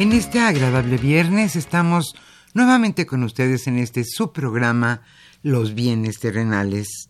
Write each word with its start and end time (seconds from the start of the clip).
En 0.00 0.12
este 0.12 0.38
agradable 0.40 0.96
viernes 0.96 1.56
estamos 1.56 2.14
nuevamente 2.54 3.04
con 3.04 3.24
ustedes 3.24 3.66
en 3.66 3.78
este 3.78 4.04
subprograma 4.04 5.02
Los 5.42 5.74
bienes 5.74 6.18
terrenales. 6.20 7.08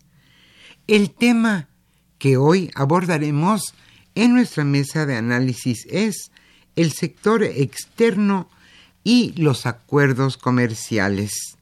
El 0.87 1.11
tema 1.11 1.69
que 2.17 2.37
hoy 2.37 2.71
abordaremos 2.73 3.75
en 4.15 4.33
nuestra 4.33 4.63
mesa 4.63 5.05
de 5.05 5.17
análisis 5.17 5.85
es 5.89 6.31
el 6.75 6.91
sector 6.91 7.43
externo 7.43 8.49
y 9.03 9.33
los 9.41 9.65
acuerdos 9.65 10.37
comerciales. 10.37 11.57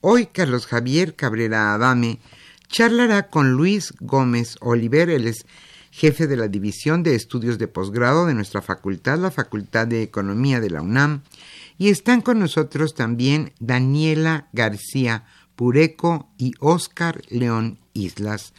Hoy 0.00 0.26
Carlos 0.26 0.66
Javier 0.66 1.14
Cabrera 1.14 1.74
Adame 1.74 2.20
charlará 2.68 3.28
con 3.28 3.52
Luis 3.52 3.94
Gómez 4.00 4.56
Oliver, 4.60 5.10
jefe 5.90 6.26
de 6.26 6.36
la 6.36 6.48
División 6.48 7.02
de 7.02 7.14
Estudios 7.14 7.58
de 7.58 7.66
Posgrado 7.66 8.26
de 8.26 8.34
nuestra 8.34 8.62
facultad, 8.62 9.18
la 9.18 9.30
Facultad 9.30 9.86
de 9.86 10.02
Economía 10.02 10.60
de 10.60 10.70
la 10.70 10.82
UNAM, 10.82 11.22
y 11.78 11.88
están 11.88 12.20
con 12.20 12.38
nosotros 12.38 12.94
también 12.94 13.52
Daniela 13.58 14.48
García 14.52 15.24
Pureco 15.56 16.28
y 16.38 16.52
Óscar 16.60 17.22
León 17.30 17.78
Islas, 17.92 18.52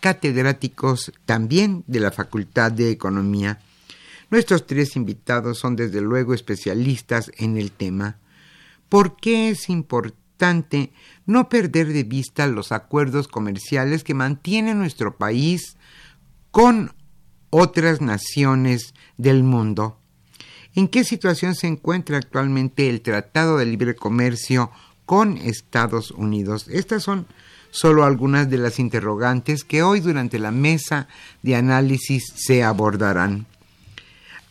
catedráticos 0.00 1.12
también 1.24 1.82
de 1.88 2.00
la 2.00 2.12
Facultad 2.12 2.70
de 2.70 2.90
Economía. 2.90 3.58
Nuestros 4.30 4.66
tres 4.66 4.96
invitados 4.96 5.58
son 5.58 5.76
desde 5.76 6.00
luego 6.00 6.34
especialistas 6.34 7.30
en 7.36 7.56
el 7.56 7.70
tema. 7.70 8.18
¿Por 8.88 9.16
qué 9.16 9.50
es 9.50 9.68
importante 9.68 10.92
no 11.24 11.48
perder 11.48 11.92
de 11.92 12.04
vista 12.04 12.46
los 12.46 12.72
acuerdos 12.72 13.28
comerciales 13.28 14.04
que 14.04 14.14
mantiene 14.14 14.74
nuestro 14.74 15.16
país 15.16 15.76
con 16.50 16.94
otras 17.50 18.00
naciones 18.00 18.94
del 19.16 19.42
mundo. 19.42 19.98
¿En 20.74 20.88
qué 20.88 21.04
situación 21.04 21.54
se 21.54 21.66
encuentra 21.66 22.18
actualmente 22.18 22.90
el 22.90 23.00
Tratado 23.00 23.56
de 23.56 23.66
Libre 23.66 23.94
Comercio 23.94 24.70
con 25.06 25.38
Estados 25.38 26.10
Unidos? 26.10 26.66
Estas 26.68 27.02
son 27.02 27.26
solo 27.70 28.04
algunas 28.04 28.50
de 28.50 28.58
las 28.58 28.78
interrogantes 28.78 29.64
que 29.64 29.82
hoy 29.82 30.00
durante 30.00 30.38
la 30.38 30.50
mesa 30.50 31.08
de 31.42 31.56
análisis 31.56 32.24
se 32.34 32.62
abordarán. 32.62 33.46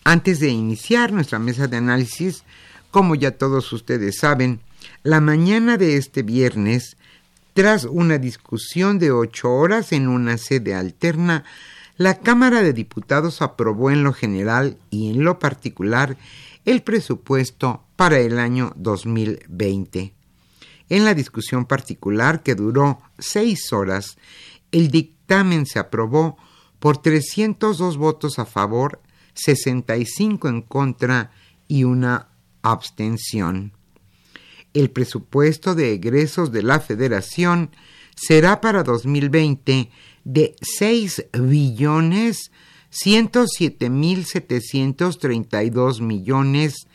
Antes 0.08 0.40
de 0.40 0.50
iniciar 0.50 1.12
nuestra 1.12 1.40
mesa 1.40 1.68
de 1.68 1.78
análisis, 1.78 2.44
como 2.92 3.16
ya 3.16 3.32
todos 3.32 3.74
ustedes 3.74 4.20
saben, 4.20 4.62
la 5.02 5.20
mañana 5.20 5.78
de 5.78 5.98
este 5.98 6.22
viernes, 6.22 6.96
tras 7.56 7.86
una 7.86 8.20
discusión 8.20 9.00
de 9.00 9.12
ocho 9.12 9.52
horas 9.52 9.92
en 9.94 10.08
una 10.08 10.38
sede 10.38 10.76
alterna, 10.76 11.44
la 11.98 12.20
Cámara 12.20 12.62
de 12.62 12.72
Diputados 12.72 13.42
aprobó 13.42 13.90
en 13.90 14.04
lo 14.04 14.14
general 14.14 14.78
y 14.92 15.10
en 15.10 15.24
lo 15.24 15.40
particular 15.40 16.18
el 16.66 16.84
presupuesto 16.84 17.84
para 17.96 18.20
el 18.20 18.38
año 18.38 18.74
2020. 18.76 20.14
En 20.90 21.04
la 21.04 21.16
discusión 21.16 21.66
particular, 21.66 22.44
que 22.44 22.54
duró 22.54 23.02
seis 23.18 23.74
horas, 23.74 24.20
el 24.72 24.90
dictamen 24.92 25.66
se 25.66 25.80
aprobó 25.80 26.38
por 26.78 27.00
302 27.00 27.98
votos 27.98 28.38
a 28.38 28.46
favor, 28.46 29.02
65 29.36 30.50
en 30.50 30.62
contra 30.62 31.32
y 31.68 31.84
una 31.84 32.30
abstención. 32.62 33.74
El 34.74 34.90
presupuesto 34.90 35.76
de 35.76 35.94
egresos 35.94 36.52
de 36.52 36.64
la 36.64 36.80
Federación 36.80 37.72
será 38.16 38.60
para 38.62 38.84
2020 38.84 39.90
de 40.24 40.56
6 40.62 41.28
billones 41.34 42.52
107 42.90 43.90
mil 43.90 44.26
732 44.26 46.02
millones 46.02 46.88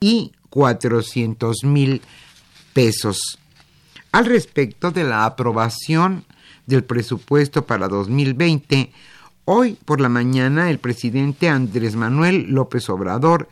y 0.00 0.32
400 0.50 1.64
mil 1.64 2.02
pesos. 2.74 3.38
Al 4.12 4.26
respecto 4.26 4.90
de 4.90 5.04
la 5.04 5.24
aprobación 5.24 6.24
del 6.66 6.84
presupuesto 6.84 7.66
para 7.66 7.88
2020, 7.88 8.92
hoy 9.46 9.78
por 9.86 10.02
la 10.02 10.10
mañana 10.10 10.68
el 10.68 10.78
presidente 10.78 11.48
Andrés 11.48 11.96
Manuel 11.96 12.50
López 12.50 12.90
Obrador 12.90 13.48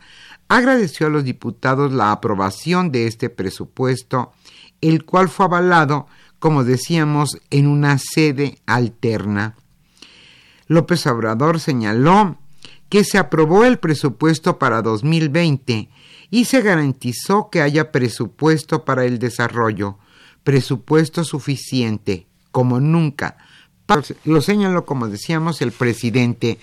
agradeció 0.47 1.07
a 1.07 1.09
los 1.09 1.23
diputados 1.23 1.91
la 1.91 2.11
aprobación 2.11 2.91
de 2.91 3.07
este 3.07 3.31
presupuesto, 3.31 4.31
el 4.81 5.03
cual 5.03 5.27
fue 5.27 5.47
avalado 5.47 6.05
como 6.45 6.63
decíamos, 6.63 7.39
en 7.49 7.65
una 7.65 7.97
sede 7.97 8.59
alterna. 8.67 9.55
López 10.67 11.07
Obrador 11.07 11.59
señaló 11.59 12.37
que 12.87 13.03
se 13.03 13.17
aprobó 13.17 13.65
el 13.65 13.79
presupuesto 13.79 14.59
para 14.59 14.83
2020 14.83 15.89
y 16.29 16.45
se 16.45 16.61
garantizó 16.61 17.49
que 17.49 17.63
haya 17.63 17.91
presupuesto 17.91 18.85
para 18.85 19.05
el 19.05 19.17
desarrollo, 19.17 19.97
presupuesto 20.43 21.23
suficiente, 21.23 22.27
como 22.51 22.79
nunca. 22.79 23.37
Lo 24.23 24.41
señaló, 24.41 24.85
como 24.85 25.07
decíamos, 25.07 25.61
el 25.61 25.71
presidente 25.71 26.57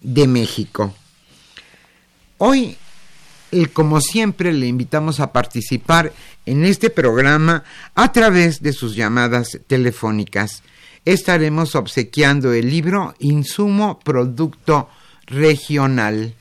de 0.00 0.26
México. 0.26 0.94
Hoy 2.38 2.76
como 3.72 4.00
siempre, 4.00 4.52
le 4.52 4.66
invitamos 4.66 5.20
a 5.20 5.32
participar 5.32 6.12
en 6.46 6.64
este 6.64 6.90
programa 6.90 7.64
a 7.94 8.12
través 8.12 8.62
de 8.62 8.72
sus 8.72 8.96
llamadas 8.96 9.60
telefónicas. 9.66 10.62
Estaremos 11.04 11.74
obsequiando 11.74 12.52
el 12.52 12.68
libro 12.70 13.14
Insumo 13.18 14.00
Producto 14.00 14.88
Regional. 15.26 16.34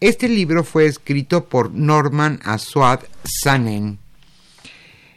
Este 0.00 0.28
libro 0.28 0.64
fue 0.64 0.86
escrito 0.86 1.44
por 1.44 1.72
Norman 1.72 2.40
Aswad 2.44 3.00
Sanen 3.24 3.98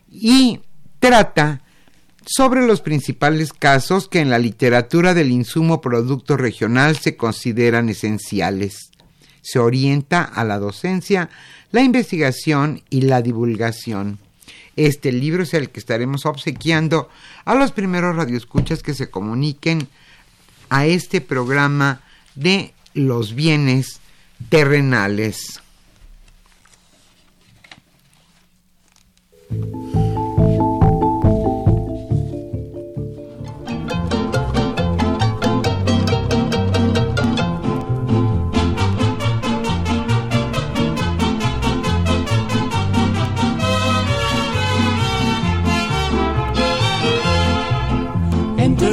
y 0.09 0.59
trata 0.99 1.61
sobre 2.25 2.65
los 2.65 2.81
principales 2.81 3.53
casos 3.53 4.07
que 4.07 4.19
en 4.19 4.29
la 4.29 4.39
literatura 4.39 5.13
del 5.13 5.31
insumo 5.31 5.81
producto 5.81 6.37
regional 6.37 6.97
se 6.97 7.17
consideran 7.17 7.89
esenciales. 7.89 8.91
Se 9.41 9.59
orienta 9.59 10.23
a 10.23 10.43
la 10.43 10.59
docencia, 10.59 11.29
la 11.71 11.81
investigación 11.81 12.83
y 12.89 13.01
la 13.01 13.21
divulgación. 13.21 14.19
Este 14.75 15.11
libro 15.11 15.43
es 15.43 15.53
el 15.53 15.69
que 15.69 15.79
estaremos 15.79 16.25
obsequiando 16.25 17.09
a 17.43 17.55
los 17.55 17.71
primeros 17.71 18.15
radioescuchas 18.15 18.83
que 18.83 18.93
se 18.93 19.09
comuniquen 19.09 19.87
a 20.69 20.85
este 20.85 21.21
programa 21.21 22.01
de 22.35 22.73
los 22.93 23.35
bienes 23.35 23.99
terrenales. 24.49 25.59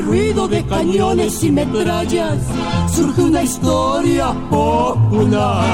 De 0.00 0.64
cañones 0.66 1.42
y 1.42 1.50
metrallas 1.50 2.38
surge 2.94 3.20
una 3.20 3.42
historia 3.42 4.32
popular 4.48 5.66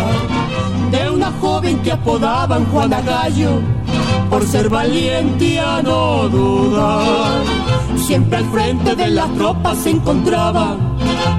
de 0.91 1.11
una 1.11 1.31
joven 1.43 1.79
que 1.81 1.93
apodaban 1.93 2.65
Juana 2.73 3.03
Gallo 3.03 3.61
por 4.31 4.43
ser 4.47 4.71
valiente 4.71 5.61
a 5.61 5.83
no 5.83 6.29
dudar. 6.31 7.43
Siempre 7.99 8.39
al 8.39 8.47
frente 8.47 8.97
de 8.97 9.09
las 9.09 9.31
tropas 9.35 9.77
se 9.79 9.91
encontraba 9.91 10.79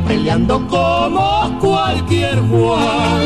peleando 0.07 0.67
como 0.67 1.57
cualquier 1.59 2.39
Juan. 2.49 3.21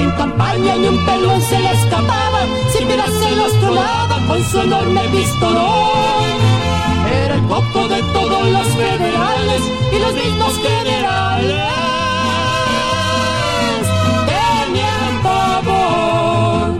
En 0.00 0.10
campaña 0.16 0.74
ni 0.76 0.88
un 0.88 1.06
pelón 1.06 1.40
se 1.42 1.60
le 1.60 1.72
escapaba, 1.74 2.40
si 2.76 2.84
mira 2.84 3.06
se 3.06 3.36
los 3.36 3.52
tronaba 3.60 4.18
con 4.26 4.42
su 4.42 4.60
enorme 4.60 5.00
pistolón 5.12 6.59
coco 7.50 7.88
de 7.88 8.00
todos 8.14 8.48
los 8.48 8.66
federales 8.68 9.62
y 9.92 9.98
los 9.98 10.14
mismos 10.14 10.56
generales. 10.58 11.64
Tenían 14.30 15.22
pavor. 15.22 16.70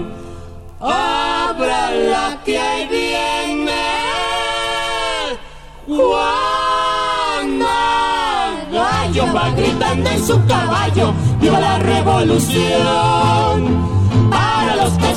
la 2.12 2.38
que 2.44 2.56
ahí 2.56 2.86
viene. 2.88 3.82
Juana 5.88 6.28
Gallo 8.72 9.24
va 9.34 9.50
gritando 9.50 10.08
en 10.08 10.24
su 10.24 10.46
caballo, 10.46 11.12
viva 11.40 11.58
la 11.58 11.78
revolución 11.80 13.10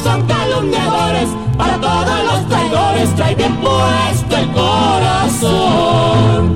son 0.03 0.21
calumniadores, 0.27 1.29
para 1.57 1.79
todos 1.79 2.23
los 2.25 2.47
traidores, 2.49 3.15
trae 3.15 3.35
bien 3.35 3.55
puesto 3.55 4.35
el 4.35 4.51
corazón. 4.51 6.55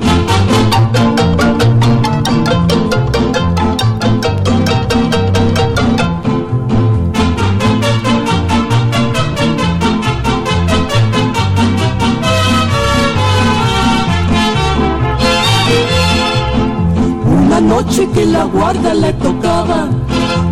Una 17.24 17.60
noche 17.60 18.06
que 18.12 18.26
la 18.26 18.44
guarda 18.44 18.92
le 18.92 19.14
tocaba 19.14 19.88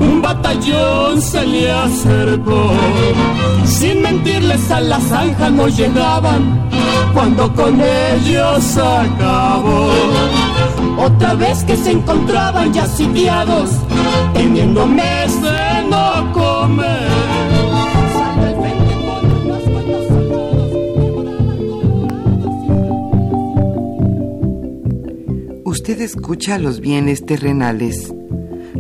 un 0.07 0.23
batallón 0.23 1.21
se 1.21 1.45
le 1.45 1.71
acercó. 1.71 2.73
Sin 3.65 4.03
mentirles 4.03 4.71
a 4.71 4.81
la 4.81 5.01
zanja 5.01 5.51
no 5.51 5.69
llegaban, 5.69 6.69
cuando 7.13 7.53
con 7.55 7.81
ellos 7.81 8.77
acabó. 8.77 9.91
Otra 10.99 11.35
vez 11.35 11.65
que 11.65 11.77
se 11.77 11.93
encontraban 11.93 12.73
ya 12.73 12.87
sitiados, 12.87 13.71
teniendo 14.35 14.87
mes 14.87 15.43
de 15.43 15.89
no 15.91 16.33
comer. 16.33 17.07
Usted 25.65 26.01
escucha 26.01 26.59
los 26.59 26.81
bienes 26.81 27.25
terrenales 27.27 28.16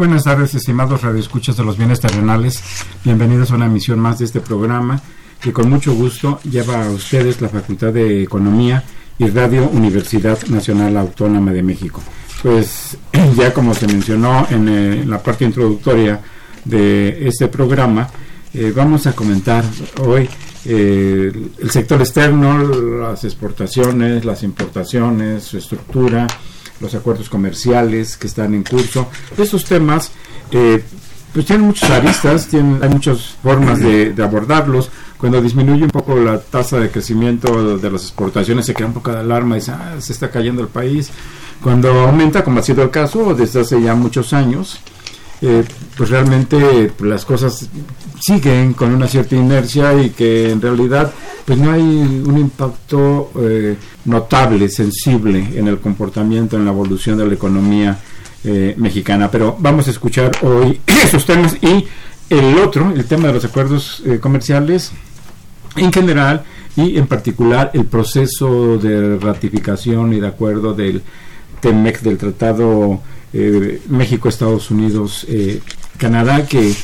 Buenas 0.00 0.24
tardes, 0.24 0.54
estimados 0.54 1.02
radioescuchas 1.02 1.58
de 1.58 1.62
los 1.62 1.76
bienes 1.76 2.00
terrenales. 2.00 2.62
Bienvenidos 3.04 3.50
a 3.50 3.56
una 3.56 3.66
emisión 3.66 3.98
más 3.98 4.18
de 4.18 4.24
este 4.24 4.40
programa 4.40 4.98
que 5.42 5.52
con 5.52 5.68
mucho 5.68 5.92
gusto 5.92 6.40
lleva 6.50 6.86
a 6.86 6.90
ustedes 6.90 7.42
la 7.42 7.50
Facultad 7.50 7.92
de 7.92 8.22
Economía 8.22 8.82
y 9.18 9.26
Radio 9.28 9.68
Universidad 9.68 10.42
Nacional 10.46 10.96
Autónoma 10.96 11.52
de 11.52 11.62
México. 11.62 12.00
Pues 12.42 12.96
ya 13.36 13.52
como 13.52 13.74
se 13.74 13.88
mencionó 13.88 14.46
en, 14.48 14.68
eh, 14.70 15.04
la 15.04 15.22
parte 15.22 15.44
introductoria 15.44 16.18
de 16.64 17.28
este 17.28 17.48
programa, 17.48 18.08
eh, 18.54 18.72
vamos 18.74 19.06
a 19.06 19.12
comentar 19.12 19.62
hoy 20.02 20.26
eh, 20.64 21.30
el 21.58 21.70
sector 21.70 22.00
externo, 22.00 22.56
las 23.00 23.22
exportaciones, 23.24 24.24
las 24.24 24.44
importaciones, 24.44 25.44
su 25.44 25.58
estructura, 25.58 26.26
los 26.80 26.94
acuerdos 26.94 27.28
comerciales 27.28 28.16
que 28.16 28.26
están 28.26 28.54
en 28.54 28.64
curso. 28.64 29.08
Estos 29.36 29.64
temas 29.64 30.10
eh, 30.50 30.82
pues 31.32 31.46
tienen 31.46 31.66
muchas 31.66 31.90
aristas, 31.90 32.48
tienen, 32.48 32.82
hay 32.82 32.88
muchas 32.88 33.36
formas 33.42 33.78
de, 33.78 34.14
abordarlos. 34.22 34.90
Cuando 35.16 35.40
disminuye 35.40 35.84
un 35.84 35.90
poco 35.90 36.16
la 36.16 36.40
tasa 36.40 36.78
de 36.78 36.90
crecimiento 36.90 37.78
de 37.78 37.90
las 37.90 38.02
exportaciones 38.02 38.66
se 38.66 38.74
crea 38.74 38.88
un 38.88 38.94
poco 38.94 39.12
de 39.12 39.18
alarma 39.18 39.56
y 39.56 39.60
dice, 39.60 39.72
ah, 39.72 39.96
se 40.00 40.12
está 40.12 40.30
cayendo 40.30 40.62
el 40.62 40.68
país. 40.68 41.10
Cuando 41.62 41.90
aumenta, 41.90 42.42
como 42.42 42.60
ha 42.60 42.62
sido 42.62 42.82
el 42.82 42.90
caso 42.90 43.34
desde 43.34 43.60
hace 43.60 43.80
ya 43.82 43.94
muchos 43.94 44.32
años, 44.32 44.80
eh, 45.42 45.64
pues 45.96 46.10
realmente 46.10 46.92
las 47.00 47.24
cosas 47.24 47.66
siguen 48.20 48.74
con 48.74 48.94
una 48.94 49.08
cierta 49.08 49.34
inercia 49.36 49.94
y 50.02 50.10
que 50.10 50.50
en 50.50 50.60
realidad 50.60 51.10
pues 51.46 51.58
no 51.58 51.72
hay 51.72 51.82
un 51.82 52.36
impacto 52.36 53.30
eh, 53.40 53.76
notable, 54.04 54.68
sensible 54.68 55.46
en 55.54 55.68
el 55.68 55.78
comportamiento, 55.78 56.56
en 56.56 56.66
la 56.66 56.72
evolución 56.72 57.16
de 57.16 57.26
la 57.26 57.34
economía 57.34 57.98
eh, 58.44 58.74
mexicana. 58.76 59.30
Pero 59.30 59.56
vamos 59.58 59.88
a 59.88 59.90
escuchar 59.92 60.32
hoy 60.42 60.78
esos 61.04 61.24
temas 61.24 61.56
y 61.62 61.86
el 62.28 62.58
otro, 62.58 62.92
el 62.94 63.06
tema 63.06 63.28
de 63.28 63.34
los 63.34 63.44
acuerdos 63.44 64.02
comerciales 64.20 64.92
en 65.76 65.90
general 65.92 66.44
y 66.76 66.98
en 66.98 67.06
particular 67.06 67.70
el 67.74 67.86
proceso 67.86 68.76
de 68.76 69.18
ratificación 69.18 70.12
y 70.12 70.20
de 70.20 70.28
acuerdo 70.28 70.74
del 70.74 71.02
TEMEC, 71.60 72.00
del 72.00 72.18
Tratado 72.18 73.00
eh, 73.32 73.80
México, 73.88 74.28
Estados 74.28 74.70
Unidos, 74.70 75.26
eh, 75.28 75.60
Canadá, 75.96 76.46
que, 76.46 76.74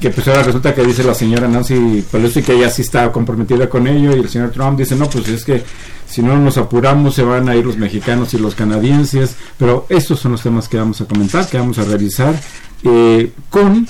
que 0.00 0.10
pues 0.10 0.28
ahora 0.28 0.42
resulta 0.42 0.74
que 0.74 0.84
dice 0.84 1.02
la 1.02 1.14
señora 1.14 1.48
Nancy 1.48 2.04
Pelosi 2.10 2.42
que 2.42 2.54
ella 2.54 2.70
sí 2.70 2.82
está 2.82 3.10
comprometida 3.10 3.68
con 3.68 3.86
ello 3.86 4.16
y 4.16 4.20
el 4.20 4.28
señor 4.28 4.50
Trump 4.50 4.78
dice, 4.78 4.96
no, 4.96 5.08
pues 5.08 5.28
es 5.28 5.44
que 5.44 5.62
si 6.08 6.22
no 6.22 6.36
nos 6.38 6.58
apuramos 6.58 7.14
se 7.14 7.22
van 7.22 7.48
a 7.48 7.56
ir 7.56 7.64
los 7.64 7.76
mexicanos 7.76 8.34
y 8.34 8.38
los 8.38 8.54
canadienses, 8.54 9.36
pero 9.58 9.86
estos 9.88 10.20
son 10.20 10.32
los 10.32 10.42
temas 10.42 10.68
que 10.68 10.76
vamos 10.76 11.00
a 11.00 11.06
comentar, 11.06 11.48
que 11.48 11.58
vamos 11.58 11.78
a 11.78 11.84
realizar 11.84 12.34
eh, 12.82 13.32
con 13.48 13.86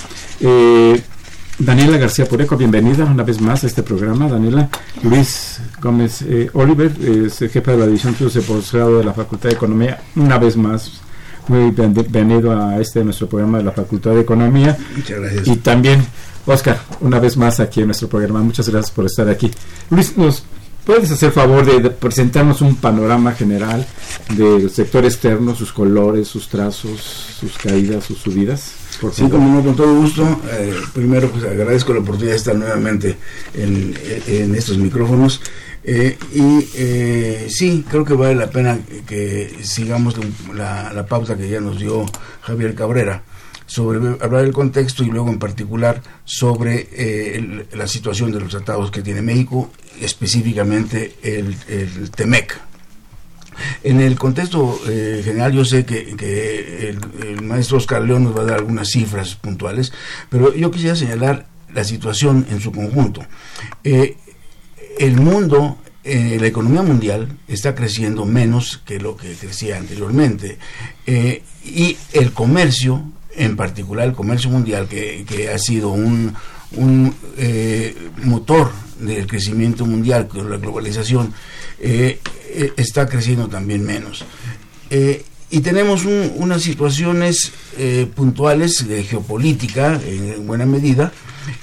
Daniela 1.61 1.99
García 1.99 2.25
Pureco, 2.25 2.57
bienvenida 2.57 3.05
una 3.05 3.23
vez 3.23 3.39
más 3.39 3.65
a 3.65 3.67
este 3.67 3.83
programa. 3.83 4.29
Daniela 4.29 4.71
Luis 5.03 5.61
Gómez 5.79 6.23
eh, 6.23 6.49
Oliver, 6.55 6.91
es 7.07 7.39
jefe 7.39 7.73
de 7.73 7.77
la 7.77 7.87
División 7.87 8.17
de 8.19 8.41
Posgrado 8.41 8.97
de 8.97 9.05
la 9.05 9.13
Facultad 9.13 9.51
de 9.51 9.57
Economía, 9.57 10.01
una 10.17 10.39
vez 10.39 10.57
más. 10.57 11.03
Muy 11.51 11.73
bienvenido 11.73 12.53
a 12.53 12.81
este 12.81 13.03
nuestro 13.03 13.29
programa 13.29 13.59
de 13.59 13.65
la 13.65 13.73
Facultad 13.73 14.13
de 14.13 14.21
Economía. 14.21 14.79
Muchas 14.95 15.19
gracias. 15.19 15.49
Y 15.49 15.57
también, 15.57 16.07
Oscar, 16.47 16.81
una 17.01 17.19
vez 17.19 17.37
más 17.37 17.59
aquí 17.59 17.81
en 17.81 17.87
nuestro 17.87 18.07
programa. 18.07 18.41
Muchas 18.41 18.69
gracias 18.69 18.93
por 18.93 19.07
estar 19.07 19.29
aquí. 19.29 19.51
Luis, 19.91 20.17
¿nos 20.17 20.45
puedes 20.85 21.11
hacer 21.11 21.33
favor 21.33 21.67
de 21.67 21.91
presentarnos 21.91 22.61
un 22.61 22.77
panorama 22.77 23.33
general 23.33 23.85
del 24.29 24.71
sector 24.71 25.05
externo, 25.05 25.57
sus 25.57 25.73
colores, 25.73 26.29
sus 26.29 26.47
trazos, 26.47 27.01
sus 27.41 27.59
caídas, 27.59 28.05
sus 28.05 28.19
subidas? 28.19 28.75
Sí, 29.13 29.29
como 29.29 29.55
no, 29.55 29.65
con 29.65 29.77
todo 29.77 29.95
gusto. 29.95 30.41
Eh, 30.53 30.75
primero, 30.93 31.31
pues 31.31 31.45
agradezco 31.45 31.93
la 31.95 32.01
oportunidad 32.01 32.33
de 32.33 32.39
estar 32.39 32.55
nuevamente 32.55 33.17
en, 33.55 34.55
estos 34.55 34.79
micrófonos. 34.79 35.41
Eh, 35.83 36.19
y 36.35 36.69
eh, 36.75 37.47
sí, 37.49 37.85
creo 37.89 38.05
que 38.05 38.13
vale 38.13 38.35
la 38.35 38.51
pena 38.51 38.79
que 39.07 39.51
sigamos 39.63 40.15
la, 40.55 40.93
la, 40.93 41.07
pauta 41.07 41.39
que 41.39 41.49
ya 41.49 41.61
nos 41.61 41.79
dio 41.79 42.05
Javier 42.43 42.75
Cabrera 42.75 43.23
sobre 43.71 43.99
hablar 44.21 44.43
del 44.43 44.53
contexto 44.53 45.05
y 45.05 45.07
luego 45.07 45.31
en 45.31 45.39
particular 45.39 46.03
sobre 46.25 46.89
eh, 46.93 47.67
la 47.73 47.87
situación 47.87 48.33
de 48.33 48.41
los 48.41 48.51
tratados 48.51 48.91
que 48.91 49.01
tiene 49.01 49.23
México, 49.23 49.71
específicamente 50.01 51.15
el, 51.23 51.57
el 51.69 52.11
TEMEC, 52.11 52.61
en 53.83 54.01
el 54.01 54.19
contexto 54.19 54.81
eh, 54.89 55.23
general, 55.25 55.53
yo 55.53 55.65
sé 55.65 55.85
que, 55.85 56.95
el, 57.21 57.43
maestro 57.43 57.79
Oscar 57.79 58.03
León 58.03 58.25
nos 58.25 58.37
va 58.37 58.43
a 58.43 58.47
dar 58.47 58.59
algunas 58.59 58.89
cifras 58.89 59.35
puntuales, 59.35 59.93
pero 60.29 60.55
yo 60.55 60.71
quisiera 60.71 60.97
señalar 60.97 61.47
la 61.73 61.85
situación 61.85 62.47
en 62.51 62.61
su 62.61 62.73
conjunto. 62.73 63.25
Eh, 63.85 64.17
el 64.99 65.17
mundo, 65.17 65.79
eh, 66.05 66.37
la 66.41 66.47
economía 66.47 66.83
mundial 66.83 67.29
está 67.49 67.75
creciendo 67.75 68.25
menos 68.25 68.83
que 68.85 68.99
lo 68.99 69.17
que 69.17 69.33
crecía 69.35 69.79
anteriormente 69.79 70.59
y 71.07 71.97
el 72.13 72.33
comercio, 72.33 73.03
en 73.37 73.57
particular 73.57 74.07
el 74.07 74.15
comercio 74.15 74.51
mundial, 74.51 74.89
que, 74.89 75.51
ha 75.53 75.59
sido 75.59 75.91
un, 75.91 76.35
un 76.73 77.15
motor 78.23 78.71
del 79.01 79.27
crecimiento 79.27 79.87
mundial 79.87 80.29
con 80.29 80.51
la 80.51 80.57
globalización, 80.57 81.33
eh, 81.81 82.21
está 82.77 83.09
creciendo 83.09 83.49
también 83.49 83.85
menos. 83.85 84.25
Eh, 84.91 85.25
y 85.51 85.61
tenemos 85.61 86.05
unas 86.05 86.63
situaciones 86.63 87.53
eh, 87.77 88.07
puntuales 88.15 88.87
de 88.87 89.03
geopolítica, 89.03 90.01
en 90.07 90.47
buena 90.47 90.65
medida, 90.65 91.13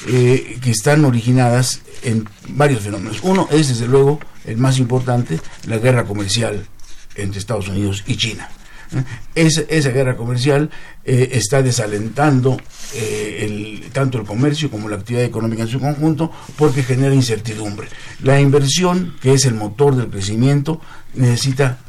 que 0.06 0.72
están 0.72 1.06
originadas 1.06 1.82
en 2.04 2.28
varios 2.50 2.82
fenómenos. 2.82 3.20
Uno 3.24 3.48
es, 3.50 3.70
desde 3.70 3.88
luego, 3.88 4.20
el 4.46 4.58
más 4.58 4.78
importante, 4.80 5.40
la 5.68 5.78
guerra 5.78 6.04
comercial 6.04 6.66
entre 7.16 7.40
Estados 7.40 7.70
Unidos 7.70 8.04
y 8.08 8.18
China. 8.18 8.50
Esa, 9.36 9.92
guerra 9.92 10.16
comercial 10.16 10.70
eh, 11.04 11.30
está 11.34 11.62
desalentando 11.62 12.60
eh, 12.94 13.88
tanto 13.94 14.18
el 14.18 14.26
comercio 14.26 14.70
como 14.72 14.90
la 14.90 14.98
actividad 14.98 15.24
económica 15.24 15.64
en 15.64 15.68
su 15.68 15.80
conjunto 15.80 16.32
porque 16.56 16.84
genera 16.84 17.14
incertidumbre. 17.14 17.88
La 18.22 18.40
inversión, 18.40 19.16
que 19.22 19.34
es 19.34 19.46
el 19.46 19.56
motor 19.56 19.96
del 19.96 20.10
crecimiento, 20.10 20.82
necesita 21.14 21.80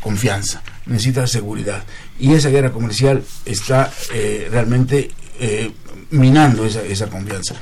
confianza, 0.00 0.62
necesita 0.86 1.26
seguridad. 1.26 1.84
Y 2.18 2.34
esa 2.34 2.50
guerra 2.50 2.72
comercial 2.72 3.22
está 3.44 3.92
eh, 4.12 4.48
realmente 4.50 5.10
minando 6.10 6.64
esa, 6.64 6.82
esa 6.82 7.08
confianza 7.08 7.56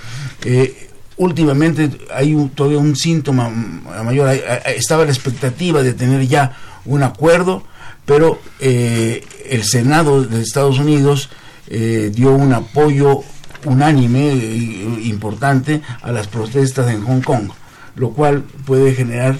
últimamente 1.16 1.90
hay 2.12 2.34
todavía 2.54 2.78
un 2.78 2.96
síntoma 2.96 3.48
mayor, 3.48 4.28
estaba 4.66 5.04
la 5.04 5.10
expectativa 5.10 5.82
de 5.82 5.94
tener 5.94 6.26
ya 6.26 6.56
un 6.84 7.02
acuerdo 7.02 7.64
pero 8.06 8.40
eh, 8.60 9.24
el 9.48 9.64
Senado 9.64 10.24
de 10.24 10.42
Estados 10.42 10.78
Unidos 10.78 11.30
eh, 11.68 12.10
dio 12.14 12.32
un 12.32 12.52
apoyo 12.52 13.20
unánime 13.64 14.32
e 14.32 15.02
importante 15.04 15.82
a 16.00 16.10
las 16.10 16.26
protestas 16.26 16.90
en 16.90 17.04
Hong 17.04 17.20
Kong, 17.20 17.50
lo 17.94 18.10
cual 18.10 18.42
puede 18.42 18.94
generar 18.94 19.38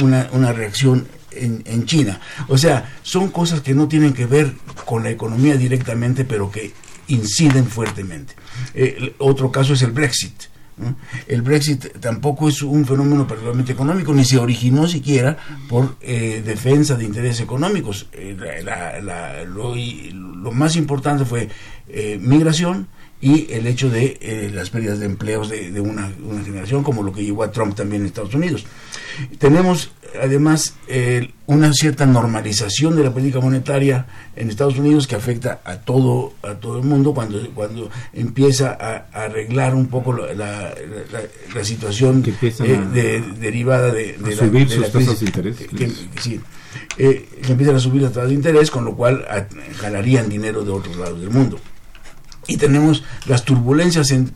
una, 0.00 0.28
una 0.32 0.52
reacción 0.52 1.08
en, 1.32 1.62
en, 1.66 1.86
China. 1.86 2.20
O 2.48 2.56
sea, 2.56 2.92
son 3.02 3.30
cosas 3.30 3.62
que 3.62 3.74
no 3.74 3.88
tienen 3.88 4.12
que 4.12 4.26
ver 4.26 4.52
con 4.84 5.02
la 5.02 5.10
economía 5.10 5.56
directamente, 5.56 6.24
pero 6.24 6.50
que 6.50 6.72
inciden 7.08 7.66
fuertemente. 7.66 8.34
otro 9.18 9.50
caso 9.50 9.72
es 9.72 9.82
el 9.82 9.90
Brexit. 9.90 10.51
El 11.26 11.42
Brexit 11.42 11.98
tampoco 12.00 12.48
es 12.48 12.62
un 12.62 12.84
fenómeno 12.84 13.26
particularmente 13.26 13.72
económico, 13.72 14.12
ni 14.12 14.24
se 14.24 14.38
originó 14.38 14.86
siquiera 14.86 15.36
por 15.68 15.96
eh, 16.00 16.42
defensa 16.44 16.96
de 16.96 17.04
intereses 17.04 17.40
económicos. 17.40 18.06
Eh, 18.12 18.36
lo, 19.46 20.52
más 20.52 20.76
importante 20.76 21.24
fue 21.24 21.48
eh, 21.88 22.18
migración 22.20 22.88
y 23.22 23.46
el 23.52 23.68
hecho 23.68 23.88
de 23.88 24.50
las 24.52 24.70
pérdidas 24.70 24.98
de 24.98 25.06
empleos 25.06 25.48
de, 25.48 25.80
una, 25.80 26.12
una, 26.28 26.42
generación, 26.42 26.82
como 26.82 27.04
lo 27.04 27.12
que 27.12 27.24
llevó 27.24 27.44
a 27.44 27.52
Trump 27.52 27.76
también 27.76 28.02
en 28.02 28.06
Estados 28.08 28.34
Unidos. 28.34 28.66
Tenemos 29.38 29.92
además 30.20 30.74
eh, 30.88 31.30
una 31.46 31.72
cierta 31.72 32.04
normalización 32.04 32.96
de 32.96 33.04
la 33.04 33.12
política 33.12 33.40
monetaria 33.40 34.06
en 34.36 34.50
Estados 34.50 34.76
Unidos 34.76 35.06
que 35.06 35.14
afecta 35.14 35.60
a 35.64 35.76
todo 35.76 36.34
a 36.42 36.54
todo 36.54 36.78
el 36.78 36.84
mundo 36.84 37.14
cuando 37.14 37.48
cuando 37.54 37.90
empieza 38.12 38.76
a, 38.78 39.24
arreglar 39.24 39.74
un 39.74 39.86
poco 39.86 40.12
la, 40.12 40.34
la, 40.34 41.64
situación 41.64 42.24
eh, 42.42 43.22
derivada 43.38 43.92
de, 43.92 44.16
de 44.18 44.36
subir 44.36 44.68
sus 44.68 44.90
tasas 44.90 45.20
de 45.20 45.26
interés 45.26 45.56
que, 45.56 45.90
sí, 46.20 46.40
eh, 46.98 47.28
empiezan 47.48 47.76
a 47.76 47.80
subir 47.80 48.02
las 48.02 48.12
tasas 48.12 48.30
de 48.30 48.34
interés 48.34 48.70
con 48.70 48.84
lo 48.84 48.94
cual 48.94 49.24
jalarían 49.76 50.28
dinero 50.28 50.64
de 50.64 50.72
otros 50.72 50.96
lados 50.96 51.20
del 51.20 51.30
mundo 51.30 51.58
y 52.46 52.56
tenemos 52.56 53.02
las 53.26 53.44
turbulencias 53.44 54.10
en 54.10 54.32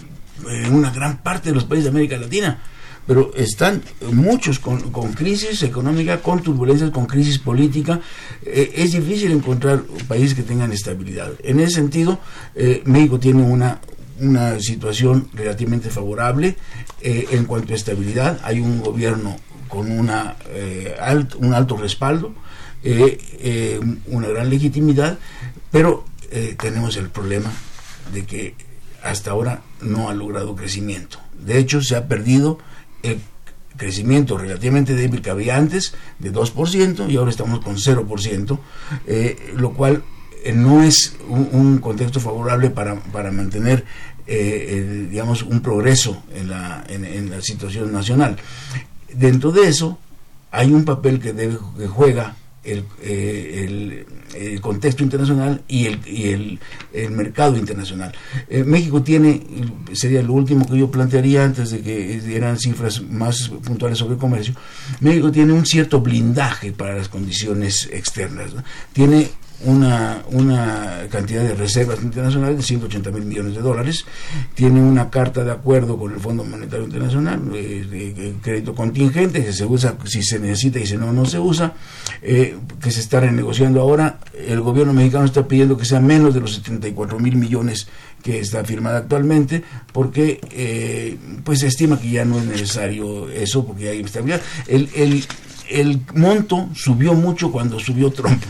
una 0.70 0.90
gran 0.90 1.22
parte 1.22 1.48
de 1.48 1.54
los 1.54 1.64
países 1.64 1.84
de 1.84 1.90
América 1.90 2.16
Latina 2.16 2.58
pero 3.06 3.32
están 3.36 3.82
muchos 4.12 4.58
con, 4.58 4.80
crisis 5.12 5.62
económica, 5.62 6.20
con 6.20 6.42
turbulencias, 6.42 6.90
con 6.90 7.06
crisis 7.06 7.38
política. 7.38 8.00
Eh, 8.44 8.72
es 8.76 8.92
difícil 8.92 9.30
encontrar 9.30 9.82
países 10.08 10.34
que 10.34 10.42
tengan 10.42 10.72
estabilidad. 10.72 11.32
En 11.44 11.60
ese 11.60 11.76
sentido, 11.76 12.18
eh, 12.56 12.82
México 12.84 13.20
tiene 13.20 13.42
una, 13.42 13.80
una 14.20 14.58
situación 14.58 15.28
relativamente 15.34 15.88
favorable 15.88 16.56
eh, 17.00 17.28
en 17.30 17.44
cuanto 17.44 17.72
a 17.72 17.76
estabilidad. 17.76 18.40
Hay 18.42 18.60
un 18.60 18.80
gobierno 18.80 19.36
con 19.68 19.90
una, 19.90 20.36
un 21.38 21.54
alto 21.54 21.76
respaldo, 21.76 22.32
una 24.06 24.28
gran 24.28 24.48
legitimidad, 24.48 25.18
pero 25.72 26.04
tenemos 26.56 26.96
el 26.96 27.08
problema 27.08 27.50
de 28.12 28.24
que 28.24 28.54
hasta 29.02 29.30
ahora 29.30 29.62
no 29.80 30.08
ha 30.08 30.14
logrado 30.14 30.56
crecimiento. 30.56 31.18
De 31.38 31.58
hecho, 31.58 31.80
se 31.82 31.96
ha 31.96 32.08
perdido 32.08 32.58
el 33.02 33.20
crecimiento 33.76 34.38
relativamente 34.38 34.94
débil 34.94 35.22
que 35.22 35.30
había 35.30 35.56
antes 35.56 35.94
de 36.18 36.32
2% 36.32 37.10
y 37.10 37.16
ahora 37.16 37.30
estamos 37.30 37.60
con 37.60 37.76
0%, 37.76 38.58
eh, 39.06 39.52
lo 39.56 39.74
cual 39.74 40.02
eh, 40.44 40.52
no 40.52 40.82
es 40.82 41.16
un, 41.28 41.78
contexto 41.78 42.20
favorable 42.20 42.70
para, 42.70 42.96
para 42.96 43.30
mantener 43.30 43.84
eh, 44.26 45.06
digamos 45.08 45.42
un 45.42 45.60
progreso 45.60 46.22
en 46.34 46.50
la, 46.50 46.84
en, 46.88 47.30
la 47.30 47.40
situación 47.40 47.92
nacional. 47.92 48.36
Dentro 49.12 49.52
de 49.52 49.68
eso 49.68 49.98
hay 50.50 50.72
un 50.72 50.84
papel 50.84 51.20
que, 51.20 51.32
debe, 51.32 51.58
que 51.78 51.86
juega 51.86 52.34
el, 52.66 52.84
el, 53.02 54.06
el 54.34 54.60
contexto 54.60 55.02
internacional 55.02 55.62
y 55.68 55.86
el, 55.86 56.00
y 56.06 56.28
el, 56.28 56.58
el 56.92 57.10
mercado 57.10 57.56
internacional. 57.56 58.12
Eh, 58.48 58.64
México 58.64 59.02
tiene, 59.02 59.42
sería 59.92 60.22
lo 60.22 60.32
último 60.32 60.66
que 60.68 60.78
yo 60.78 60.90
plantearía 60.90 61.44
antes 61.44 61.70
de 61.70 61.80
que 61.80 62.20
dieran 62.20 62.58
cifras 62.58 63.00
más 63.02 63.48
puntuales 63.64 63.98
sobre 63.98 64.16
comercio, 64.16 64.54
México 65.00 65.30
tiene 65.30 65.52
un 65.52 65.64
cierto 65.64 66.00
blindaje 66.00 66.72
para 66.72 66.96
las 66.96 67.08
condiciones 67.08 67.88
externas. 67.92 68.50
Tiene 68.92 69.30
una, 69.64 70.22
una 70.32 71.06
cantidad 71.10 71.42
de 71.42 71.54
reservas 71.54 72.02
internacionales 72.02 72.58
de 72.58 72.62
180 72.62 73.10
mil 73.10 73.24
millones 73.24 73.54
de 73.54 73.60
dólares, 73.60 74.04
tiene 74.54 74.80
una 74.82 75.08
carta 75.08 75.44
de 75.44 75.50
acuerdo 75.50 75.96
con 75.96 76.12
el 76.12 76.20
Fondo 76.20 76.44
Monetario 76.44 76.84
Internacional, 76.84 77.40
eh, 77.54 77.86
de, 77.88 78.34
crédito 78.42 78.74
contingente, 78.74 79.44
que 79.44 79.52
se 79.52 79.64
usa 79.64 79.96
si 80.04 80.22
se 80.22 80.38
necesita 80.38 80.78
y 80.78 80.86
si 80.86 80.96
no, 80.96 81.12
no 81.12 81.24
se 81.24 81.38
usa, 81.38 81.74
eh, 82.22 82.56
que 82.80 82.90
se 82.90 83.00
está 83.00 83.20
renegociando 83.20 83.80
ahora. 83.80 84.18
El 84.34 84.60
gobierno 84.60 84.92
mexicano 84.92 85.24
está 85.24 85.48
pidiendo 85.48 85.76
que 85.76 85.84
sea 85.84 86.00
menos 86.00 86.34
de 86.34 86.40
los 86.40 86.54
74 86.54 87.18
mil 87.18 87.36
millones 87.36 87.88
que 88.22 88.40
está 88.40 88.62
firmada 88.64 88.98
actualmente, 88.98 89.62
porque 89.92 90.40
eh, 90.50 91.16
pues 91.44 91.60
se 91.60 91.68
estima 91.68 91.98
que 91.98 92.10
ya 92.10 92.24
no 92.24 92.38
es 92.38 92.44
necesario 92.44 93.30
eso, 93.30 93.64
porque 93.64 93.88
hay 93.88 94.00
estabilidad. 94.00 94.42
El, 94.66 94.90
el, 94.94 95.24
el 95.70 96.00
monto 96.14 96.68
subió 96.74 97.14
mucho 97.14 97.50
cuando 97.50 97.78
subió 97.78 98.10
Trump 98.10 98.42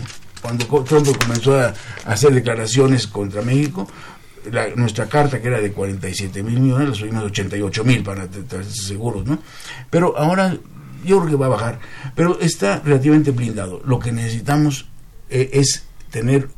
cuando 0.46 0.84
Trump 0.84 1.08
comenzó 1.18 1.58
a 1.58 1.74
hacer 2.04 2.32
declaraciones 2.32 3.08
contra 3.08 3.42
México, 3.42 3.88
nuestra 4.76 5.08
carta 5.08 5.42
que 5.42 5.48
era 5.48 5.60
de 5.60 5.72
47 5.72 6.40
mil 6.44 6.60
millones, 6.60 6.88
la 6.90 6.94
subimos 6.94 7.22
a 7.24 7.26
88 7.26 7.84
mil 7.84 8.04
para 8.04 8.24
estar 8.24 8.64
seguros, 8.64 9.26
¿no? 9.26 9.40
Pero 9.90 10.16
ahora 10.16 10.56
yo 11.04 11.18
creo 11.18 11.30
que 11.30 11.36
va 11.36 11.46
a 11.46 11.48
bajar, 11.48 11.80
pero 12.14 12.38
está 12.40 12.78
relativamente 12.78 13.32
blindado. 13.32 13.82
Lo 13.84 13.98
que 13.98 14.12
necesitamos 14.12 14.86
eh, 15.30 15.50
es 15.52 15.84
tener 16.10 16.48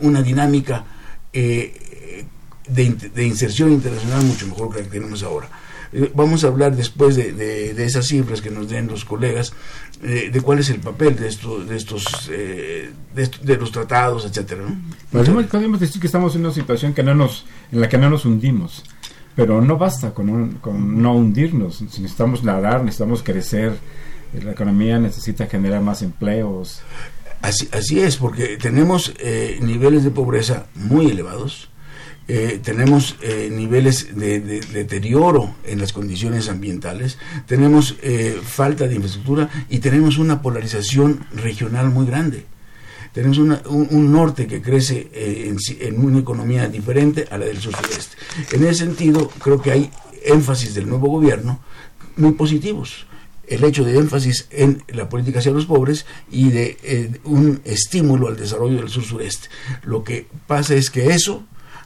una 0.00 0.20
dinámica 0.20 0.84
eh, 1.32 2.26
de, 2.66 3.24
inserción 3.24 3.72
internacional 3.72 4.24
mucho 4.24 4.48
mejor 4.48 4.70
que 4.70 4.78
la 4.78 4.84
que 4.84 4.90
tenemos 4.90 5.22
ahora. 5.22 5.48
Eh, 5.92 6.10
vamos 6.12 6.42
a 6.42 6.48
hablar 6.48 6.74
después 6.74 7.14
de, 7.14 7.70
esas 7.84 8.08
cifras 8.08 8.42
que 8.42 8.50
nos 8.50 8.68
den 8.68 8.88
los 8.88 9.04
colegas, 9.04 9.52
de 10.04 10.40
cuál 10.42 10.58
es 10.58 10.68
el 10.68 10.80
papel 10.80 11.16
de, 11.16 11.28
estos 11.28 11.66
de, 11.66 11.76
estos, 11.76 12.28
de, 12.28 13.56
los 13.56 13.72
tratados, 13.72 14.26
etcétera. 14.26 14.64
podemos 15.10 15.80
decir 15.80 16.00
que 16.00 16.06
estamos 16.06 16.34
en 16.34 16.42
una 16.42 16.52
situación 16.52 16.92
que 16.92 17.02
no 17.02 17.14
nos, 17.14 17.46
en 17.72 17.80
la 17.80 17.88
que 17.88 17.96
no 17.96 18.10
nos 18.10 18.26
hundimos. 18.26 18.84
Pero 19.34 19.60
no 19.60 19.76
basta 19.78 20.14
con, 20.14 20.58
con 20.60 21.02
no 21.02 21.14
hundirnos, 21.14 21.82
necesitamos 21.82 22.44
nadar, 22.44 22.84
necesitamos 22.84 23.22
crecer, 23.22 23.76
la 24.42 24.52
economía 24.52 24.98
necesita 24.98 25.46
generar 25.46 25.80
más 25.80 26.02
empleos. 26.02 26.82
Así, 27.42 27.68
así 27.72 28.00
es, 28.00 28.16
porque 28.16 28.56
tenemos 28.56 29.12
eh, 29.18 29.58
niveles 29.60 30.04
de 30.04 30.10
pobreza 30.10 30.66
muy 30.74 31.06
elevados, 31.06 31.68
eh, 32.28 32.60
tenemos 32.62 33.16
eh, 33.22 33.50
niveles 33.52 34.16
de, 34.16 34.40
deterioro 34.40 35.54
en 35.64 35.80
las 35.80 35.92
condiciones 35.92 36.48
ambientales, 36.48 37.18
tenemos 37.46 37.96
falta 38.44 38.86
de 38.86 38.94
infraestructura 38.94 39.48
y 39.68 39.78
tenemos 39.78 40.18
una 40.18 40.42
polarización 40.42 41.26
regional 41.32 41.90
muy 41.90 42.06
grande. 42.06 42.46
Tenemos 43.12 43.38
un, 43.38 44.12
norte 44.12 44.48
que 44.48 44.60
crece 44.60 45.08
en, 45.14 45.56
en, 45.80 46.04
una 46.04 46.18
economía 46.18 46.66
diferente 46.68 47.26
a 47.30 47.38
la 47.38 47.44
del 47.44 47.60
sur-sureste. 47.60 48.16
En 48.50 48.64
ese 48.64 48.86
sentido, 48.86 49.28
creo 49.38 49.62
que 49.62 49.70
hay 49.70 49.90
énfasis 50.24 50.74
del 50.74 50.88
nuevo 50.88 51.08
gobierno 51.08 51.60
muy 52.16 52.32
positivos 52.32 53.06
el 53.48 53.64
hecho 53.64 53.84
de 53.84 53.98
énfasis 53.98 54.48
en 54.50 54.82
la 54.88 55.08
política 55.08 55.38
hacia 55.38 55.52
los 55.52 55.66
pobres 55.66 56.06
y 56.30 56.50
de 56.50 56.78
eh, 56.82 57.20
un 57.24 57.60
estímulo 57.64 58.28
al 58.28 58.36
desarrollo 58.36 58.78
del 58.78 58.88
sur-sureste. 58.88 59.48
Lo 59.82 60.04
que 60.04 60.26
pasa 60.46 60.74
es 60.74 60.90
que 60.90 61.08
eso 61.10 61.44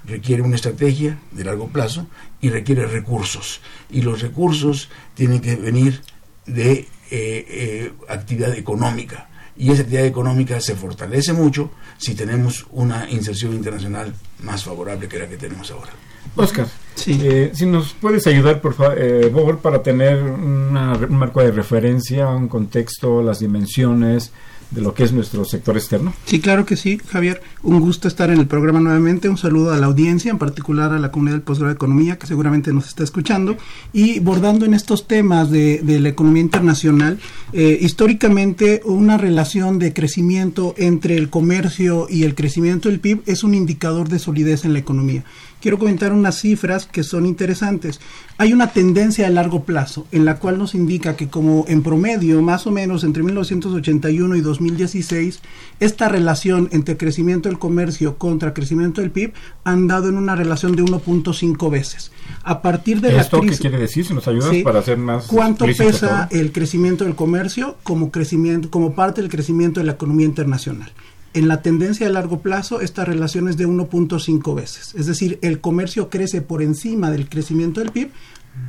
requiere 0.09 0.43
una 0.43 0.57
estrategia 0.57 1.19
de 1.31 1.45
largo 1.45 1.69
plazo 1.69 2.07
y 2.41 2.51
requiere 2.51 2.87
recursos. 2.87 3.61
Y 3.91 4.03
los 4.03 4.21
recursos 4.21 4.89
tienen 5.15 5.41
que 5.41 5.57
venir 5.57 6.01
de 6.47 6.73
eh, 6.73 6.87
eh, 7.11 7.93
actividad 8.09 8.57
económica. 8.57 9.29
Y 9.57 9.71
esa 9.71 9.83
actividad 9.83 10.07
económica 10.07 10.61
se 10.61 10.77
fortalece 10.77 11.33
mucho 11.33 11.71
si 11.99 12.15
tenemos 12.15 12.67
una 12.71 13.11
inserción 13.11 13.55
internacional 13.55 14.15
más 14.43 14.65
favorable 14.65 15.09
que 15.09 15.19
la 15.19 15.29
que 15.29 15.37
tenemos 15.37 15.71
ahora. 15.71 15.91
Oscar, 16.37 16.69
eh, 17.07 17.51
si 17.53 17.67
nos 17.67 17.95
puedes 17.95 18.27
ayudar, 18.27 18.61
por 18.61 18.75
favor, 18.75 18.97
eh, 18.99 19.59
para 19.61 19.83
tener 19.83 20.23
un 20.23 20.73
marco 21.11 21.41
de 21.41 21.51
referencia, 21.51 22.29
un 22.29 22.49
contexto, 22.49 23.23
las 23.23 23.41
dimensiones 23.41 24.33
de 24.71 24.83
lo 24.83 24.95
que 24.95 25.05
es 25.05 25.13
nuestro 25.13 25.45
sector 25.45 25.77
externo. 25.77 26.13
Sí, 26.27 26.41
claro 26.41 26.67
que 26.67 26.77
sí, 26.77 27.01
Javier. 27.09 27.41
Un 27.63 27.81
gusto 27.81 28.09
estar 28.09 28.31
en 28.31 28.39
el 28.39 28.47
programa 28.47 28.81
nuevamente. 28.81 29.29
Un 29.29 29.39
saludo 29.39 29.73
a 29.73 29.79
la 29.79 29.87
audiencia, 29.87 30.31
en 30.31 30.39
particular 30.39 30.93
a 30.93 30.99
la 30.99 31.11
comunidad 31.11 31.37
del 31.37 31.43
posgrado 31.43 31.69
de 31.69 31.75
Economía, 31.75 32.19
que 32.19 32.27
seguramente 32.27 32.73
nos 32.73 32.89
está 32.89 33.05
escuchando. 33.05 33.57
Y 33.93 34.21
bordando 34.21 34.65
en 34.65 34.75
estos 34.75 35.07
temas 35.07 35.51
de, 35.51 35.83
la 35.85 36.09
economía 36.09 36.43
internacional, 36.43 37.19
eh, 37.53 37.79
históricamente 37.81 38.83
una 38.85 39.17
relación 39.17 39.79
de 39.79 39.93
crecimiento 39.93 40.75
entre 40.77 41.17
el 41.17 41.31
comercio 41.31 42.07
y 42.09 42.25
el 42.25 42.35
crecimiento 42.35 42.89
del 42.89 43.01
PIB 43.01 43.23
es 43.27 43.45
un 43.45 43.55
indicador 43.55 44.09
de 44.09 44.19
solidez 44.19 44.65
en 44.65 44.75
la 44.75 44.79
economía 44.79 45.25
quiero 45.61 45.79
comentar 45.79 46.13
unas 46.13 46.41
cifras 46.41 46.87
que 46.87 47.03
son 47.03 47.27
interesantes. 47.27 48.01
Hay 48.37 48.53
una 48.53 48.69
tendencia 48.69 49.27
a 49.27 49.31
largo 49.31 49.65
plazo 49.65 50.07
en 50.13 50.25
la 50.25 50.39
cual 50.39 50.59
nos 50.59 50.75
indica 50.75 51.17
que 51.17 51.29
como 51.29 51.65
en 51.69 51.83
promedio, 51.83 52.41
más 52.43 52.67
o 52.67 52.71
menos 52.71 53.05
entre 53.05 53.23
1981 53.23 54.37
y 54.37 54.41
2016, 54.41 55.41
esta 55.81 56.09
relación 56.09 56.69
entre 56.73 56.97
crecimiento 56.97 57.49
del 57.49 57.59
comercio 57.59 58.17
contra 58.17 58.55
crecimiento 58.55 59.01
del 59.01 59.11
PIB 59.11 59.33
han 59.65 59.87
dado 59.89 60.09
en 60.09 60.17
una 60.17 60.37
relación 60.37 60.77
de 60.77 60.83
1.5 60.83 61.71
veces. 61.71 62.13
A 62.45 62.63
partir 62.63 63.01
de 63.01 63.17
¿Esto 63.17 63.37
la 63.37 63.43
crisis, 63.43 63.59
qué 63.59 63.69
quiere 63.69 63.83
decir? 63.83 64.05
Si 64.05 64.15
nos 64.15 64.29
ayudas 64.29 64.55
para 64.63 64.81
hacer 64.81 64.99
más 64.99 65.27
¿Cuánto 65.27 65.65
pesa 65.67 66.29
el 66.31 66.53
crecimiento 66.53 67.05
del 67.05 67.15
comercio 67.15 67.77
como 67.83 68.11
crecimiento 68.11 68.71
como 68.71 68.95
parte 68.95 69.21
del 69.21 69.31
crecimiento 69.31 69.81
de 69.81 69.87
la 69.87 69.93
economía 69.93 70.27
internacional? 70.27 70.93
En 71.39 71.49
la 71.49 71.63
tendencia 71.63 72.07
a 72.07 72.11
largo 72.11 72.41
plazo 72.41 72.81
esta 72.81 73.05
relación 73.05 73.49
es 73.49 73.57
de 73.57 73.67
1.5 73.67 74.55
veces. 74.55 74.95
Es 74.97 75.07
decir, 75.07 75.39
el 75.43 75.61
comercio 75.61 76.11
crece 76.11 76.43
por 76.43 76.63
encima 76.63 77.11
del 77.11 77.29
crecimiento 77.29 77.81
del 77.81 77.93
PIB 77.93 78.11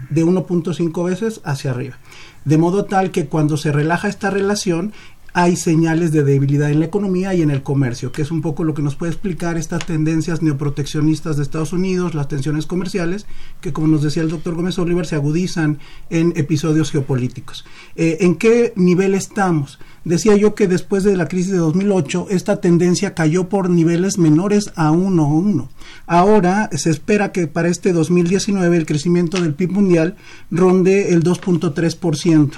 de 0.09 0.25
1.5 0.25 1.05
veces 1.05 1.41
hacia 1.43 1.71
arriba. 1.71 1.97
De 2.45 2.57
modo 2.57 2.85
tal 2.85 3.11
que 3.11 3.25
cuando 3.25 3.57
se 3.57 3.71
relaja 3.71 4.07
esta 4.07 4.29
relación, 4.29 4.93
hay 5.33 5.55
señales 5.55 6.11
de 6.11 6.23
debilidad 6.23 6.71
en 6.71 6.79
la 6.79 6.85
economía 6.85 7.33
y 7.33 7.41
en 7.41 7.51
el 7.51 7.63
comercio, 7.63 8.11
que 8.11 8.21
es 8.21 8.31
un 8.31 8.41
poco 8.41 8.63
lo 8.63 8.73
que 8.73 8.81
nos 8.81 8.95
puede 8.95 9.11
explicar 9.11 9.57
estas 9.57 9.85
tendencias 9.85 10.41
neoproteccionistas 10.41 11.37
de 11.37 11.43
Estados 11.43 11.73
Unidos, 11.73 12.15
las 12.15 12.27
tensiones 12.27 12.65
comerciales, 12.65 13.25
que 13.61 13.73
como 13.73 13.87
nos 13.87 14.01
decía 14.01 14.23
el 14.23 14.29
doctor 14.29 14.55
Gómez 14.55 14.79
Oliver, 14.79 15.05
se 15.05 15.15
agudizan 15.15 15.79
en 16.09 16.33
episodios 16.35 16.91
geopolíticos. 16.91 17.65
Eh, 17.95 18.17
¿En 18.21 18.35
qué 18.35 18.73
nivel 18.75 19.13
estamos? 19.13 19.79
Decía 20.09 20.35
yo 20.35 20.55
que 20.55 20.67
después 20.67 21.03
de 21.03 21.15
la 21.15 21.27
crisis 21.27 21.51
de 21.51 21.59
2008, 21.59 22.29
esta 22.31 22.59
tendencia 22.59 23.13
cayó 23.13 23.47
por 23.47 23.69
niveles 23.69 24.17
menores 24.17 24.71
a 24.75 24.89
1.1. 24.89 25.67
Ahora 26.07 26.67
se 26.73 26.89
espera 26.89 27.31
que 27.31 27.45
para 27.45 27.67
este 27.67 27.93
2019 27.93 28.75
el 28.75 28.87
crecimiento 28.87 29.39
del 29.39 29.53
PIB 29.53 29.69
mundial 29.69 30.15
ronde 30.49 31.13
el 31.13 31.23
2.3%. 31.23 32.53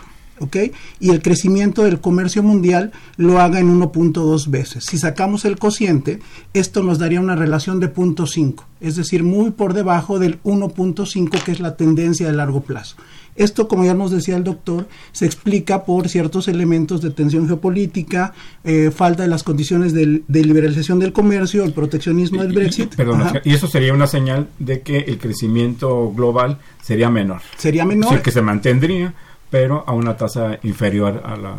Y 1.02 1.10
el 1.10 1.22
crecimiento 1.22 1.84
del 1.84 2.00
comercio 2.00 2.42
mundial 2.42 2.94
lo 3.18 3.42
haga 3.42 3.60
en 3.60 3.80
1.2 3.80 4.50
veces. 4.50 4.86
Si 4.86 4.98
sacamos 4.98 5.44
el 5.44 5.60
cociente, 5.60 6.22
esto 6.54 6.82
nos 6.84 7.00
daría 7.00 7.20
una 7.20 7.36
relación 7.36 7.82
de 7.82 7.94
0.5, 7.94 8.64
es 8.80 8.96
decir, 8.96 9.24
muy 9.24 9.52
por 9.52 9.74
debajo 9.74 10.20
del 10.20 10.42
1.5 10.44 11.44
que 11.44 11.52
es 11.52 11.60
la 11.60 11.76
tendencia 11.76 12.28
de 12.28 12.34
largo 12.34 12.62
plazo. 12.62 12.96
Esto, 13.36 13.68
como 13.68 13.86
ya 13.86 13.94
nos 13.94 14.12
decía 14.12 14.38
el 14.38 14.44
doctor, 14.44 14.88
se 15.12 15.26
explica 15.26 15.84
por 15.86 16.10
ciertos 16.10 16.48
elementos 16.48 17.02
de 17.02 17.12
tensión 17.12 17.48
geopolítica, 17.48 18.34
eh, 18.64 18.92
falta 18.94 19.24
de 19.24 19.30
las 19.30 19.44
condiciones 19.44 19.94
de, 19.94 20.24
liberalización 20.28 21.00
del 21.00 21.14
comercio, 21.14 21.64
el 21.64 21.74
proteccionismo 21.74 22.42
del 22.42 22.54
Brexit. 22.54 22.96
Perdón, 22.96 23.24
y 23.44 23.54
eso 23.54 23.68
sería 23.68 23.94
una 23.94 24.08
señal 24.08 24.48
de 24.60 24.82
que 24.82 25.00
el 25.00 25.18
crecimiento 25.18 26.12
global 26.12 26.60
sería 26.82 27.10
menor. 27.10 27.42
Sería 27.58 27.86
menor. 27.86 28.16
Es 28.16 28.22
que 28.22 28.32
se 28.32 28.42
mantendría 28.42 29.14
pero 29.52 29.84
a 29.86 29.92
una 29.92 30.16
tasa 30.16 30.60
inferior 30.64 31.22
a 31.26 31.36
la, 31.36 31.52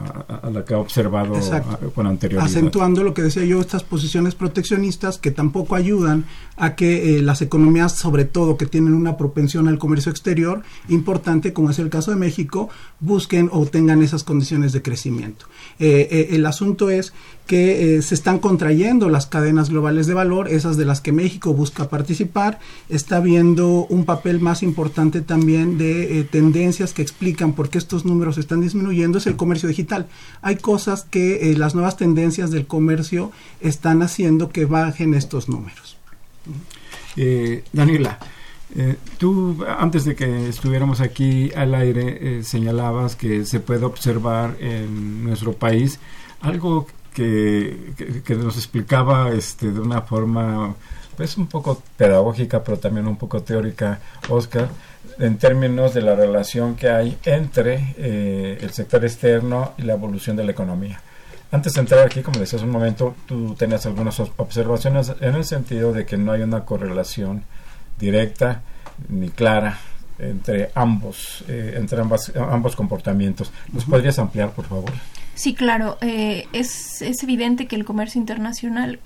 a 0.42 0.50
la 0.50 0.64
que 0.64 0.72
ha 0.72 0.78
observado 0.78 1.34
con 1.94 2.06
anterioridad. 2.06 2.46
Acentuando 2.46 3.04
lo 3.04 3.12
que 3.12 3.20
decía 3.20 3.44
yo, 3.44 3.60
estas 3.60 3.84
posiciones 3.84 4.34
proteccionistas 4.34 5.18
que 5.18 5.30
tampoco 5.30 5.76
ayudan 5.76 6.24
a 6.56 6.74
que 6.74 7.18
eh, 7.18 7.22
las 7.22 7.42
economías, 7.42 7.92
sobre 7.92 8.24
todo 8.24 8.56
que 8.56 8.64
tienen 8.64 8.94
una 8.94 9.18
propensión 9.18 9.68
al 9.68 9.78
comercio 9.78 10.10
exterior 10.10 10.62
importante, 10.88 11.52
como 11.52 11.68
es 11.68 11.78
el 11.78 11.90
caso 11.90 12.10
de 12.10 12.16
México, 12.16 12.70
busquen 12.98 13.50
o 13.52 13.66
tengan 13.66 14.02
esas 14.02 14.24
condiciones 14.24 14.72
de 14.72 14.80
crecimiento. 14.80 15.44
Eh, 15.78 16.08
eh, 16.10 16.28
el 16.30 16.46
asunto 16.46 16.88
es 16.88 17.12
que 17.52 18.00
se 18.00 18.14
están 18.14 18.38
contrayendo 18.38 19.10
las 19.10 19.26
cadenas 19.26 19.68
globales 19.68 20.06
de 20.06 20.14
valor, 20.14 20.48
esas 20.48 20.78
de 20.78 20.86
las 20.86 21.02
que 21.02 21.12
México 21.12 21.52
busca 21.52 21.90
participar, 21.90 22.58
está 22.88 23.20
viendo 23.20 23.86
un 23.90 24.06
papel 24.06 24.40
más 24.40 24.62
importante 24.62 25.20
también 25.20 25.76
de 25.76 26.26
tendencias 26.30 26.94
que 26.94 27.02
explican 27.02 27.52
por 27.52 27.68
qué 27.68 27.76
estos 27.76 28.06
números 28.06 28.38
están 28.38 28.62
disminuyendo 28.62 29.18
es 29.18 29.26
el 29.26 29.36
comercio 29.36 29.68
digital. 29.68 30.06
Hay 30.40 30.56
cosas 30.56 31.04
que 31.04 31.50
eh, 31.50 31.56
las 31.56 31.74
nuevas 31.74 31.96
tendencias 31.96 32.50
del 32.50 32.66
comercio 32.66 33.32
están 33.60 34.02
haciendo 34.02 34.50
que 34.50 34.64
bajen 34.64 35.12
estos 35.12 35.48
números. 35.48 35.96
Eh, 37.16 37.64
Daniela, 37.72 38.18
eh, 38.74 38.96
tú 39.18 39.62
antes 39.66 40.04
de 40.04 40.14
que 40.14 40.48
estuviéramos 40.48 41.00
aquí 41.00 41.50
al 41.54 41.74
aire 41.74 42.42
señalabas 42.42 43.16
que 43.16 43.44
se 43.44 43.60
puede 43.60 43.84
observar 43.84 44.56
en 44.58 45.24
nuestro 45.24 45.52
país 45.52 45.98
algo 46.40 46.86
que, 47.14 48.22
que, 48.24 48.34
nos 48.34 48.56
explicaba 48.56 49.30
este, 49.32 49.70
de 49.70 49.80
una 49.80 50.02
forma 50.02 50.74
pues 51.16 51.36
un 51.36 51.46
poco 51.46 51.82
pedagógica 51.96 52.64
pero 52.64 52.78
también 52.78 53.06
un 53.06 53.16
poco 53.16 53.42
teórica 53.42 54.00
Oscar 54.28 54.68
en 55.18 55.38
términos 55.38 55.94
de 55.94 56.02
la 56.02 56.14
relación 56.14 56.74
que 56.74 56.88
hay 56.88 57.18
entre 57.24 57.94
eh, 57.98 58.58
el 58.60 58.70
sector 58.70 59.04
externo 59.04 59.72
y 59.78 59.82
la 59.82 59.94
evolución 59.94 60.36
de 60.36 60.44
la 60.44 60.52
economía. 60.52 61.00
Antes 61.50 61.74
de 61.74 61.80
entrar 61.80 62.06
aquí, 62.06 62.22
como 62.22 62.40
decías 62.40 62.62
un 62.62 62.70
momento, 62.70 63.14
tú 63.26 63.54
tenías 63.54 63.84
algunas 63.84 64.18
observaciones 64.20 65.12
en 65.20 65.34
el 65.34 65.44
sentido 65.44 65.92
de 65.92 66.06
que 66.06 66.16
no 66.16 66.32
hay 66.32 66.40
una 66.42 66.64
correlación 66.64 67.44
directa 67.98 68.62
ni 69.08 69.28
clara 69.28 69.78
entre 70.18 70.70
ambos, 70.74 71.44
eh, 71.48 71.74
entre 71.76 72.00
ambas, 72.00 72.32
ambos 72.36 72.76
comportamientos. 72.76 73.52
¿Nos 73.72 73.84
podrías 73.84 74.18
ampliar, 74.18 74.50
por 74.52 74.66
favor? 74.66 74.92
Sí, 75.34 75.54
claro. 75.54 75.98
Eh, 76.00 76.46
es, 76.52 77.02
es 77.02 77.22
evidente 77.22 77.66
que 77.66 77.76
el 77.76 77.84
comercio 77.84 78.20
internacional 78.20 79.00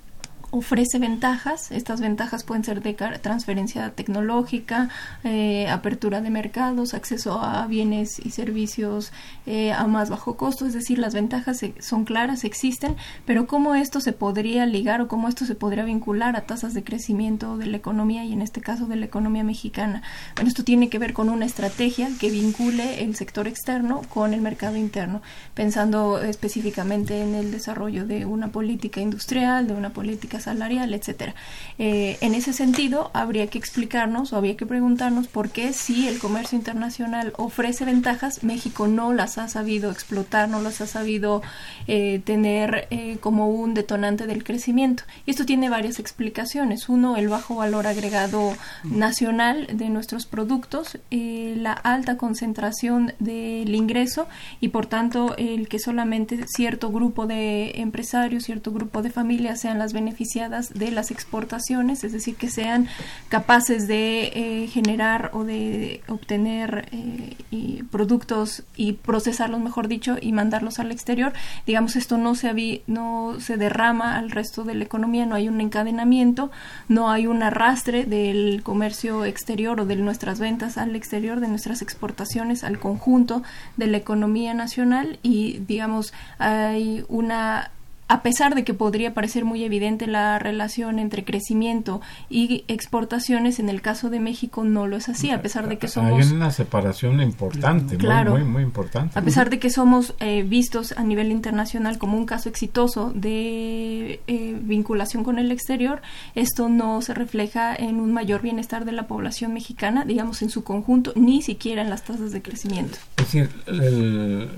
ofrece 0.58 0.98
ventajas. 0.98 1.70
Estas 1.70 2.00
ventajas 2.00 2.44
pueden 2.44 2.64
ser 2.64 2.82
de 2.82 2.94
transferencia 2.94 3.90
tecnológica, 3.90 4.88
eh, 5.24 5.68
apertura 5.68 6.20
de 6.20 6.30
mercados, 6.30 6.94
acceso 6.94 7.40
a 7.40 7.66
bienes 7.66 8.18
y 8.24 8.30
servicios 8.30 9.12
eh, 9.46 9.72
a 9.72 9.86
más 9.86 10.10
bajo 10.10 10.36
costo. 10.36 10.66
Es 10.66 10.74
decir, 10.74 10.98
las 10.98 11.14
ventajas 11.14 11.60
son 11.80 12.04
claras, 12.04 12.44
existen, 12.44 12.96
pero 13.24 13.46
cómo 13.46 13.74
esto 13.74 14.00
se 14.00 14.12
podría 14.12 14.66
ligar 14.66 15.00
o 15.00 15.08
cómo 15.08 15.28
esto 15.28 15.44
se 15.44 15.54
podría 15.54 15.84
vincular 15.84 16.36
a 16.36 16.46
tasas 16.46 16.74
de 16.74 16.84
crecimiento 16.84 17.56
de 17.56 17.66
la 17.66 17.76
economía 17.76 18.24
y 18.24 18.32
en 18.32 18.42
este 18.42 18.60
caso 18.60 18.86
de 18.86 18.96
la 18.96 19.06
economía 19.06 19.44
mexicana. 19.44 20.02
Bueno, 20.34 20.48
esto 20.48 20.64
tiene 20.64 20.88
que 20.88 20.98
ver 20.98 21.12
con 21.12 21.28
una 21.28 21.46
estrategia 21.46 22.08
que 22.20 22.30
vincule 22.30 23.04
el 23.04 23.14
sector 23.16 23.48
externo 23.48 24.02
con 24.08 24.34
el 24.34 24.40
mercado 24.40 24.76
interno, 24.76 25.22
pensando 25.54 26.20
específicamente 26.20 27.22
en 27.22 27.34
el 27.34 27.50
desarrollo 27.50 28.06
de 28.06 28.24
una 28.24 28.48
política 28.48 29.00
industrial, 29.00 29.66
de 29.66 29.74
una 29.74 29.90
política 29.90 30.40
salarial, 30.46 30.94
etcétera. 30.94 31.34
Eh, 31.78 32.18
en 32.20 32.34
ese 32.34 32.52
sentido, 32.52 33.10
habría 33.14 33.48
que 33.48 33.58
explicarnos 33.58 34.32
o 34.32 34.36
habría 34.36 34.56
que 34.56 34.64
preguntarnos 34.64 35.26
por 35.26 35.50
qué 35.50 35.72
si 35.72 36.06
el 36.06 36.18
comercio 36.18 36.56
internacional 36.56 37.32
ofrece 37.36 37.84
ventajas, 37.84 38.44
México 38.44 38.86
no 38.86 39.12
las 39.12 39.38
ha 39.38 39.48
sabido 39.48 39.90
explotar, 39.90 40.48
no 40.48 40.62
las 40.62 40.80
ha 40.80 40.86
sabido 40.86 41.42
eh, 41.88 42.20
tener 42.24 42.86
eh, 42.90 43.18
como 43.20 43.48
un 43.48 43.74
detonante 43.74 44.26
del 44.26 44.44
crecimiento. 44.44 45.02
Y 45.26 45.32
esto 45.32 45.44
tiene 45.44 45.68
varias 45.68 45.98
explicaciones. 45.98 46.88
Uno, 46.88 47.16
el 47.16 47.28
bajo 47.28 47.56
valor 47.56 47.88
agregado 47.88 48.54
nacional 48.84 49.66
de 49.72 49.88
nuestros 49.88 50.26
productos, 50.26 50.98
la 51.10 51.72
alta 51.72 52.16
concentración 52.16 53.14
del 53.18 53.74
ingreso 53.74 54.28
y 54.60 54.68
por 54.68 54.86
tanto 54.86 55.34
el 55.38 55.68
que 55.68 55.78
solamente 55.78 56.46
cierto 56.46 56.92
grupo 56.92 57.26
de 57.26 57.80
empresarios, 57.80 58.44
cierto 58.44 58.70
grupo 58.70 59.02
de 59.02 59.10
familias 59.10 59.60
sean 59.60 59.78
las 59.78 59.92
beneficiadas 59.92 60.35
de 60.36 60.90
las 60.90 61.10
exportaciones, 61.10 62.04
es 62.04 62.12
decir, 62.12 62.36
que 62.36 62.50
sean 62.50 62.88
capaces 63.28 63.88
de 63.88 64.32
eh, 64.34 64.68
generar 64.68 65.30
o 65.32 65.44
de 65.44 66.02
obtener 66.08 66.88
eh, 66.92 67.82
productos 67.90 68.64
y 68.76 68.92
procesarlos, 68.92 69.60
mejor 69.60 69.88
dicho, 69.88 70.16
y 70.20 70.32
mandarlos 70.32 70.78
al 70.78 70.92
exterior. 70.92 71.32
Digamos, 71.66 71.96
esto 71.96 72.18
no 72.18 72.34
se, 72.34 72.82
no 72.86 73.36
se 73.40 73.56
derrama 73.56 74.18
al 74.18 74.30
resto 74.30 74.64
de 74.64 74.74
la 74.74 74.84
economía, 74.84 75.26
no 75.26 75.34
hay 75.34 75.48
un 75.48 75.60
encadenamiento, 75.60 76.50
no 76.88 77.10
hay 77.10 77.26
un 77.26 77.42
arrastre 77.42 78.04
del 78.04 78.62
comercio 78.62 79.24
exterior 79.24 79.80
o 79.80 79.86
de 79.86 79.96
nuestras 79.96 80.38
ventas 80.38 80.76
al 80.76 80.94
exterior, 80.96 81.40
de 81.40 81.48
nuestras 81.48 81.82
exportaciones 81.82 82.62
al 82.62 82.78
conjunto 82.78 83.42
de 83.76 83.86
la 83.86 83.96
economía 83.96 84.52
nacional 84.54 85.18
y, 85.22 85.58
digamos, 85.66 86.12
hay 86.38 87.04
una 87.08 87.70
a 88.08 88.22
pesar 88.22 88.54
de 88.54 88.64
que 88.64 88.74
podría 88.74 89.14
parecer 89.14 89.44
muy 89.44 89.64
evidente 89.64 90.06
la 90.06 90.38
relación 90.38 90.98
entre 90.98 91.24
crecimiento 91.24 92.00
y 92.30 92.64
exportaciones, 92.68 93.58
en 93.58 93.68
el 93.68 93.82
caso 93.82 94.10
de 94.10 94.20
México 94.20 94.64
no 94.64 94.86
lo 94.86 94.96
es 94.96 95.08
así, 95.08 95.30
a 95.30 95.42
pesar 95.42 95.68
de 95.68 95.78
que 95.78 95.88
somos... 95.88 96.24
Hay 96.24 96.32
una 96.32 96.50
separación 96.50 97.20
importante, 97.20 97.98
muy, 97.98 98.44
muy, 98.44 98.62
importante. 98.62 99.18
A 99.18 99.22
pesar 99.22 99.50
de 99.50 99.58
que 99.58 99.70
somos 99.70 100.14
eh, 100.20 100.44
vistos 100.44 100.92
a 100.92 101.02
nivel 101.02 101.32
internacional 101.32 101.98
como 101.98 102.16
un 102.16 102.26
caso 102.26 102.48
exitoso 102.48 103.12
de 103.14 104.20
eh, 104.26 104.58
vinculación 104.60 105.24
con 105.24 105.38
el 105.38 105.50
exterior, 105.50 106.00
esto 106.34 106.68
no 106.68 107.02
se 107.02 107.14
refleja 107.14 107.74
en 107.74 108.00
un 108.00 108.12
mayor 108.12 108.42
bienestar 108.42 108.84
de 108.84 108.92
la 108.92 109.06
población 109.06 109.52
mexicana, 109.52 110.04
digamos 110.04 110.42
en 110.42 110.50
su 110.50 110.62
conjunto, 110.62 111.12
ni 111.16 111.42
siquiera 111.42 111.82
en 111.82 111.90
las 111.90 112.04
tasas 112.04 112.30
de 112.32 112.42
crecimiento. 112.42 112.98
Es 113.16 113.24
decir, 113.24 113.50
el 113.66 114.48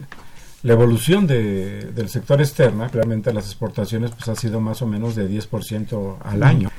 la 0.62 0.72
evolución 0.72 1.26
de, 1.26 1.92
del 1.92 2.08
sector 2.08 2.40
externo, 2.40 2.88
realmente 2.88 3.32
las 3.32 3.46
exportaciones, 3.46 4.10
pues 4.10 4.28
ha 4.28 4.34
sido 4.34 4.60
más 4.60 4.82
o 4.82 4.86
menos 4.86 5.14
de 5.14 5.28
10% 5.28 6.16
al 6.22 6.42
año. 6.42 6.70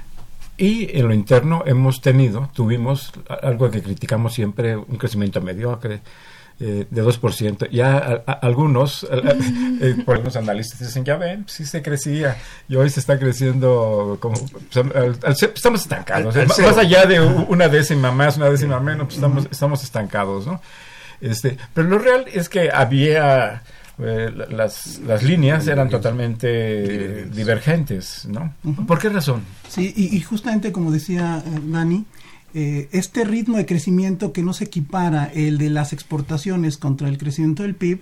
Y 0.58 0.98
en 0.98 1.08
lo 1.08 1.14
interno 1.14 1.64
hemos 1.66 2.02
tenido, 2.02 2.50
tuvimos 2.54 3.14
algo 3.42 3.72
que 3.72 3.82
criticamos 3.82 4.34
siempre, 4.34 4.76
un 4.76 4.98
crecimiento 4.98 5.40
mediocre 5.40 6.02
eh, 6.60 6.86
de 6.90 7.04
2%. 7.04 7.70
Ya 7.70 7.98
algunos, 8.42 9.08
eh, 9.82 9.96
por 10.06 10.16
algunos 10.16 10.36
analistas 10.36 10.80
dicen, 10.80 11.06
ya 11.06 11.16
ven, 11.16 11.46
sí 11.48 11.66
se 11.66 11.82
crecía 11.82 12.36
y 12.68 12.76
hoy 12.76 12.90
se 12.90 13.00
está 13.00 13.18
creciendo 13.18 14.18
como... 14.20 14.36
Pues, 14.36 15.44
estamos 15.44 15.80
estancados. 15.80 16.36
más, 16.36 16.78
allá 16.78 17.06
de 17.06 17.22
una 17.22 17.70
décima 17.70 18.12
más, 18.12 18.36
una 18.36 18.50
décima 18.50 18.82
menos, 18.82 19.06
pues 19.06 19.16
estamos, 19.16 19.48
estamos 19.50 19.82
estancados, 19.82 20.46
¿no? 20.46 20.60
Este, 21.22 21.58
pero 21.74 21.90
lo 21.90 22.00
real 22.00 22.26
es 22.32 22.50
que 22.50 22.70
había 22.72 23.64
eh, 24.02 24.32
las, 24.50 25.00
las 25.00 25.24
líneas 25.24 25.68
eran 25.68 25.90
totalmente 25.90 27.26
divergentes, 27.26 28.26
¿no? 28.26 28.54
¿Por 28.88 28.98
qué 28.98 29.10
razón? 29.10 29.44
Sí, 29.68 29.94
y, 29.96 30.22
justamente 30.22 30.72
como 30.72 30.92
decía 30.92 31.44
eh, 31.46 31.60
Dani, 31.66 32.06
eh, 32.54 32.88
este 32.94 33.26
ritmo 33.26 33.58
de 33.58 33.66
crecimiento 33.66 34.32
que 34.32 34.42
no 34.42 34.54
se 34.54 34.66
equipara 34.66 35.26
el 35.26 35.58
de 35.58 35.70
las 35.70 35.92
exportaciones 35.92 36.78
contra 36.78 37.10
el 37.10 37.18
crecimiento 37.18 37.64
del 37.64 37.76
PIB 37.76 38.00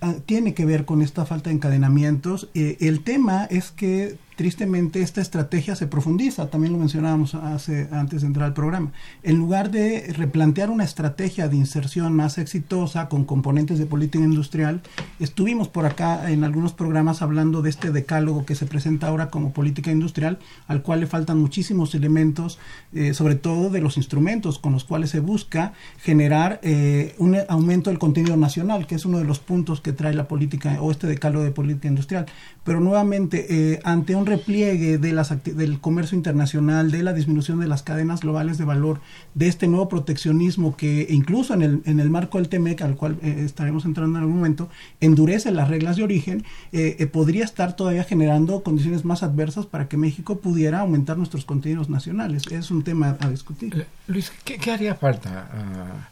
ah, 0.00 0.14
tiene 0.26 0.54
que 0.54 0.64
ver 0.64 0.84
con 0.84 1.02
esta 1.02 1.24
falta 1.24 1.50
de 1.50 1.56
encadenamientos. 1.56 2.48
el 2.54 3.02
tema 3.04 3.44
es 3.44 3.70
que 3.70 4.16
tristemente 4.36 5.02
esta 5.02 5.20
estrategia 5.20 5.76
se 5.76 5.86
profundiza, 5.86 6.48
también 6.48 6.72
lo 6.72 6.78
mencionábamos 6.80 7.34
hace, 7.34 7.88
antes 7.92 8.22
de 8.22 8.26
entrar 8.26 8.46
al 8.46 8.54
programa. 8.54 8.92
En 9.22 9.36
lugar 9.36 9.70
de 9.70 10.12
replantear 10.16 10.70
una 10.70 10.84
estrategia 10.84 11.48
de 11.48 11.56
inserción 11.56 12.14
más 12.14 12.38
exitosa 12.38 13.08
con 13.08 13.24
componentes 13.24 13.78
de 13.78 13.86
política 13.86 14.24
industrial, 14.24 14.82
estuvimos 15.20 15.68
por 15.68 15.86
acá 15.86 16.30
en 16.30 16.44
algunos 16.44 16.72
programas 16.72 17.22
hablando 17.22 17.62
de 17.62 17.70
este 17.70 17.90
decálogo 17.90 18.44
que 18.44 18.54
se 18.54 18.66
presenta 18.66 19.08
ahora 19.08 19.30
como 19.30 19.52
política 19.52 19.92
industrial, 19.92 20.38
al 20.66 20.82
cual 20.82 21.00
le 21.00 21.06
faltan 21.06 21.38
muchísimos 21.38 21.94
elementos, 21.94 22.58
eh, 22.92 23.14
sobre 23.14 23.34
todo 23.34 23.70
de 23.70 23.80
los 23.80 23.96
instrumentos 23.96 24.58
con 24.58 24.72
los 24.72 24.84
cuales 24.84 25.10
se 25.10 25.20
busca 25.20 25.72
generar 25.98 26.58
eh, 26.62 27.14
un 27.18 27.36
aumento 27.48 27.90
del 27.90 27.98
contenido 27.98 28.36
nacional, 28.36 28.86
que 28.86 28.94
es 28.94 29.04
uno 29.04 29.18
de 29.18 29.24
los 29.24 29.38
puntos 29.38 29.51
que 29.82 29.92
trae 29.92 30.14
la 30.14 30.28
política 30.28 30.78
o 30.80 30.90
este 30.90 31.06
decálogo 31.06 31.44
de 31.44 31.50
política 31.50 31.88
industrial. 31.88 32.26
Pero 32.64 32.80
nuevamente, 32.80 33.46
eh, 33.48 33.80
ante 33.84 34.16
un 34.16 34.26
repliegue 34.26 34.98
de 34.98 35.12
las 35.12 35.32
del 35.44 35.78
comercio 35.80 36.16
internacional, 36.16 36.90
de 36.90 37.02
la 37.02 37.12
disminución 37.12 37.60
de 37.60 37.66
las 37.66 37.82
cadenas 37.82 38.20
globales 38.20 38.58
de 38.58 38.64
valor, 38.64 39.00
de 39.34 39.48
este 39.48 39.68
nuevo 39.68 39.88
proteccionismo 39.88 40.76
que 40.76 41.06
incluso 41.10 41.54
en 41.54 41.62
el, 41.62 41.82
en 41.84 42.00
el 42.00 42.10
marco 42.10 42.38
del 42.38 42.48
TEMEC, 42.48 42.82
al 42.82 42.96
cual 42.96 43.18
eh, 43.22 43.42
estaremos 43.44 43.84
entrando 43.84 44.18
en 44.18 44.24
algún 44.24 44.36
momento, 44.36 44.68
endurece 45.00 45.50
las 45.50 45.68
reglas 45.68 45.96
de 45.96 46.04
origen, 46.04 46.44
eh, 46.72 46.96
eh, 46.98 47.06
podría 47.06 47.44
estar 47.44 47.76
todavía 47.76 48.04
generando 48.04 48.62
condiciones 48.62 49.04
más 49.04 49.22
adversas 49.22 49.66
para 49.66 49.88
que 49.88 49.96
México 49.96 50.38
pudiera 50.38 50.80
aumentar 50.80 51.18
nuestros 51.18 51.44
contenidos 51.44 51.88
nacionales. 51.88 52.44
Es 52.50 52.70
un 52.70 52.82
tema 52.82 53.16
a 53.20 53.28
discutir. 53.28 53.86
Luis, 54.06 54.32
¿qué, 54.44 54.70
haría 54.70 54.94
falta 54.94 56.10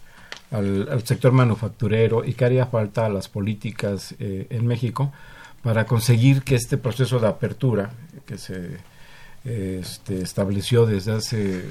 al, 0.51 0.89
al, 0.91 1.07
sector 1.07 1.33
manufacturero 1.33 2.25
y 2.25 2.35
qué 2.35 2.45
haría 2.45 2.67
falta 2.67 3.07
a 3.07 3.09
las 3.09 3.29
políticas 3.29 4.15
en 4.19 4.67
México? 4.67 5.13
para 5.63 5.85
conseguir 5.85 6.43
que 6.43 6.55
este 6.55 6.79
proceso 6.79 7.19
de 7.19 7.29
apertura 7.29 7.91
que 8.27 8.39
se 8.39 8.79
este, 9.45 10.23
estableció 10.23 10.87
desde 10.87 11.13
hace 11.13 11.65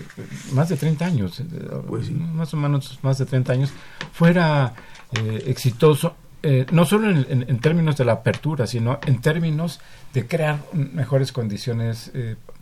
más 0.54 0.70
de 0.70 0.78
30 0.78 1.06
años, 1.06 1.40
eh, 1.40 1.46
pues 1.88 2.12
más 2.12 2.54
o 2.54 2.58
menos 2.58 3.00
más 3.02 3.18
de 3.18 3.26
30 3.26 3.54
años, 3.54 3.72
fuera 4.12 4.74
eh, 5.14 5.44
exitoso, 5.48 6.16
eh, 6.42 6.66
no 6.72 6.86
solo 6.86 7.10
en, 7.10 7.60
términos 7.60 7.98
de 7.98 8.06
la 8.06 8.14
apertura, 8.14 8.66
sino 8.66 9.00
en 9.06 9.22
términos 9.22 9.80
de 10.14 10.26
crear 10.26 10.60
mejores 10.74 11.32
condiciones 11.32 12.12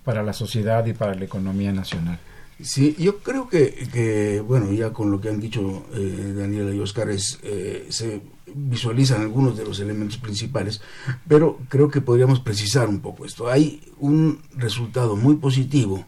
para 0.04 0.24
la 0.24 0.34
sociedad 0.34 0.86
y 0.86 0.94
para 0.94 1.14
la 1.14 1.26
economía 1.26 1.72
nacional. 1.72 2.18
Sí, 2.62 2.96
yo 2.98 3.20
creo 3.20 3.48
que, 3.50 4.44
bueno, 4.48 4.72
ya 4.74 4.92
con 4.92 5.12
lo 5.12 5.22
que 5.22 5.30
han 5.30 5.40
dicho 5.40 5.86
Daniela 5.92 6.74
y 6.74 6.80
Oscar, 6.80 7.10
es, 7.10 7.40
se 7.90 8.22
visualizan 8.54 9.22
algunos 9.22 9.58
de 9.58 9.66
los 9.66 9.80
elementos 9.80 10.18
principales, 10.18 10.82
pero 11.28 11.60
creo 11.70 11.90
que 11.90 12.02
podríamos 12.02 12.40
precisar 12.40 12.90
un 12.90 13.00
poco 13.00 13.26
esto. 13.26 13.50
Hay 13.50 13.82
un 14.00 14.40
resultado 14.56 15.16
muy 15.16 15.36
positivo 15.36 16.06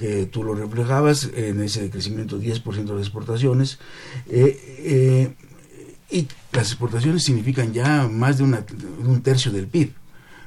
que 0.00 0.24
tú 0.24 0.42
lo 0.42 0.54
reflejabas 0.54 1.28
en 1.34 1.60
ese 1.62 1.90
crecimiento 1.90 2.40
10% 2.40 2.84
de 2.84 2.94
las 2.94 3.02
exportaciones, 3.02 3.78
eh, 4.28 4.58
eh, 4.78 5.34
y 6.10 6.26
las 6.52 6.68
exportaciones 6.68 7.22
significan 7.22 7.72
ya 7.72 8.08
más 8.08 8.38
de, 8.38 8.44
una, 8.44 8.62
de 8.62 9.06
un 9.06 9.22
tercio 9.22 9.52
del 9.52 9.68
PIB. 9.68 9.92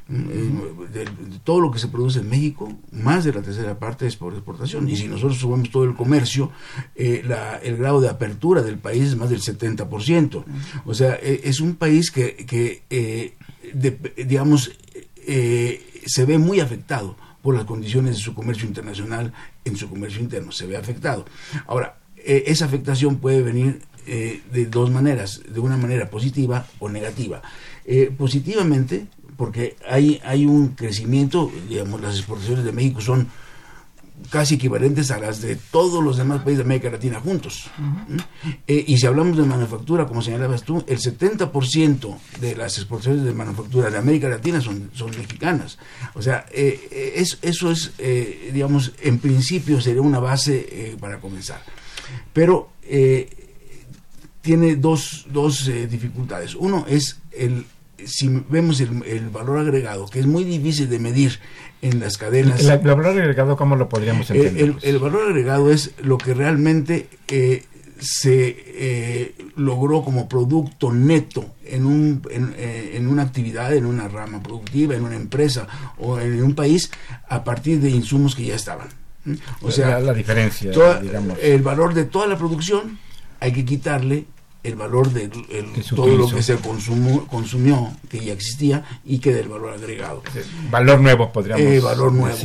Eh, 0.10 0.52
de, 0.92 1.06
todo 1.46 1.62
lo 1.62 1.72
que 1.72 1.80
se 1.80 1.88
produce 1.88 2.20
en 2.20 2.30
México, 2.30 2.72
más 2.92 3.24
de 3.24 3.32
la 3.32 3.42
tercera 3.42 3.80
parte 3.80 4.06
es 4.06 4.16
por 4.16 4.34
exportación. 4.34 4.88
Y 4.90 4.98
si 4.98 5.08
nosotros 5.08 5.38
subimos 5.38 5.72
todo 5.72 5.86
el 5.86 5.96
comercio, 5.96 6.52
eh, 6.96 7.24
el 7.64 7.78
grado 7.78 8.02
de 8.02 8.10
apertura 8.10 8.62
del 8.62 8.78
país 8.78 9.04
es 9.04 9.16
más 9.16 9.30
del 9.30 9.42
70%. 9.42 10.44
O 10.86 10.94
sea, 10.94 11.18
eh, 11.22 11.42
es 11.46 11.60
un 11.62 11.76
país 11.76 12.12
que, 12.12 12.36
que 12.46 13.34
digamos, 14.26 14.72
se 16.06 16.26
ve 16.26 16.38
muy 16.38 16.60
afectado 16.60 17.16
por 17.42 17.56
las 17.56 17.66
condiciones 17.66 18.16
de 18.16 18.22
su 18.22 18.34
comercio 18.34 18.68
internacional 18.68 19.34
en 19.64 19.78
su 19.78 19.90
comercio 19.90 20.22
interno. 20.22 20.52
Se 20.52 20.66
ve 20.66 20.76
afectado. 20.76 21.26
Ahora, 21.66 21.98
esa 22.18 22.66
afectación 22.66 23.18
puede 23.18 23.42
venir 23.42 23.82
de 24.06 24.66
dos 24.66 24.92
maneras, 24.92 25.42
de 25.48 25.62
una 25.62 25.78
manera 25.78 26.10
positiva 26.10 26.68
o 26.80 26.90
negativa. 26.90 27.42
positivamente, 28.18 29.08
porque 29.38 29.76
hay, 29.90 30.22
hay 30.24 30.46
un 30.46 30.70
crecimiento, 30.70 31.52
digamos, 31.70 32.02
las 32.02 32.16
exportaciones 32.18 32.64
de 32.66 32.72
México 32.72 33.02
son 33.02 33.28
casi 34.30 34.56
equivalentes 34.56 35.12
a 35.12 35.20
las 35.20 35.42
de 35.42 35.56
todos 35.56 36.04
los 36.04 36.18
demás 36.18 36.42
países 36.42 36.60
de 36.60 36.64
América 36.64 36.90
Latina 36.90 37.20
juntos. 37.20 37.70
Eh, 38.68 38.84
y 38.88 38.98
si 38.98 39.06
hablamos 39.06 39.38
de 39.38 39.44
manufactura, 39.44 40.06
como 40.06 40.22
señalabas 40.22 40.64
tú, 40.64 40.84
el 40.88 41.00
70% 41.00 42.18
de 42.40 42.56
las 42.56 42.78
exportaciones 42.78 43.24
de 43.24 43.34
manufactura 43.34 43.90
de 43.90 43.98
América 43.98 44.30
Latina 44.30 44.62
son, 44.62 44.92
son 44.94 45.12
mexicanas. 45.12 45.78
O 46.14 46.22
sea, 46.22 46.46
eh, 46.52 46.88
eh, 46.92 47.14
es, 47.18 47.40
eso 47.42 47.72
es, 47.72 47.92
digamos, 48.54 48.94
en 49.02 49.20
principio 49.20 49.82
sería 49.82 50.02
una 50.02 50.20
base 50.20 50.96
para 51.00 51.20
comenzar. 51.20 51.62
Pero 52.32 52.70
tiene 54.42 54.76
dos, 54.76 55.26
dos 55.30 55.70
dificultades. 55.90 56.56
Uno 56.56 56.86
es 56.88 57.20
el 57.32 57.66
si 58.08 58.44
vemos 58.50 58.80
el, 58.82 59.04
el, 59.06 59.30
valor 59.30 59.60
agregado, 59.60 60.08
que 60.08 60.20
es 60.20 60.26
muy 60.26 60.44
difícil 60.44 60.90
de 60.90 61.00
medir 61.00 61.40
en 61.82 62.00
las 62.00 62.18
cadenas. 62.18 62.64
¿El, 62.64 62.80
valor 62.80 63.08
agregado 63.08 63.58
cómo 63.58 63.76
lo 63.76 63.90
podríamos 63.90 64.30
eh, 64.32 64.36
entender? 64.36 64.76
El, 64.82 65.00
valor 65.00 65.30
agregado 65.30 65.72
es 65.72 65.92
lo 66.02 66.18
que 66.18 66.34
realmente 66.34 67.10
eh, 67.28 67.64
se 68.00 68.56
eh, 68.58 69.36
logró 69.56 70.04
como 70.04 70.28
producto 70.28 70.92
neto 70.92 71.54
en, 71.66 71.86
un, 71.86 72.22
en, 72.30 73.08
una 73.08 73.24
actividad, 73.24 73.74
en 73.74 73.86
una 73.86 74.08
rama 74.08 74.42
productiva, 74.42 74.96
en 74.96 75.04
una 75.04 75.16
empresa 75.16 75.68
o 75.98 76.20
en 76.20 76.42
un 76.44 76.56
país 76.56 76.92
a 77.30 77.44
partir 77.44 77.80
de 77.80 77.90
insumos 77.90 78.36
que 78.36 78.46
ya 78.46 78.56
estaban. 78.56 78.88
O 79.62 79.72
sea, 79.72 80.00
la, 80.00 80.14
diferencia, 80.14 80.72
digamos. 81.00 81.38
El 81.42 81.62
valor 81.62 81.94
de 81.94 82.04
toda 82.04 82.28
la 82.28 82.38
producción 82.38 83.00
hay 83.40 83.54
que 83.54 83.64
quitarle 83.64 84.26
el 84.64 84.76
valor 84.76 85.12
de, 85.12 85.30
todo 85.94 86.18
lo 86.18 86.30
que 86.30 86.42
se 86.42 86.56
consumó, 86.56 87.28
consumió, 87.28 87.92
que 88.10 88.24
ya 88.24 88.34
existía, 88.34 88.84
y 89.04 89.20
que 89.20 89.34
del 89.34 89.50
valor 89.50 89.74
agregado. 89.74 90.24
Valor 90.72 91.02
nuevo, 91.02 91.32
podríamos 91.32 91.66
eh, 91.66 91.80
valor 91.80 92.14
nuevo, 92.14 92.38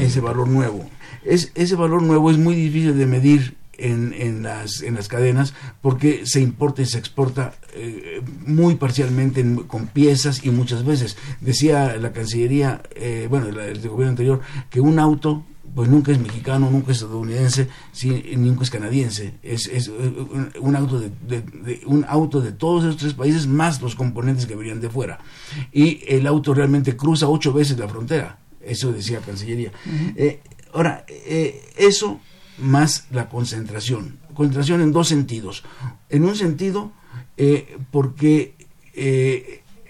Ese 0.00 0.20
valor 0.20 0.48
nuevo. 0.48 0.88
Es, 1.24 1.50
ese 1.54 1.74
valor 1.74 2.02
nuevo 2.02 2.30
es 2.30 2.38
muy 2.38 2.54
difícil 2.54 2.96
de 2.96 3.06
medir 3.06 3.56
en, 3.76 4.14
en, 4.16 4.42
las, 4.44 4.82
en 4.82 4.94
las 4.94 5.08
cadenas 5.08 5.54
porque 5.80 6.26
se 6.26 6.40
importa 6.40 6.82
y 6.82 6.86
se 6.86 6.98
exporta 6.98 7.54
eh, 7.74 8.22
muy 8.46 8.76
parcialmente 8.76 9.44
con 9.66 9.88
piezas 9.88 10.44
y 10.44 10.50
muchas 10.50 10.84
veces. 10.84 11.16
Decía 11.40 11.96
la 11.96 12.12
Cancillería, 12.12 12.82
eh, 12.94 13.26
bueno, 13.28 13.48
el 13.48 13.80
gobierno 13.80 14.10
anterior, 14.10 14.40
que 14.70 14.80
un 14.80 14.98
auto 14.98 15.44
pues 15.74 15.88
nunca 15.88 16.12
es 16.12 16.20
mexicano, 16.20 16.70
nunca 16.70 16.92
es 16.92 16.98
estadounidense, 16.98 17.68
nunca 18.36 18.62
es 18.62 18.70
canadiense. 18.70 19.34
Es, 19.42 19.66
es 19.66 19.88
un, 19.88 20.76
auto 20.76 21.00
de, 21.00 21.82
un 21.86 22.04
auto 22.08 22.40
de 22.40 22.52
todos 22.52 22.84
esos 22.84 22.96
tres 22.96 23.14
países 23.14 23.46
más 23.48 23.82
los 23.82 23.96
componentes 23.96 24.46
que 24.46 24.54
venían 24.54 24.80
de 24.80 24.88
fuera. 24.88 25.18
Y 25.72 26.02
el 26.06 26.26
auto 26.28 26.54
realmente 26.54 26.96
cruza 26.96 27.28
ocho 27.28 27.52
veces 27.52 27.78
la 27.78 27.88
frontera. 27.88 28.38
Eso 28.60 28.92
decía 28.92 29.18
Cancillería. 29.18 29.72
Eh, 30.16 30.40
ahora, 30.72 31.04
eh, 31.08 31.64
eso 31.76 32.20
más 32.58 33.06
la 33.10 33.28
concentración. 33.28 34.18
Concentración 34.32 34.80
en 34.80 34.92
dos 34.92 35.08
sentidos. 35.08 35.64
En 36.08 36.24
un 36.24 36.36
sentido, 36.36 36.92
eh, 37.36 37.78
porque 37.90 38.54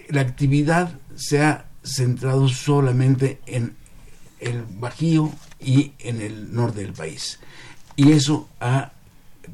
la 0.09 0.21
actividad 0.21 0.99
se 1.15 1.43
ha 1.43 1.69
centrado 1.83 2.49
solamente 2.49 3.39
en 3.45 3.75
el 4.39 4.63
Bajío 4.79 5.31
y 5.59 5.93
en 5.99 6.21
el 6.21 6.53
norte 6.53 6.81
del 6.81 6.93
país. 6.93 7.39
Y 7.95 8.11
eso 8.11 8.49
ha 8.59 8.91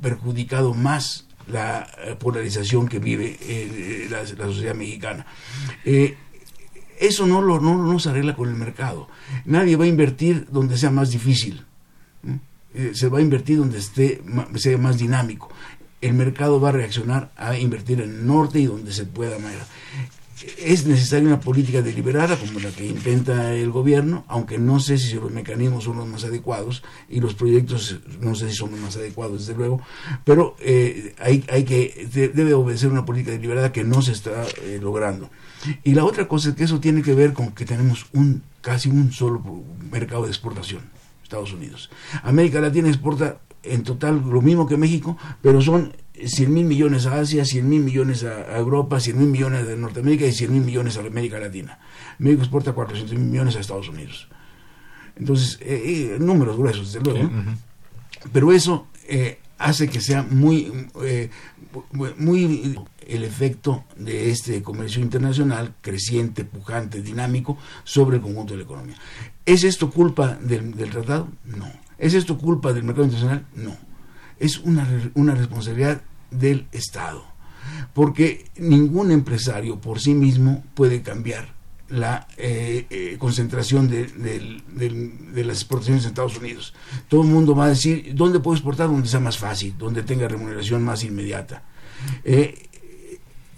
perjudicado 0.02 0.74
más 0.74 1.26
la 1.48 1.88
eh, 2.04 2.16
polarización 2.18 2.88
que 2.88 3.00
vive 3.00 3.38
eh, 3.42 4.08
la, 4.10 4.26
sociedad 4.26 4.76
mexicana. 4.76 5.26
Eh, 5.86 6.18
eso 7.00 7.26
no, 7.26 7.42
lo, 7.42 7.60
no, 7.60 8.00
se 8.00 8.10
arregla 8.10 8.36
con 8.36 8.50
el 8.50 8.56
mercado. 8.56 9.10
Nadie 9.46 9.76
va 9.76 9.86
a 9.86 9.88
invertir 9.88 10.48
donde 10.52 10.78
sea 10.78 10.92
más 10.92 11.10
difícil. 11.10 11.66
se 12.94 13.08
va 13.10 13.18
a 13.18 13.22
invertir 13.22 13.58
donde 13.58 13.80
esté, 13.80 14.22
sea 14.56 14.78
más 14.78 15.00
dinámico. 15.00 15.50
El 16.00 16.14
mercado 16.14 16.62
va 16.62 16.70
a 16.70 16.74
reaccionar 16.74 17.32
a 17.38 17.58
invertir 17.58 18.02
en 18.02 18.10
el 18.10 18.28
norte 18.28 18.60
y 18.60 18.66
donde 18.66 18.94
se 18.94 19.06
pueda 19.06 19.38
es 20.58 20.86
necesaria 20.86 21.28
una 21.28 21.40
política 21.40 21.82
deliberada 21.82 22.38
como 22.38 22.60
la 22.60 22.72
que 22.72 22.86
intenta 22.86 23.54
el 23.54 23.72
gobierno, 23.72 24.24
aunque 24.28 24.58
no 24.58 24.80
sé 24.80 24.98
si 24.98 25.16
los 25.16 25.32
mecanismos 25.32 25.84
son 25.84 25.98
los 25.98 26.08
más 26.08 26.24
adecuados 26.24 26.84
y 27.10 27.20
los 27.20 27.34
proyectos 27.34 28.00
no 28.20 28.36
sé 28.36 28.50
si 28.50 28.56
son 28.56 28.72
los 28.72 28.80
más 28.80 28.96
adecuados, 28.98 29.40
desde 29.40 29.58
luego, 29.58 29.82
pero 30.24 30.56
eh, 30.60 31.16
hay, 31.20 31.44
hay, 31.50 31.64
que, 31.64 32.08
debe 32.34 32.54
obedecer 32.54 32.90
una 32.90 33.06
política 33.06 33.32
deliberada 33.32 33.72
que 33.72 33.84
no 33.84 34.02
se 34.02 34.12
está 34.12 34.44
eh, 34.64 34.80
logrando. 34.82 35.30
Y 35.84 35.94
la 35.94 36.06
otra 36.06 36.28
cosa 36.28 36.50
es 36.50 36.56
que 36.56 36.64
eso 36.64 36.80
tiene 36.80 37.02
que 37.02 37.14
ver 37.14 37.34
con 37.34 37.52
que 37.52 37.66
tenemos 37.66 38.08
un 38.14 38.44
casi 38.62 38.90
un 38.90 39.12
solo 39.12 39.44
mercado 39.92 40.24
de 40.24 40.30
exportación, 40.30 40.84
Estados 41.24 41.54
Unidos. 41.54 41.90
América 42.24 42.62
Latina 42.62 42.88
exporta 42.88 43.40
en 43.64 43.84
total 43.84 44.24
lo 44.28 44.42
mismo 44.42 44.68
que 44.68 44.78
México, 44.78 45.18
pero 45.42 45.62
son 45.62 45.94
100 46.26 46.54
mil 46.54 46.66
millones 46.66 47.06
a 47.06 47.20
Asia, 47.20 47.46
100 47.46 47.68
mil 47.68 47.82
millones 47.82 48.24
a, 48.24 48.58
Europa, 48.58 49.00
100 49.00 49.18
mil 49.18 49.28
millones 49.28 49.68
a 49.68 49.76
Norteamérica 49.76 50.26
y 50.26 50.32
100 50.32 50.54
mil 50.54 50.62
millones 50.62 50.98
a 50.98 51.02
América 51.02 51.40
Latina. 51.40 51.80
México 52.20 52.44
exporta 52.44 52.74
400 52.74 53.18
mil 53.18 53.30
millones 53.30 53.56
a 53.56 53.60
Estados 53.60 53.90
Unidos. 53.90 54.28
Entonces, 55.16 55.60
eh, 55.62 56.16
eh, 56.16 56.18
números 56.20 56.58
gruesos, 56.58 56.94
desde 56.94 57.06
luego. 57.06 57.30
Pero 58.32 58.52
eso 58.52 58.88
eh, 59.08 59.40
hace 59.58 59.90
que 59.90 60.02
sea 60.02 60.24
muy, 60.24 60.72
muy 62.18 62.78
el 63.08 63.24
efecto 63.24 63.84
de 63.98 64.32
este 64.32 64.62
comercio 64.62 65.02
internacional 65.02 65.76
creciente, 65.82 66.46
pujante, 66.46 67.02
dinámico 67.02 67.58
sobre 67.84 68.18
el 68.18 68.22
conjunto 68.22 68.54
de 68.54 68.60
la 68.60 68.64
economía. 68.64 68.96
¿Es 69.46 69.64
esto 69.64 69.90
culpa 69.90 70.38
del, 70.42 70.76
del 70.76 70.90
tratado? 70.92 71.28
No. 71.46 71.68
¿Es 71.98 72.14
esto 72.14 72.38
culpa 72.38 72.74
del 72.74 72.84
mercado 72.84 73.06
internacional? 73.06 73.46
No. 73.56 73.76
Es 74.40 74.60
una, 74.60 74.88
una 75.14 75.36
responsabilidad 75.36 76.02
del 76.32 76.67
Estado, 76.72 77.24
porque 77.94 78.46
ningún 78.58 79.12
empresario 79.12 79.80
por 79.80 80.00
sí 80.00 80.13
mismo 80.13 80.63
puede 80.74 81.02
cambiar 81.02 81.54
la 81.91 82.26
eh, 82.38 82.86
eh, 82.89 83.17
concentración 83.20 83.89
de, 83.89 85.44
las 85.44 85.58
exportaciones 85.58 86.04
en 86.04 86.10
Estados 86.10 86.38
Unidos. 86.38 86.74
Todo 87.10 87.22
el 87.24 87.28
mundo 87.28 87.54
va 87.54 87.65
a 87.65 87.70
decir, 87.70 88.13
¿dónde 88.15 88.39
puedo 88.39 88.56
exportar? 88.56 88.88
Donde 88.88 89.10
sea 89.10 89.20
más 89.20 89.38
fácil, 89.38 89.76
donde 89.78 90.04
tenga 90.04 90.28
remuneración 90.28 90.84
más 90.84 91.04
inmediata. 91.04 91.63
Eh, 92.24 92.70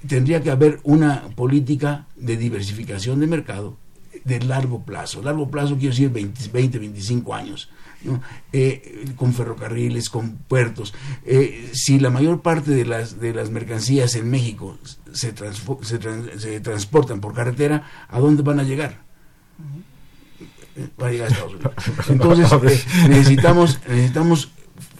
tendría 0.07 0.41
que 0.41 0.49
haber 0.49 0.79
una 0.83 1.29
política 1.35 2.07
de 2.15 2.35
diversificación 2.35 3.19
de 3.19 3.27
mercado 3.27 3.77
de 4.25 4.39
largo 4.39 4.83
plazo. 4.83 5.21
Largo 5.21 5.49
plazo 5.49 5.77
quiero 5.77 5.91
decir 5.91 6.09
20, 6.09 6.49
20 6.49 6.79
25 6.79 7.35
años 7.35 7.69
eh, 8.51 9.05
con 9.15 9.33
ferrocarriles, 9.33 10.09
con 10.09 10.37
puertos. 10.37 10.93
Eh, 11.25 11.71
si 11.73 11.99
la 11.99 12.09
mayor 12.09 12.41
parte 12.41 12.71
de 12.71 12.85
las, 12.85 13.19
de 13.19 13.33
las 13.33 13.49
mercancías 13.49 14.15
en 14.15 14.29
México 14.29 14.77
se, 15.11 15.33
se, 15.35 16.59
transportan 16.59 17.21
por 17.21 17.33
carretera, 17.33 17.83
¿a 18.09 18.19
dónde 18.19 18.43
van 18.43 18.59
a 18.59 18.63
llegar? 18.63 19.01
Van 20.97 21.09
a 21.09 21.11
llegar 21.11 21.29
a 21.29 21.31
Estados 21.31 21.53
Unidos. 21.53 21.73
Entonces, 22.09 22.51
eh, 22.51 23.07
necesitamos, 23.09 23.79
necesitamos 23.87 24.51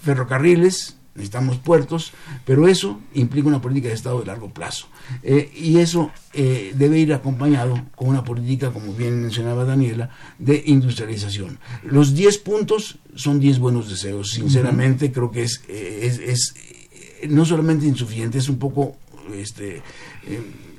ferrocarriles, 0.04 0.98
necesitamos 1.16 1.58
puertos, 1.58 2.12
pero 2.46 2.68
eso 2.68 3.00
implica 3.14 3.48
una 3.48 3.62
política 3.62 3.90
de 3.90 3.94
Estado 3.94 4.20
de 4.20 4.26
largo 4.26 4.50
plazo. 4.50 4.88
Eh, 5.22 5.52
y 5.56 5.78
eso 5.78 6.12
eh, 6.34 6.74
debe 6.76 7.00
ir 7.00 7.14
acompañado 7.14 7.80
con 7.96 8.10
una 8.10 8.24
política, 8.24 8.72
como 8.72 8.94
bien 8.94 9.22
mencionaba 9.22 9.64
Daniela, 9.64 10.10
de 10.40 10.64
industrialización. 10.66 11.60
Los 11.84 12.16
10 12.16 12.38
puntos 12.40 12.98
son 13.16 13.40
10 13.40 13.60
buenos 13.60 13.90
deseos. 13.90 14.32
Sinceramente, 14.32 15.12
creo 15.12 15.30
que 15.30 15.44
es, 15.44 15.62
eh, 15.68 16.00
es, 16.04 16.20
es, 16.20 17.30
no 17.30 17.46
solamente 17.46 17.86
insuficiente, 17.86 18.40
es 18.40 18.50
un 18.50 18.58
poco, 18.58 18.98
este, 19.36 19.82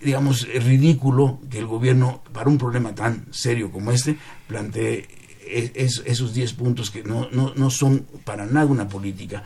digamos, 0.02 0.48
ridículo 0.48 1.40
que 1.48 1.58
el 1.58 1.66
gobierno, 1.66 2.22
para 2.32 2.50
un 2.50 2.58
problema 2.58 2.94
tan 2.94 3.26
serio 3.30 3.70
como 3.70 3.92
este, 3.92 4.16
plantee 4.48 5.06
esos 5.48 6.34
10 6.34 6.52
puntos 6.54 6.90
que 6.90 7.02
no, 7.02 7.28
no, 7.30 7.52
no, 7.54 7.70
son 7.70 8.06
para 8.24 8.46
nada 8.46 8.66
una 8.66 8.88
política. 8.88 9.42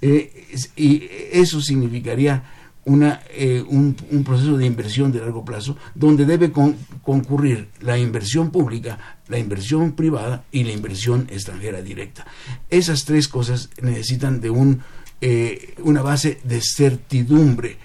Eh, 0.00 0.46
y 0.76 1.08
eso 1.32 1.60
significaría 1.60 2.42
una, 2.84 3.22
eh, 3.30 3.62
un, 3.66 3.94
proceso 4.24 4.56
de 4.56 4.66
inversión 4.66 5.12
de 5.12 5.20
largo 5.20 5.44
plazo 5.44 5.76
donde 5.94 6.24
debe 6.24 6.50
concurrir 6.50 7.68
la 7.80 7.98
inversión 7.98 8.50
pública, 8.50 9.18
la 9.28 9.38
inversión 9.38 9.92
privada 9.92 10.44
y 10.50 10.64
la 10.64 10.72
inversión 10.72 11.26
extranjera 11.30 11.82
directa. 11.82 12.26
Esas 12.68 13.04
tres 13.04 13.28
cosas 13.28 13.70
necesitan 13.82 14.40
de 14.40 14.50
un, 14.50 14.80
eh, 15.20 15.74
una 15.82 16.02
base 16.02 16.40
de 16.44 16.60
certidumbre 16.62 17.76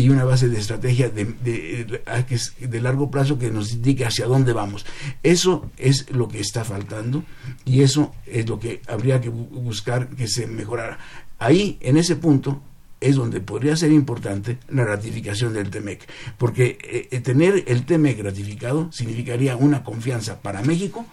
y 0.00 0.08
una 0.08 0.24
base 0.24 0.48
de 0.48 0.58
estrategia 0.58 1.10
de, 1.10 1.24
de, 1.24 2.80
largo 2.80 3.10
plazo 3.10 3.38
que 3.38 3.50
nos 3.50 3.72
indique 3.72 4.06
hacia 4.06 4.26
dónde 4.26 4.52
vamos. 4.52 4.86
Eso 5.22 5.70
es 5.76 6.10
lo 6.10 6.28
que 6.28 6.40
está 6.40 6.64
faltando 6.64 7.22
y 7.64 7.82
eso 7.82 8.14
es 8.26 8.48
lo 8.48 8.58
que 8.58 8.80
habría 8.88 9.20
que 9.20 9.28
buscar 9.28 10.08
que 10.08 10.26
se 10.26 10.46
mejorara. 10.46 10.98
Ahí, 11.38 11.78
en 11.80 11.96
ese 11.96 12.16
punto, 12.16 12.62
es 13.00 13.16
donde 13.16 13.40
podría 13.40 13.76
ser 13.76 13.92
importante 13.92 14.58
la 14.68 14.84
ratificación 14.84 15.54
del 15.54 15.70
TEMEC, 15.70 16.06
porque 16.38 16.78
eh, 16.82 17.08
eh, 17.10 17.20
tener 17.20 17.64
el 17.66 17.84
TEMEC 17.84 18.22
ratificado 18.22 18.90
significaría 18.92 19.56
una 19.56 19.84
confianza 19.84 20.40
para 20.40 20.62
México 20.62 21.06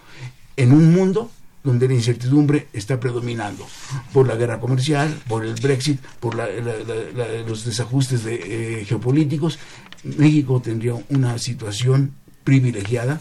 en 0.58 0.74
un 0.74 0.94
mundo 0.94 1.32
donde 1.68 1.90
la 1.90 1.96
incertidumbre 1.96 2.68
está 2.72 2.98
predominando 2.98 3.68
por 4.14 4.26
la 4.26 4.36
guerra 4.36 4.58
comercial, 4.58 5.14
por 5.28 5.46
el 5.46 5.54
Brexit, 5.56 6.00
por 6.22 6.34
los 6.34 7.66
desajustes 7.66 8.24
de, 8.24 8.86
geopolíticos. 8.88 9.60
México 10.04 10.62
tendría 10.62 10.94
una 11.10 11.38
situación 11.38 12.14
privilegiada, 12.46 13.20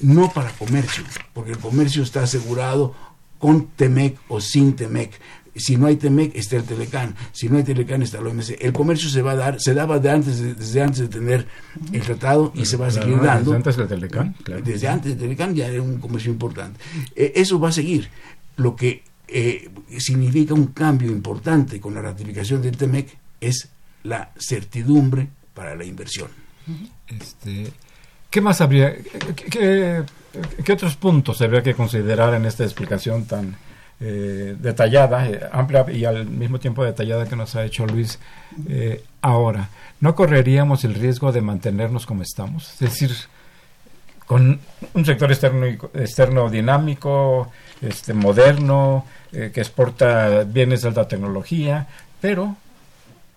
no 0.00 0.32
para 0.32 0.50
comercio, 0.50 1.04
porque 1.32 1.52
el 1.52 1.58
comercio 1.58 2.02
está 2.02 2.24
asegurado 2.24 2.96
con 3.38 3.68
TEMEC 3.68 4.18
o 4.26 4.40
sin 4.40 4.74
TEMEC. 4.74 5.12
Si 5.58 5.76
no 5.76 5.86
hay 5.86 5.96
TEMEC, 5.96 6.34
está 6.36 6.56
el 6.56 6.64
Telecán. 6.64 7.14
Si 7.32 7.48
no 7.48 7.58
hay 7.58 7.64
Telecán, 7.64 8.02
está 8.02 8.18
el 8.18 8.26
OMC. 8.26 8.56
El 8.60 8.72
comercio 8.72 9.08
se 9.08 9.22
va 9.22 9.32
a 9.32 9.36
dar, 9.36 9.60
se 9.60 9.74
daba 9.74 9.98
de 9.98 10.10
antes 10.10 10.40
desde 10.40 10.82
antes 10.82 11.00
de 11.00 11.08
tener 11.08 11.46
el 11.92 12.00
tratado 12.02 12.52
y 12.54 12.64
se 12.64 12.76
va 12.76 12.86
a 12.86 12.90
seguir 12.90 13.20
dando. 13.20 13.52
Desde 13.52 13.56
antes 13.56 13.76
del 13.76 13.88
Telecán, 13.88 14.34
Desde 14.64 14.88
antes 14.88 15.12
del 15.12 15.20
Telecán 15.20 15.54
ya 15.54 15.66
era 15.66 15.82
un 15.82 15.98
comercio 15.98 16.30
importante. 16.30 16.80
Eh, 17.14 17.32
eso 17.36 17.58
va 17.58 17.68
a 17.68 17.72
seguir. 17.72 18.08
Lo 18.56 18.74
que 18.74 19.02
eh, 19.28 19.70
significa 19.98 20.54
un 20.54 20.68
cambio 20.68 21.10
importante 21.10 21.80
con 21.80 21.94
la 21.94 22.02
ratificación 22.02 22.62
del 22.62 22.76
TEMEC 22.76 23.16
es 23.40 23.68
la 24.04 24.30
certidumbre 24.38 25.28
para 25.54 25.74
la 25.74 25.84
inversión. 25.84 26.28
Este, 27.06 27.70
¿Qué 28.30 28.40
más 28.40 28.60
habría? 28.60 28.94
¿Qué, 28.94 30.04
qué, 30.64 30.72
otros 30.72 30.96
puntos 30.96 31.40
habría 31.40 31.62
que 31.62 31.74
considerar 31.74 32.34
en 32.34 32.44
esta 32.44 32.64
explicación 32.64 33.24
tan 33.24 33.56
eh, 34.00 34.54
detallada, 34.58 35.28
eh, 35.28 35.40
amplia 35.50 35.84
y 35.90 36.04
al 36.04 36.24
mismo 36.24 36.60
tiempo 36.60 36.84
detallada 36.84 37.26
que 37.26 37.34
nos 37.34 37.56
ha 37.56 37.64
hecho 37.64 37.86
Luis 37.86 38.18
eh, 38.68 39.02
ahora? 39.22 39.70
¿No 40.00 40.14
correríamos 40.14 40.84
el 40.84 40.94
riesgo 40.94 41.32
de 41.32 41.40
mantenernos 41.40 42.06
como 42.06 42.22
estamos? 42.22 42.72
Es 42.74 42.78
decir, 42.78 43.10
con 44.26 44.60
un 44.94 45.04
sector 45.04 45.32
externo, 45.32 45.66
externo 45.66 46.48
dinámico, 46.48 47.50
este, 47.82 48.14
moderno, 48.14 49.04
que 49.30 49.60
exporta 49.60 50.44
bienes 50.44 50.82
de 50.82 50.88
alta 50.88 51.06
tecnología, 51.06 51.86
pero 52.20 52.56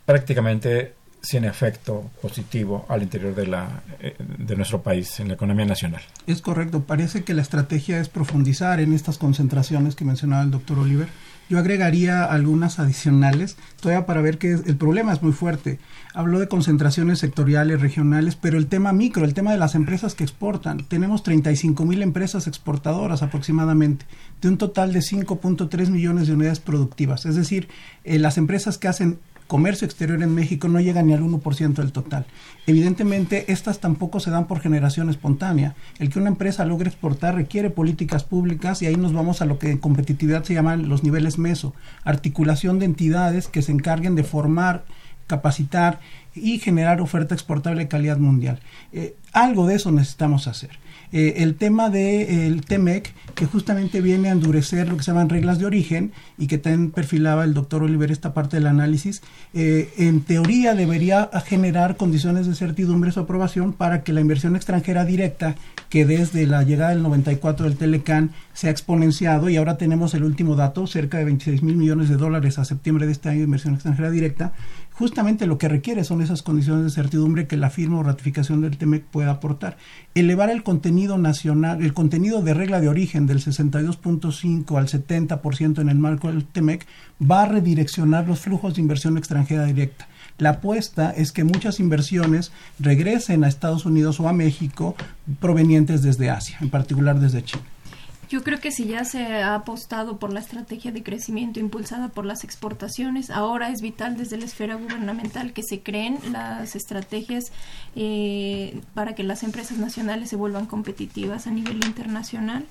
prácticamente 0.06 0.94
sin 1.22 1.46
efecto 1.46 2.10
positivo 2.22 2.86
al 2.90 3.04
interior 3.04 3.36
de, 3.36 3.48
la, 3.48 3.84
eh, 4.00 4.16
de 4.18 4.56
nuestro 4.56 4.82
país, 4.82 5.20
en 5.20 5.28
la 5.28 5.36
economía 5.36 5.66
nacional. 5.66 6.02
Es 6.26 6.42
correcto. 6.42 6.84
Parece 6.84 7.24
que 7.24 7.34
la 7.34 7.42
estrategia 7.42 8.00
es 8.00 8.10
profundizar 8.10 8.80
en 8.80 8.94
estas 8.94 9.18
concentraciones 9.18 9.96
que 9.96 10.06
mencionaba 10.06 10.44
el 10.44 10.52
doctor 10.52 10.80
Oliver. 10.80 11.08
Yo 11.50 11.60
agregaría 11.60 12.24
algunas 12.24 12.80
adicionales, 12.80 13.58
todavía 13.82 14.06
para 14.06 14.22
ver 14.22 14.38
que 14.38 14.54
el 14.54 14.78
problema 14.78 15.12
es 15.12 15.22
muy 15.22 15.34
fuerte. 15.34 15.80
Habló 16.14 16.40
de 16.40 16.48
concentraciones 16.48 17.20
sectoriales, 17.20 17.82
regionales, 17.82 18.38
pero 18.38 18.58
el 18.58 18.68
tema 18.68 18.94
micro, 18.94 19.26
el 19.26 19.34
tema 19.34 19.52
de 19.52 19.58
las 19.58 19.76
empresas 19.76 20.16
que 20.16 20.24
exportan. 20.24 20.86
Tenemos 20.88 21.24
35 21.24 21.84
mil 21.84 22.02
empresas 22.04 22.48
exportadoras 22.48 23.22
aproximadamente, 23.22 24.06
de 24.42 24.48
un 24.48 24.58
total 24.58 24.94
de 24.94 25.02
5.3 25.02 25.90
millones 25.90 26.28
de 26.28 26.36
unidades 26.36 26.62
productivas. 26.62 27.26
Es 27.26 27.36
decir, 27.36 27.68
eh, 28.06 28.18
las 28.18 28.38
empresas 28.38 28.78
que 28.78 28.88
hacen 28.88 29.20
comercio 29.52 29.86
exterior 29.86 30.24
en 30.24 30.34
México 30.34 30.70
no 30.70 30.80
llega 30.80 31.04
ni 31.04 31.12
al 31.12 31.24
1% 31.24 31.74
del 31.74 31.92
total. 31.92 32.26
Evidentemente, 32.68 33.52
estas 33.52 33.82
tampoco 33.82 34.22
se 34.22 34.32
dan 34.32 34.48
por 34.48 34.62
generación 34.62 35.10
espontánea. 35.10 35.76
El 36.00 36.10
que 36.10 36.20
una 36.20 36.30
empresa 36.30 36.64
logre 36.64 36.88
exportar 36.88 37.36
requiere 37.36 37.70
políticas 37.70 38.24
públicas 38.24 38.82
y 38.82 38.86
ahí 38.86 38.96
nos 38.96 39.12
vamos 39.12 39.42
a 39.42 39.46
lo 39.46 39.60
que 39.60 39.72
en 39.72 39.80
competitividad 39.80 40.46
se 40.46 40.54
llaman 40.54 40.88
los 40.88 41.04
niveles 41.04 41.38
MESO, 41.38 41.74
articulación 42.06 42.80
de 42.80 42.86
entidades 42.86 43.50
que 43.50 43.62
se 43.62 43.74
encarguen 43.74 44.16
de 44.16 44.24
formar, 44.24 44.86
capacitar 45.28 46.00
y 46.34 46.60
generar 46.60 47.02
oferta 47.02 47.36
exportable 47.36 47.82
de 47.82 47.90
calidad 47.90 48.20
mundial. 48.20 48.62
Eh, 48.94 49.18
algo 49.34 49.68
de 49.68 49.76
eso 49.76 49.92
necesitamos 49.92 50.48
hacer. 50.48 50.80
Eh, 51.12 51.36
el 51.38 51.56
tema 51.56 51.90
del 51.90 52.62
de, 52.62 52.64
TEMEC, 52.66 53.14
que 53.36 53.46
justamente 53.46 54.02
viene 54.02 54.30
a 54.30 54.32
endurecer 54.32 54.88
lo 54.88 54.98
que 54.98 55.04
se 55.04 55.12
llaman 55.12 55.30
reglas 55.30 55.60
de 55.60 55.66
origen 55.66 56.12
y 56.38 56.48
que 56.48 56.58
también 56.58 56.92
perfilaba 56.92 57.44
el 57.44 57.54
doctor 57.54 57.84
Oliver 57.84 58.12
esta 58.12 58.34
parte 58.34 58.58
del 58.58 58.68
análisis, 58.68 59.22
eh, 59.54 59.90
en 59.98 60.22
teoría 60.22 60.74
debería 60.74 61.30
generar 61.46 61.98
condiciones 61.98 62.48
de 62.48 62.56
certidumbre 62.56 63.12
su 63.12 63.20
aprobación 63.20 63.74
para 63.74 64.04
que 64.04 64.14
la 64.14 64.22
inversión 64.22 64.56
extranjera 64.56 65.04
directa, 65.04 65.56
que 65.90 66.06
desde 66.06 66.46
la 66.48 66.64
llegada 66.64 66.92
del 66.92 67.04
94 67.04 67.66
del 67.66 67.78
Telecán 67.78 68.32
se 68.54 68.68
ha 68.68 68.72
exponenciado 68.72 69.50
y 69.50 69.58
ahora 69.58 69.78
tenemos 69.78 70.14
el 70.14 70.24
último 70.24 70.56
dato, 70.56 70.88
cerca 70.88 71.18
de 71.18 71.26
26 71.26 71.64
mil 71.64 71.76
millones 71.76 72.10
de 72.10 72.16
dólares 72.16 72.60
a 72.60 72.66
septiembre 72.66 73.06
de 73.06 73.12
este 73.12 73.30
año 73.30 73.40
de 73.40 73.46
inversión 73.46 73.74
extranjera 73.74 74.12
directa, 74.12 74.54
justamente 74.94 75.48
lo 75.48 75.58
que 75.58 75.70
requiere 75.70 76.04
son 76.04 76.22
esas 76.22 76.44
condiciones 76.44 76.84
de 76.84 76.90
certidumbre 76.92 77.48
que 77.48 77.58
la 77.58 77.70
firma 77.70 78.00
o 78.00 78.04
ratificación 78.04 78.62
del 78.62 78.78
TEMEC 78.78 79.04
pueda 79.06 79.32
aportar. 79.32 79.78
Elevar 80.16 80.50
el 80.50 80.64
contenido 80.64 81.18
nacional, 81.18 81.82
el 81.82 81.94
contenido 81.94 82.42
de 82.42 82.54
regla 82.54 82.82
de 82.82 82.90
origen 82.90 83.26
del 83.26 83.40
62.5 83.40 84.78
al 84.78 84.88
70% 84.88 85.82
en 85.82 85.90
el 85.90 85.98
marco 85.98 86.28
del 86.28 86.46
TEMEC 86.46 86.86
va 87.22 87.44
a 87.44 87.48
redireccionar 87.48 88.28
los 88.28 88.40
flujos 88.40 88.76
de 88.76 88.82
inversión 88.82 89.18
extranjera 89.18 89.66
directa. 89.66 90.08
La 90.38 90.52
apuesta 90.52 91.12
es 91.12 91.32
que 91.32 91.44
muchas 91.44 91.80
inversiones 91.80 92.52
regresen 92.80 93.44
a 93.44 93.48
Estados 93.48 93.86
Unidos 93.86 94.20
o 94.20 94.28
a 94.28 94.34
México 94.34 94.96
provenientes 95.40 96.02
desde 96.02 96.30
Asia, 96.30 96.58
en 96.62 96.70
particular 96.70 97.20
desde 97.20 97.44
China. 97.44 97.64
Yo 98.32 98.46
creo 98.46 98.62
que 98.62 98.72
si 98.72 98.86
ya 98.86 99.04
se 99.04 99.44
ha 99.44 99.56
apostado 99.56 100.18
por 100.18 100.32
la 100.32 100.40
estrategia 100.40 100.94
de 100.94 101.04
crecimiento 101.04 101.60
impulsada 101.60 102.08
por 102.08 102.26
las 102.26 102.46
exportaciones, 102.46 103.30
ahora 103.30 103.72
es 103.72 103.82
vital 103.82 104.16
desde 104.16 104.38
la 104.38 104.46
esfera 104.46 104.76
gubernamental 104.76 105.52
que 105.52 105.64
se 105.64 105.82
creen 105.82 106.18
las 106.32 106.78
estrategias 106.78 107.52
eh, 107.98 108.80
para 108.94 109.16
que 109.16 109.24
las 109.24 109.44
empresas 109.44 109.80
nacionales 109.80 110.30
se 110.30 110.38
vuelvan 110.38 110.66
competitivas 110.66 111.46
a 111.46 111.52
nivel 111.52 111.84
internacional 111.86 112.66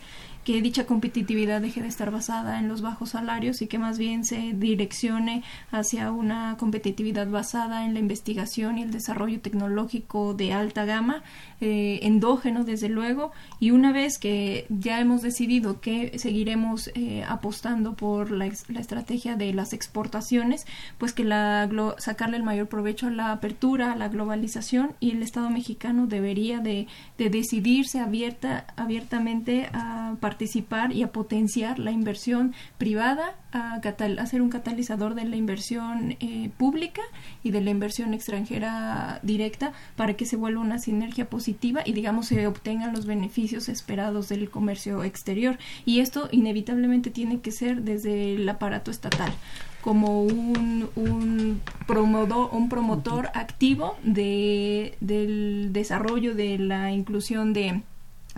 que 0.44 0.62
dicha 0.62 0.86
competitividad 0.86 1.60
deje 1.60 1.82
de 1.82 1.88
estar 1.88 2.10
basada 2.10 2.58
en 2.58 2.68
los 2.68 2.80
bajos 2.80 3.10
salarios 3.10 3.60
y 3.60 3.66
que 3.66 3.78
más 3.78 3.98
bien 3.98 4.24
se 4.24 4.54
direccione 4.54 5.42
hacia 5.70 6.12
una 6.12 6.56
competitividad 6.58 7.28
basada 7.28 7.84
en 7.84 7.92
la 7.92 8.00
investigación 8.00 8.78
y 8.78 8.82
el 8.82 8.90
desarrollo 8.90 9.40
tecnológico 9.40 10.32
de 10.32 10.52
alta 10.52 10.86
gama, 10.86 11.22
eh, 11.60 12.00
endógeno 12.02 12.64
desde 12.64 12.88
luego, 12.88 13.32
y 13.58 13.70
una 13.70 13.92
vez 13.92 14.18
que 14.18 14.64
ya 14.70 14.98
hemos 14.98 15.20
decidido 15.20 15.80
que 15.80 16.18
seguiremos 16.18 16.90
eh, 16.94 17.22
apostando 17.28 17.94
por 17.94 18.30
la, 18.30 18.46
estrategia 18.46 19.36
de 19.36 19.52
las 19.52 19.74
exportaciones, 19.74 20.64
pues 20.96 21.12
que 21.12 21.24
la, 21.24 21.68
sacarle 21.98 22.38
el 22.38 22.42
mayor 22.42 22.68
provecho 22.68 23.08
a 23.08 23.10
la 23.10 23.32
apertura, 23.32 23.92
a 23.92 23.96
la 23.96 24.08
globalización 24.08 24.94
y 25.00 25.10
el 25.10 25.22
Estado 25.22 25.50
mexicano 25.50 26.06
debería 26.06 26.60
de, 26.60 26.86
de 27.18 27.28
decidirse 27.28 28.00
abierta, 28.00 28.66
abiertamente 28.76 29.68
a 29.74 30.16
participar 30.20 30.92
y 30.92 31.02
a 31.02 31.12
potenciar 31.12 31.78
la 31.78 31.90
inversión 31.90 32.54
privada, 32.78 33.34
a, 33.52 33.80
ser 34.26 34.42
un 34.42 34.48
catalizador 34.48 35.14
de 35.14 35.24
la 35.24 35.36
inversión 35.36 36.16
eh, 36.20 36.50
pública 36.56 37.02
y 37.42 37.50
de 37.50 37.60
la 37.60 37.70
inversión 37.70 38.14
extranjera 38.14 39.18
directa 39.22 39.72
para 39.96 40.14
que 40.14 40.24
se 40.24 40.36
vuelva 40.36 40.60
una 40.60 40.78
sinergia 40.78 41.28
positiva 41.28 41.49
y 41.84 41.92
digamos 41.92 42.26
se 42.26 42.46
obtengan 42.46 42.92
los 42.92 43.06
beneficios 43.06 43.68
esperados 43.68 44.28
del 44.28 44.50
comercio 44.50 45.04
exterior. 45.04 45.58
Y 45.84 46.00
esto 46.00 46.28
inevitablemente 46.30 47.10
tiene 47.10 47.40
que 47.40 47.52
ser 47.52 47.82
desde 47.82 48.34
el 48.34 48.48
aparato 48.48 48.90
estatal 48.90 49.32
como 49.80 50.22
un, 50.22 50.90
un, 50.94 51.62
promotor, 51.86 52.50
un 52.52 52.68
promotor 52.68 53.30
activo 53.34 53.96
de, 54.02 54.94
del 55.00 55.70
desarrollo 55.72 56.34
de 56.34 56.58
la 56.58 56.92
inclusión 56.92 57.52
de 57.52 57.82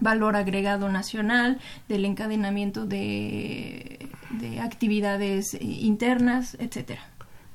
valor 0.00 0.36
agregado 0.36 0.88
nacional, 0.88 1.58
del 1.88 2.04
encadenamiento 2.04 2.86
de, 2.86 4.08
de 4.30 4.60
actividades 4.60 5.56
internas, 5.60 6.56
etcétera. 6.58 7.02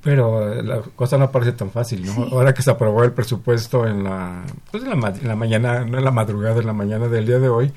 Pero 0.02 0.62
la 0.62 0.80
cosa 0.94 1.18
no 1.18 1.30
parece 1.30 1.52
tan 1.52 1.70
fácil, 1.70 2.06
¿no? 2.06 2.28
Ahora 2.30 2.54
que 2.54 2.62
se 2.62 2.70
aprobó 2.70 3.02
el 3.02 3.12
presupuesto 3.12 3.86
en 3.86 4.04
la, 4.04 4.44
pues 4.70 4.84
en 4.84 4.90
la, 4.90 5.08
en 5.08 5.28
la 5.28 5.36
mañana, 5.36 5.84
no 5.84 5.98
en 5.98 6.04
la 6.04 6.12
madrugada, 6.12 6.60
en 6.60 6.66
la 6.66 6.72
mañana 6.72 7.08
del 7.08 7.26
día 7.26 7.38
de 7.40 7.48
hoy, 7.48 7.72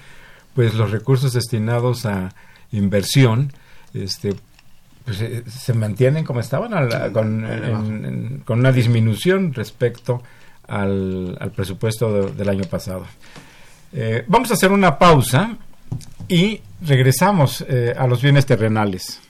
pues 0.53 0.75
los 0.75 0.91
recursos 0.91 1.33
destinados 1.33 2.05
a 2.05 2.33
inversión, 2.71 3.51
este, 3.93 4.35
pues 5.05 5.21
eh, 5.21 5.43
se 5.47 5.73
mantienen 5.73 6.23
como 6.23 6.39
estaban 6.39 6.71
con, 7.11 8.43
con, 8.45 8.59
una 8.59 8.71
disminución 8.71 9.53
respecto 9.53 10.21
al, 10.67 11.37
al 11.39 11.51
presupuesto 11.51 12.29
del 12.29 12.49
año 12.49 12.65
pasado. 12.65 13.05
Eh, 13.93 14.23
vamos 14.27 14.51
a 14.51 14.53
hacer 14.53 14.71
una 14.71 14.97
pausa 14.97 15.57
y 16.27 16.61
regresamos 16.81 17.65
eh, 17.67 17.93
a 17.97 18.07
los 18.07 18.21
bienes 18.21 18.45
terrenales. 18.45 19.21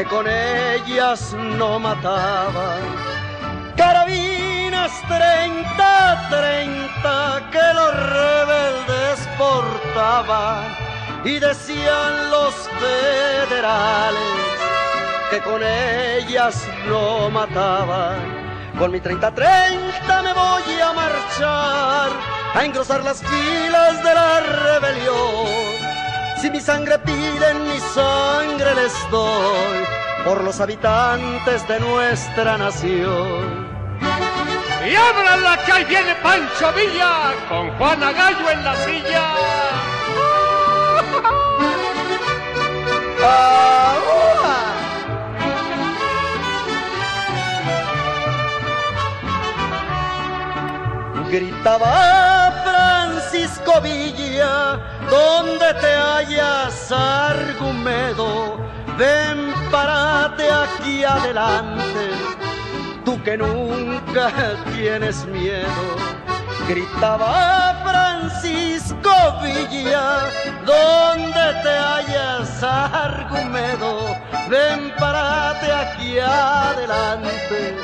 Que 0.00 0.06
con 0.06 0.26
ellas 0.26 1.34
no 1.34 1.78
mataban. 1.78 2.80
Carabinas 3.76 4.92
30, 5.06 6.28
30 6.30 7.50
que 7.52 7.66
los 7.74 7.92
rebeldes 8.08 9.28
portaban 9.36 10.74
y 11.22 11.38
decían 11.38 12.30
los 12.30 12.54
federales 12.80 14.56
que 15.30 15.40
con 15.40 15.62
ellas 15.62 16.66
no 16.86 17.28
mataban. 17.28 18.16
Con 18.78 18.92
mi 18.92 19.00
30-30 19.00 20.22
me 20.22 20.32
voy 20.32 20.80
a 20.82 20.92
marchar 20.94 22.10
a 22.54 22.64
engrosar 22.64 23.04
las 23.04 23.22
filas 23.22 24.02
de 24.02 24.14
la 24.14 24.40
rebelión 24.40 25.79
si 26.40 26.50
mi 26.50 26.60
sangre 26.60 26.98
piden, 27.00 27.68
mi 27.68 27.78
sangre 27.94 28.74
les 28.74 28.94
doy 29.10 29.78
por 30.24 30.42
los 30.42 30.58
habitantes 30.60 31.66
de 31.68 31.80
nuestra 31.80 32.56
nación. 32.56 33.68
Y 34.88 34.94
ábranla 34.94 35.58
que 35.64 35.72
ahí 35.72 35.84
viene 35.84 36.14
Pancho 36.22 36.72
Villa 36.72 37.34
con 37.48 37.70
Juana 37.76 38.12
Gallo 38.12 38.50
en 38.50 38.64
la 38.64 38.76
silla. 38.76 39.26
Gritaba 51.30 52.39
Villa 53.82 54.78
donde 55.10 55.74
te 55.74 55.94
hallas, 55.94 56.92
Argumedo, 56.92 58.56
ven, 58.96 59.52
parate 59.70 60.50
aquí 60.50 61.04
adelante, 61.04 62.10
tú 63.04 63.22
que 63.22 63.36
nunca 63.36 64.30
tienes 64.72 65.24
miedo. 65.26 65.82
Gritaba 66.68 67.82
Francisco 67.84 69.10
Villa, 69.42 70.30
donde 70.64 71.44
te 71.62 71.70
hallas, 71.70 72.62
Argumedo, 72.62 74.16
ven, 74.48 74.92
parate 74.98 75.72
aquí 75.72 76.18
adelante, 76.18 77.74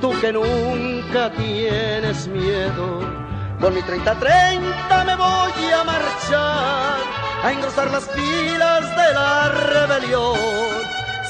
tú 0.00 0.18
que 0.20 0.32
nunca 0.32 1.30
tienes 1.30 2.26
miedo 2.26 3.25
con 3.60 3.74
mi 3.74 3.80
30-30 3.80 5.04
me 5.06 5.16
voy 5.16 5.72
a 5.72 5.84
marchar 5.84 6.96
a 7.42 7.52
engrosar 7.52 7.90
las 7.90 8.08
filas 8.10 8.82
de 8.96 9.14
la 9.14 9.48
rebelión. 9.48 10.38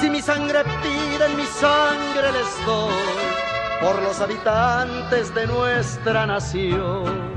Si 0.00 0.10
mi 0.10 0.20
sangre 0.20 0.62
piden, 0.82 1.36
mi 1.36 1.44
sangre 1.46 2.32
les 2.32 2.66
doy 2.66 2.92
por 3.80 4.02
los 4.02 4.20
habitantes 4.20 5.34
de 5.34 5.46
nuestra 5.46 6.26
nación. 6.26 7.36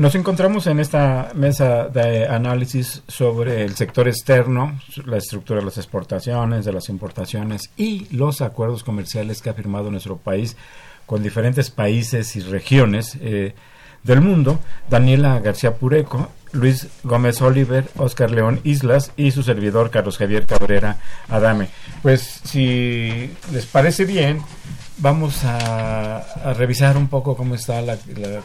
Nos 0.00 0.14
encontramos 0.14 0.66
en 0.66 0.80
esta 0.80 1.30
mesa 1.34 1.88
de 1.88 2.26
análisis 2.26 3.02
sobre 3.06 3.64
el 3.64 3.76
sector 3.76 4.08
externo, 4.08 4.80
la 5.04 5.18
estructura 5.18 5.60
de 5.60 5.66
las 5.66 5.76
exportaciones, 5.76 6.64
de 6.64 6.72
las 6.72 6.88
importaciones 6.88 7.68
y 7.76 8.06
los 8.10 8.40
acuerdos 8.40 8.82
comerciales 8.82 9.42
que 9.42 9.50
ha 9.50 9.52
firmado 9.52 9.90
nuestro 9.90 10.16
país 10.16 10.56
con 11.04 11.22
diferentes 11.22 11.70
países 11.70 12.34
y 12.34 12.40
regiones 12.40 13.18
eh, 13.20 13.54
del 14.02 14.22
mundo. 14.22 14.58
Daniela 14.88 15.38
García 15.40 15.74
Pureco, 15.74 16.30
Luis 16.52 16.86
Gómez 17.04 17.42
Oliver, 17.42 17.86
Oscar 17.98 18.30
León 18.30 18.60
Islas 18.64 19.12
y 19.18 19.32
su 19.32 19.42
servidor 19.42 19.90
Carlos 19.90 20.16
Javier 20.16 20.46
Cabrera 20.46 20.96
Adame. 21.28 21.68
Pues 22.00 22.40
si 22.44 23.30
les 23.52 23.66
parece 23.66 24.06
bien, 24.06 24.40
vamos 25.00 25.44
a, 25.44 26.54
revisar 26.54 26.96
un 26.96 27.08
poco 27.08 27.36
cómo 27.36 27.54
está 27.54 27.80
la, 27.82 27.96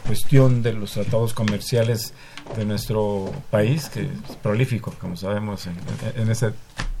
cuestión 0.06 0.62
de 0.62 0.72
los 0.72 0.92
tratados 0.92 1.34
comerciales 1.34 2.14
de 2.56 2.64
nuestro 2.64 3.30
país, 3.50 3.88
que 3.88 4.02
es 4.02 4.36
prolífico, 4.42 4.92
como 5.00 5.16
sabemos, 5.16 5.66
en, 6.16 6.30
ese 6.30 6.52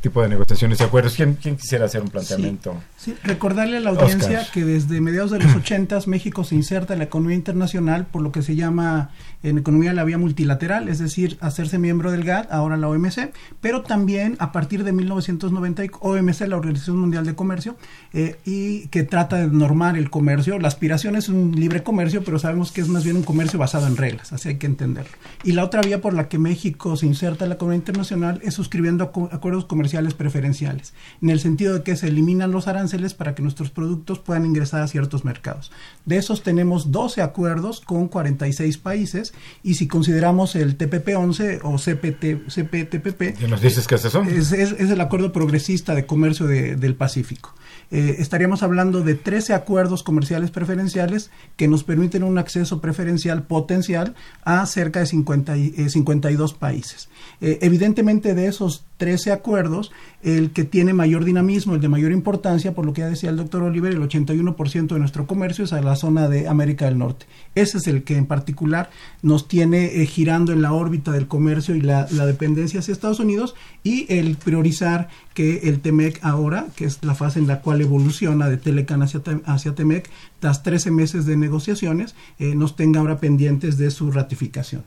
tipo 0.06 0.22
de 0.22 0.28
negociaciones 0.28 0.80
y 0.80 0.84
acuerdos. 0.84 1.14
¿Quién, 1.14 1.36
quisiera 1.36 1.86
hacer 1.86 2.00
un 2.00 2.10
planteamiento? 2.10 2.76
Sí, 2.96 3.14
Recordarle 3.24 3.78
a 3.78 3.80
la 3.80 3.90
audiencia 3.90 4.46
que 4.52 4.64
desde 4.64 5.00
mediados 5.00 5.32
de 5.32 5.40
los 5.40 5.54
80 5.56 5.98
México 6.06 6.44
se 6.44 6.54
inserta 6.54 6.92
en 6.92 7.00
la 7.00 7.06
economía 7.06 7.36
internacional 7.36 8.06
por 8.06 8.22
lo 8.22 8.30
que 8.30 8.42
se 8.42 8.54
llama 8.54 9.10
en 9.42 9.58
economía 9.58 9.92
la 9.92 10.04
vía 10.04 10.18
multilateral, 10.18 10.88
es 10.88 10.98
decir, 10.98 11.36
hacerse 11.40 11.78
miembro 11.78 12.10
del 12.10 12.24
GATT, 12.24 12.50
ahora 12.52 12.76
la 12.76 12.88
OMC, 12.88 13.32
pero 13.60 13.82
también 13.82 14.36
a 14.38 14.52
partir 14.52 14.82
de 14.84 14.92
1990 14.92 15.84
OMC, 16.00 16.40
la 16.48 16.56
Organización 16.56 16.98
Mundial 16.98 17.24
de 17.24 17.34
Comercio, 17.34 17.76
eh, 18.12 18.36
y 18.44 18.88
que 18.88 19.02
trata 19.02 19.36
de 19.36 19.46
normar 19.48 19.96
el 19.96 20.10
comercio. 20.10 20.58
La 20.58 20.68
aspiración 20.68 21.16
es 21.16 21.28
un 21.28 21.52
libre 21.52 21.82
comercio, 21.82 22.24
pero 22.24 22.38
sabemos 22.38 22.72
que 22.72 22.80
es 22.80 22.88
más 22.88 23.04
bien 23.04 23.16
un 23.16 23.22
comercio 23.22 23.58
basado 23.58 23.86
en 23.86 23.96
reglas, 23.96 24.32
así 24.32 24.48
hay 24.48 24.56
que 24.56 24.66
entenderlo. 24.66 25.12
Y 25.44 25.52
la 25.52 25.64
otra 25.64 25.80
vía 25.80 26.00
por 26.00 26.14
la 26.14 26.28
que 26.28 26.38
México 26.38 26.96
se 26.96 27.06
inserta 27.06 27.44
en 27.44 27.50
la 27.50 27.54
economía 27.56 27.78
internacional 27.78 28.40
es 28.42 28.54
suscribiendo 28.54 29.04
acuerdos 29.04 29.66
comerciales 29.66 29.95
preferenciales, 30.14 30.92
en 31.22 31.30
el 31.30 31.40
sentido 31.40 31.74
de 31.74 31.82
que 31.82 31.96
se 31.96 32.08
eliminan 32.08 32.50
los 32.52 32.68
aranceles 32.68 33.14
para 33.14 33.34
que 33.34 33.42
nuestros 33.42 33.70
productos 33.70 34.18
puedan 34.18 34.46
ingresar 34.46 34.82
a 34.82 34.88
ciertos 34.88 35.24
mercados. 35.24 35.72
De 36.04 36.16
esos 36.16 36.42
tenemos 36.42 36.92
12 36.92 37.22
acuerdos 37.22 37.80
con 37.80 38.08
46 38.08 38.78
países 38.78 39.34
y 39.62 39.74
si 39.74 39.88
consideramos 39.88 40.56
el 40.56 40.78
TPP-11 40.78 41.60
o 41.62 41.76
CPT, 41.76 42.48
CPTPP... 42.48 43.38
¿Qué 43.38 43.48
nos 43.48 43.60
dices 43.60 43.86
que 43.86 43.94
es? 43.94 44.04
Es, 44.04 44.72
el 44.90 45.00
Acuerdo 45.00 45.32
Progresista 45.32 45.94
de 45.94 46.06
Comercio 46.06 46.46
del 46.46 46.94
Pacífico. 46.94 47.54
Eh, 47.90 48.16
estaríamos 48.18 48.62
hablando 48.62 49.02
de 49.02 49.14
13 49.14 49.54
acuerdos 49.54 50.02
comerciales 50.02 50.50
preferenciales 50.50 51.30
que 51.56 51.68
nos 51.68 51.84
permiten 51.84 52.24
un 52.24 52.38
acceso 52.38 52.80
preferencial 52.80 53.44
potencial 53.44 54.14
a 54.44 54.66
cerca 54.66 55.00
de 55.00 55.06
50 55.06 55.54
52 55.88 56.52
eh, 56.52 56.56
países. 56.58 57.08
Eh, 57.40 57.58
evidentemente 57.62 58.34
de 58.34 58.46
esos 58.46 58.84
13 58.96 59.32
acuerdos, 59.32 59.92
el 60.22 60.52
que 60.52 60.64
tiene 60.64 60.94
mayor 60.94 61.24
dinamismo, 61.24 61.74
el 61.74 61.80
de 61.80 61.88
mayor 61.88 62.12
importancia, 62.12 62.74
por 62.74 62.86
lo 62.86 62.92
que 62.92 63.02
ya 63.02 63.08
decía 63.08 63.30
el 63.30 63.36
doctor 63.36 63.62
Oliver, 63.62 63.92
el 63.92 64.00
81% 64.00 64.86
de 64.86 64.98
nuestro 64.98 65.26
comercio 65.26 65.64
es 65.64 65.72
a 65.72 65.82
la 65.82 65.96
zona 65.96 66.28
de 66.28 66.48
América 66.48 66.86
del 66.86 66.98
Norte. 66.98 67.26
Ese 67.54 67.78
es 67.78 67.86
el 67.86 68.04
que 68.04 68.16
en 68.16 68.26
particular 68.26 68.90
nos 69.22 69.48
tiene 69.48 70.02
eh, 70.02 70.06
girando 70.06 70.52
en 70.52 70.62
la 70.62 70.72
órbita 70.72 71.12
del 71.12 71.28
comercio 71.28 71.74
y 71.74 71.82
la, 71.82 72.06
dependencia 72.06 72.80
hacia 72.80 72.92
Estados 72.92 73.20
Unidos 73.20 73.54
y 73.84 74.06
el 74.12 74.36
priorizar 74.36 75.08
que 75.34 75.68
el 75.68 75.80
TEMEC 75.80 76.18
ahora, 76.22 76.66
que 76.74 76.86
es 76.86 77.04
la 77.04 77.14
fase 77.14 77.38
en 77.38 77.46
la 77.46 77.60
cual 77.60 77.75
evoluciona 77.80 78.48
de 78.48 78.56
Telecan 78.56 79.02
hacia, 79.02 79.22
hacia 79.44 79.74
TEMEC, 79.74 80.08
tras 80.40 80.62
13 80.62 80.90
meses 80.90 81.26
de 81.26 81.36
negociaciones, 81.36 82.14
eh, 82.38 82.54
nos 82.54 82.76
tenga 82.76 83.00
ahora 83.00 83.18
pendientes 83.18 83.78
de 83.78 83.90
su 83.90 84.10
ratificación. 84.10 84.82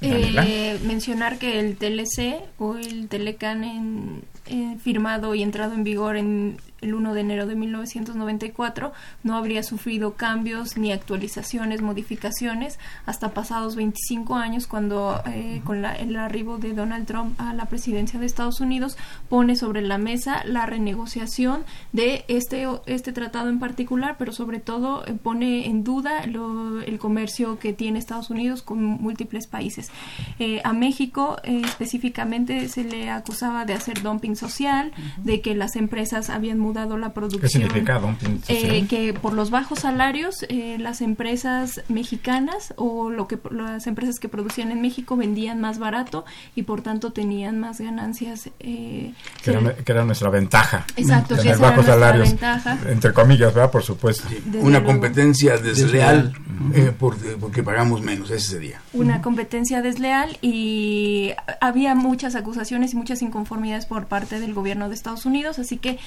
Eh, 0.00 0.78
mencionar 0.84 1.38
que 1.38 1.60
el 1.60 1.76
TLC 1.76 2.40
o 2.58 2.76
el 2.76 3.08
Telecan 3.08 3.64
en, 3.64 4.78
firmado 4.80 5.34
y 5.34 5.42
entrado 5.42 5.74
en 5.74 5.84
vigor 5.84 6.16
en 6.16 6.56
el 6.82 6.94
1 6.94 7.14
de 7.14 7.20
enero 7.20 7.46
de 7.46 7.54
1994 7.54 8.92
no 9.22 9.36
habría 9.36 9.62
sufrido 9.62 10.14
cambios 10.14 10.76
ni 10.76 10.92
actualizaciones, 10.92 11.80
modificaciones 11.80 12.78
hasta 13.06 13.32
pasados 13.32 13.76
25 13.76 14.36
años 14.36 14.66
cuando 14.66 15.22
eh, 15.26 15.62
con 15.64 15.84
el 15.84 16.16
arribo 16.16 16.58
de 16.58 16.74
Donald 16.74 17.06
Trump 17.06 17.40
a 17.40 17.54
la 17.54 17.66
presidencia 17.66 18.18
de 18.20 18.26
Estados 18.26 18.60
Unidos 18.60 18.96
pone 19.28 19.56
sobre 19.56 19.82
la 19.82 19.98
mesa 19.98 20.42
la 20.44 20.66
renegociación 20.66 21.64
de 21.92 22.24
este, 22.28 22.66
este 22.86 23.12
tratado 23.12 23.48
en 23.48 23.58
particular, 23.58 24.16
pero 24.18 24.32
sobre 24.32 24.60
todo 24.60 25.04
eh, 25.06 25.14
pone 25.14 25.66
en 25.66 25.84
duda 25.84 26.24
el 26.24 26.98
comercio 26.98 27.58
que 27.58 27.72
tiene 27.72 27.98
Estados 27.98 28.30
Unidos 28.30 28.62
con 28.62 28.82
múltiples 28.82 29.46
países. 29.46 29.90
Eh, 30.38 30.60
a 30.64 30.72
México 30.72 31.36
específicamente 31.44 32.68
se 32.68 32.84
le 32.84 33.10
acusaba 33.10 33.64
de 33.64 33.74
hacer 33.74 34.02
dumping 34.02 34.36
social, 34.36 34.92
de 35.18 35.40
que 35.40 35.54
las 35.54 35.76
empresas 35.76 36.30
habían 36.30 36.58
mudado 36.72 36.96
la 36.96 37.12
producción. 37.12 37.42
¿Qué 37.42 37.48
significa 37.48 37.98
dumping 37.98 38.42
social? 38.42 38.88
que 38.88 39.14
por 39.14 39.32
los 39.32 39.50
bajos 39.50 39.80
salarios 39.80 40.46
las 40.78 41.00
empresas 41.00 41.82
mexicanas 41.88 42.74
o 42.76 43.10
lo 43.10 43.28
que 43.28 43.38
las 43.50 43.86
empresas 43.86 44.18
que 44.18 44.28
producían 44.28 44.70
en 44.70 44.80
México 44.80 45.16
vendían 45.16 45.60
más 45.60 45.78
barato 45.78 46.24
y 46.54 46.62
por 46.62 46.82
tanto 46.82 47.12
tenían 47.12 47.60
más 47.60 47.80
ganancias. 47.80 48.50
Eh, 48.60 49.12
que, 49.42 49.50
era, 49.86 50.04
nuestra 50.04 50.30
ventaja. 50.30 50.84
Exacto, 50.96 51.36
que 51.36 51.54
bajos 51.54 51.86
salarios. 51.86 52.30
Ventaja. 52.30 52.78
Entre 52.88 53.12
comillas, 53.12 53.54
¿verdad? 53.54 53.70
Por 53.70 53.82
supuesto. 53.82 54.28
Una 54.60 54.84
competencia 54.84 55.58
desleal, 55.58 56.32
eh, 56.74 56.92
porque, 56.96 57.62
pagamos 57.62 58.02
menos 58.02 58.30
ese 58.30 58.58
día. 58.58 58.80
Una 58.92 59.22
competencia 59.22 59.82
desleal 59.82 60.38
y 60.40 61.32
había 61.60 61.94
muchas 61.94 62.34
acusaciones 62.34 62.92
y 62.92 62.96
muchas 62.96 63.22
inconformidades 63.22 63.86
por 63.86 64.06
parte 64.06 64.40
del 64.40 64.54
gobierno 64.54 64.88
de 64.88 64.94
Estados 64.94 65.26
Unidos, 65.26 65.58
así 65.58 65.76
que 65.76 65.98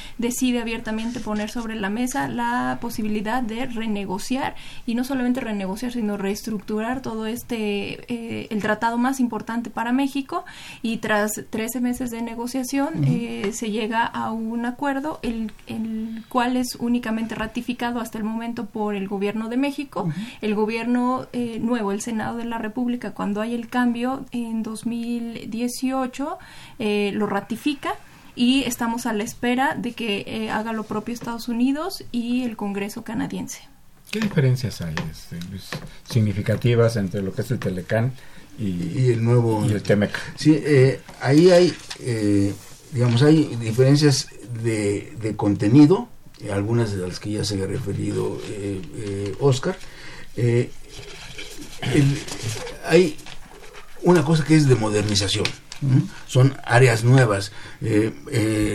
decide 0.55 0.61
abiertamente 0.61 1.19
poner 1.19 1.49
sobre 1.49 1.75
la 1.75 1.89
mesa 1.89 2.27
la 2.27 2.77
posibilidad 2.79 3.41
de 3.41 3.65
renegociar 3.65 4.55
y 4.85 4.95
no 4.95 5.03
solamente 5.03 5.41
renegociar, 5.41 5.91
sino 5.91 6.17
reestructurar 6.17 7.01
todo 7.01 7.25
este, 7.25 8.05
eh, 8.13 8.47
el 8.49 8.61
tratado 8.61 8.97
más 8.97 9.19
importante 9.19 9.69
para 9.69 9.91
México 9.91 10.45
y 10.81 10.97
tras 10.97 11.41
13 11.49 11.81
meses 11.81 12.11
de 12.11 12.21
negociación 12.21 13.03
eh, 13.05 13.51
se 13.53 13.71
llega 13.71 14.05
a 14.05 14.31
un 14.31 14.65
acuerdo, 14.65 15.19
el, 15.23 15.51
el, 15.67 16.23
cual 16.29 16.57
es 16.57 16.75
únicamente 16.75 17.35
ratificado 17.35 17.99
hasta 17.99 18.17
el 18.17 18.23
momento 18.23 18.65
por 18.65 18.95
el 18.95 19.07
gobierno 19.07 19.49
de 19.49 19.57
México, 19.57 20.09
el 20.41 20.55
gobierno 20.55 21.27
eh, 21.33 21.59
nuevo, 21.59 21.91
el 21.91 22.01
Senado 22.01 22.37
de 22.37 22.45
la 22.45 22.57
República, 22.57 23.11
cuando 23.11 23.41
hay 23.41 23.53
el 23.53 23.67
cambio 23.67 24.25
en 24.31 24.63
2018, 24.63 26.37
lo 26.79 27.25
ratifica 27.27 27.95
y 28.35 28.63
estamos 28.63 29.05
a 29.05 29.13
la 29.13 29.23
espera 29.23 29.75
de 29.75 29.93
que 29.93 30.49
haga 30.51 30.73
lo 30.73 30.83
propio 30.83 31.13
Estados 31.13 31.47
Unidos 31.47 32.03
y 32.11 32.43
el 32.43 32.55
Congreso 32.55 33.03
canadiense. 33.03 33.61
¿Qué 34.11 34.19
diferencias 34.19 34.81
hay 34.81 34.95
este, 35.11 35.39
significativas 36.09 36.95
entre 36.95 37.21
lo 37.21 37.33
que 37.33 37.41
es 37.41 37.51
el 37.51 37.59
Telecán 37.59 38.13
y, 38.57 39.11
el 39.11 39.23
nuevo 39.23 39.65
y 39.65 39.73
el 39.73 39.83
Temec? 39.83 40.17
Sí, 40.37 40.57
eh, 40.63 41.01
ahí 41.21 41.51
hay, 41.51 41.73
eh, 41.99 42.53
digamos, 42.93 43.21
hay 43.23 43.55
diferencias 43.57 44.29
de, 44.63 45.13
de 45.19 45.35
contenido, 45.35 46.07
algunas 46.51 46.91
de 46.95 47.05
las 47.05 47.19
que 47.19 47.31
ya 47.31 47.43
se 47.43 47.61
ha 47.61 47.65
referido 47.65 48.39
eh, 48.47 49.35
Oscar. 49.39 49.77
hay 52.85 53.17
una 54.03 54.23
cosa 54.23 54.45
que 54.45 54.55
es 54.55 54.67
de 54.67 54.75
modernización. 54.75 55.45
Son 56.27 56.55
áreas 56.63 57.03
nuevas. 57.03 57.51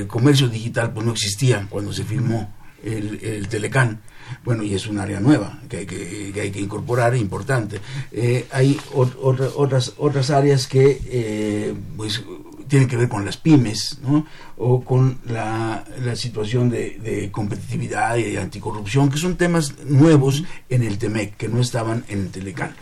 comercio 0.08 0.48
digital 0.48 0.92
pues 0.92 1.06
no 1.06 1.12
existía 1.12 1.66
cuando 1.68 1.92
se 1.92 2.04
firmó 2.04 2.54
el, 2.82 3.20
el 3.22 3.48
Telecán 3.48 4.00
bueno, 4.44 4.62
y 4.62 4.74
es 4.74 4.86
un 4.86 4.98
área 4.98 5.20
nueva 5.20 5.58
que 5.68 5.78
hay 5.78 5.86
que, 5.86 6.40
hay 6.40 6.50
que 6.50 6.60
incorporar, 6.60 7.16
importante. 7.16 7.80
Eh, 8.12 8.46
hay 8.52 8.78
otras, 8.94 9.94
otras 9.98 10.30
áreas 10.30 10.66
que 10.66 11.00
eh, 11.04 11.74
pues, 11.96 12.22
tienen 12.68 12.88
que 12.88 12.96
ver 12.96 13.08
con 13.08 13.24
las 13.24 13.36
pymes, 13.36 13.98
¿no? 14.02 14.26
O 14.56 14.84
con 14.84 15.18
la, 15.26 15.84
la 16.02 16.16
situación 16.16 16.70
de, 16.70 17.28
competitividad 17.32 18.16
y 18.16 18.24
de 18.24 18.38
anticorrupción, 18.38 19.10
que 19.10 19.18
son 19.18 19.36
temas 19.36 19.78
nuevos 19.84 20.44
en 20.68 20.82
el 20.82 20.98
TEMEC, 20.98 21.36
que 21.36 21.48
no 21.48 21.60
estaban 21.60 22.04
en 22.08 22.20
el 22.20 22.30
Telecán. 22.30 22.74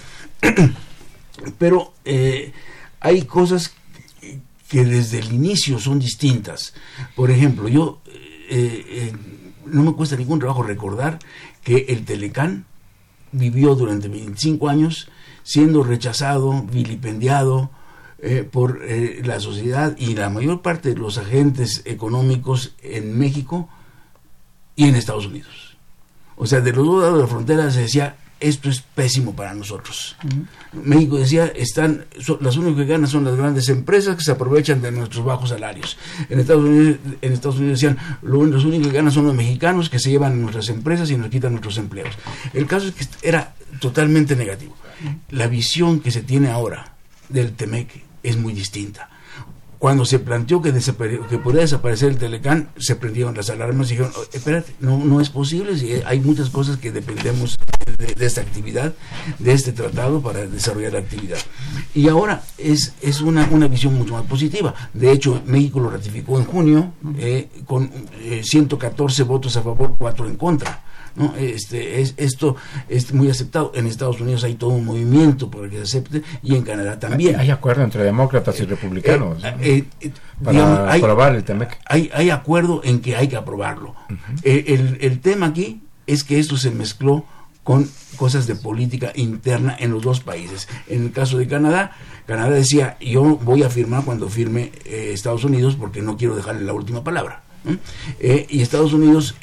Pero 1.58 1.94
eh, 2.04 2.52
hay 3.00 3.22
cosas 3.22 3.74
que 4.68 4.84
desde 4.84 5.18
el 5.18 5.32
inicio 5.32 5.78
son 5.78 5.98
distintas. 5.98 6.74
Por 7.16 7.30
ejemplo, 7.30 7.68
yo 7.68 8.00
no 9.66 9.82
me 9.82 9.92
cuesta 9.92 10.16
ningún 10.16 10.38
trabajo 10.38 10.62
recordar 10.62 11.18
que 11.62 11.86
el 11.88 12.04
Telecán 12.04 12.66
vivió 13.32 13.74
durante 13.74 14.08
25 14.08 14.68
años 14.68 15.08
siendo 15.42 15.82
rechazado, 15.82 16.62
vilipendiado 16.62 17.70
eh, 18.20 18.46
por 18.50 18.82
eh, 18.82 19.22
la 19.24 19.40
sociedad 19.40 19.96
y 19.98 20.14
la 20.14 20.28
mayor 20.28 20.60
parte 20.60 20.90
de 20.90 20.96
los 20.96 21.18
agentes 21.18 21.82
económicos 21.84 22.74
en 22.82 23.18
México 23.18 23.68
y 24.76 24.88
en 24.88 24.94
Estados 24.94 25.26
Unidos. 25.26 25.76
O 26.36 26.46
sea, 26.46 26.60
de 26.60 26.72
los 26.72 26.86
dos 26.86 27.02
lados 27.02 27.16
de 27.16 27.22
la 27.22 27.28
frontera 27.28 27.70
se 27.70 27.80
decía, 27.80 28.16
esto 28.40 28.68
es 28.70 28.80
pésimo 28.80 29.34
para 29.34 29.54
nosotros. 29.54 30.16
México 30.72 31.16
decía, 31.16 31.46
están, 31.46 32.04
las 32.40 32.56
únicas 32.56 32.84
que 32.84 32.92
ganan 32.92 33.08
son 33.08 33.24
las 33.24 33.36
grandes 33.36 33.68
empresas 33.68 34.16
que 34.16 34.22
se 34.22 34.32
aprovechan 34.32 34.80
de 34.80 34.92
nuestros 34.92 35.24
bajos 35.24 35.50
salarios. 35.50 35.98
En 36.28 36.38
Estados 36.38 36.64
Unidos, 36.64 36.96
en 37.20 37.32
Estados 37.32 37.58
Unidos 37.58 37.80
decían, 37.80 37.98
lo, 38.22 38.44
los 38.44 38.64
únicos 38.64 38.88
que 38.88 38.96
ganan 38.96 39.12
son 39.12 39.26
los 39.26 39.34
mexicanos 39.34 39.90
que 39.90 39.98
se 39.98 40.10
llevan 40.10 40.40
nuestras 40.40 40.68
empresas 40.68 41.10
y 41.10 41.16
nos 41.16 41.30
quitan 41.30 41.52
nuestros 41.52 41.78
empleos. 41.78 42.14
El 42.54 42.66
caso 42.66 42.88
es 42.88 42.94
que 42.94 43.06
era 43.28 43.54
totalmente 43.80 44.36
negativo. 44.36 44.76
La 45.30 45.46
visión 45.46 46.00
que 46.00 46.10
se 46.10 46.22
tiene 46.22 46.50
ahora 46.50 46.92
del 47.28 47.52
TEMEC 47.52 48.04
es 48.22 48.36
muy 48.36 48.52
distinta 48.52 49.08
cuando 49.78 50.04
se 50.04 50.18
planteó 50.18 50.60
que, 50.60 50.72
que 50.72 51.38
podía 51.38 51.60
desaparecer 51.60 52.10
el 52.10 52.18
Telecán, 52.18 52.70
se 52.78 52.96
prendieron 52.96 53.36
las 53.36 53.48
alarmas 53.50 53.88
y 53.88 53.90
dijeron, 53.92 54.12
oh, 54.16 54.24
espérate, 54.32 54.74
no, 54.80 54.98
no 54.98 55.20
es 55.20 55.30
posible, 55.30 55.78
si 55.78 55.92
hay 56.04 56.20
muchas 56.20 56.50
cosas 56.50 56.78
que 56.78 56.90
dependemos 56.90 57.56
de, 57.96 58.26
esta 58.26 58.40
actividad, 58.40 58.92
de 59.38 59.52
este 59.52 59.72
tratado 59.72 60.20
para 60.20 60.46
desarrollar 60.46 60.92
la 60.92 60.98
actividad. 60.98 61.38
Y 61.94 62.08
ahora 62.08 62.42
es, 62.58 62.94
es 63.00 63.20
una, 63.20 63.48
una 63.50 63.68
visión 63.68 63.94
mucho 63.94 64.14
más 64.14 64.24
positiva. 64.24 64.74
De 64.92 65.12
hecho, 65.12 65.42
México 65.46 65.80
lo 65.80 65.90
ratificó 65.90 66.38
en 66.38 66.44
junio 66.44 66.92
eh, 67.18 67.48
con 67.66 67.90
114 68.42 69.22
eh, 69.22 69.24
votos 69.24 69.56
a 69.56 69.62
favor, 69.62 69.94
4 69.96 70.26
en 70.26 70.36
contra. 70.36 70.82
¿No? 71.18 71.34
Este, 71.36 72.00
es, 72.00 72.14
esto 72.16 72.56
es 72.88 73.12
muy 73.12 73.30
aceptado. 73.30 73.72
En 73.74 73.86
Estados 73.86 74.20
Unidos 74.20 74.44
hay 74.44 74.54
todo 74.54 74.70
un 74.70 74.84
movimiento 74.84 75.50
para 75.50 75.68
que 75.68 75.76
se 75.76 75.82
acepte 75.82 76.22
y 76.42 76.54
en 76.54 76.62
Canadá 76.62 76.98
también. 76.98 77.38
Hay, 77.38 77.50
acuerdo 77.50 77.82
entre 77.82 78.04
demócratas 78.04 78.58
y 78.60 78.64
republicanos 78.64 79.42
eh, 79.60 79.84
eh, 80.00 80.12
para 80.42 80.92
aprobar 80.92 81.34
el 81.34 81.44
TEMEC. 81.44 81.78
Hay, 81.86 82.10
hay 82.14 82.30
acuerdo 82.30 82.80
en 82.84 83.00
que 83.00 83.16
hay 83.16 83.28
que 83.28 83.36
aprobarlo. 83.36 83.94
Eh, 84.42 84.64
el, 84.68 84.98
el 85.00 85.20
tema 85.20 85.46
aquí 85.46 85.82
es 86.06 86.24
que 86.24 86.38
esto 86.38 86.56
se 86.56 86.70
mezcló 86.70 87.24
con 87.64 87.88
cosas 88.16 88.46
de 88.46 88.54
política 88.54 89.12
interna 89.14 89.76
en 89.78 89.90
los 89.90 90.02
dos 90.02 90.20
países. 90.20 90.68
En 90.86 91.04
el 91.04 91.12
caso 91.12 91.36
de 91.36 91.46
Canadá, 91.46 91.92
Canadá 92.26 92.50
decía, 92.50 92.96
yo 93.00 93.22
voy 93.22 93.62
a 93.62 93.68
firmar 93.68 94.04
cuando 94.04 94.28
firme 94.28 94.72
Estados 94.84 95.44
Unidos 95.44 95.76
porque 95.76 96.00
no 96.00 96.16
quiero 96.16 96.34
dejarle 96.34 96.64
la 96.64 96.72
última 96.72 97.04
palabra. 97.04 97.42
Eh, 98.20 98.46
y 98.48 98.62
Estados 98.62 98.92
Unidos 98.92 99.34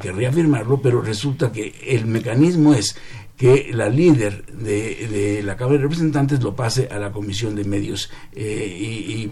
querría 0.00 0.32
firmarlo, 0.32 0.80
pero 0.80 1.00
resulta 1.00 1.52
que 1.52 1.74
el 1.86 2.06
mecanismo 2.06 2.74
es 2.74 2.96
que 3.36 3.70
la 3.72 3.88
líder 3.88 4.46
de, 4.46 5.42
la 5.44 5.56
Cámara 5.56 5.76
de 5.76 5.82
Representantes 5.84 6.42
lo 6.42 6.56
pase 6.56 6.88
a 6.90 6.98
la 6.98 7.12
Comisión 7.12 7.54
de 7.54 7.64
Medios 7.64 8.10
eh, 8.32 9.28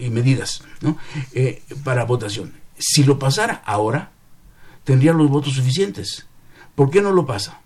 y, 0.00 0.10
Medidas 0.10 0.62
eh, 1.34 1.62
para 1.82 2.04
votación. 2.04 2.52
Si 2.78 3.04
lo 3.04 3.18
pasara 3.18 3.62
ahora, 3.66 4.12
tendría 4.84 5.12
los 5.12 5.28
votos 5.28 5.54
suficientes. 5.54 6.26
¿Por 6.74 6.90
qué 6.90 7.02
no 7.02 7.12
lo 7.12 7.26
pasa? 7.26 7.60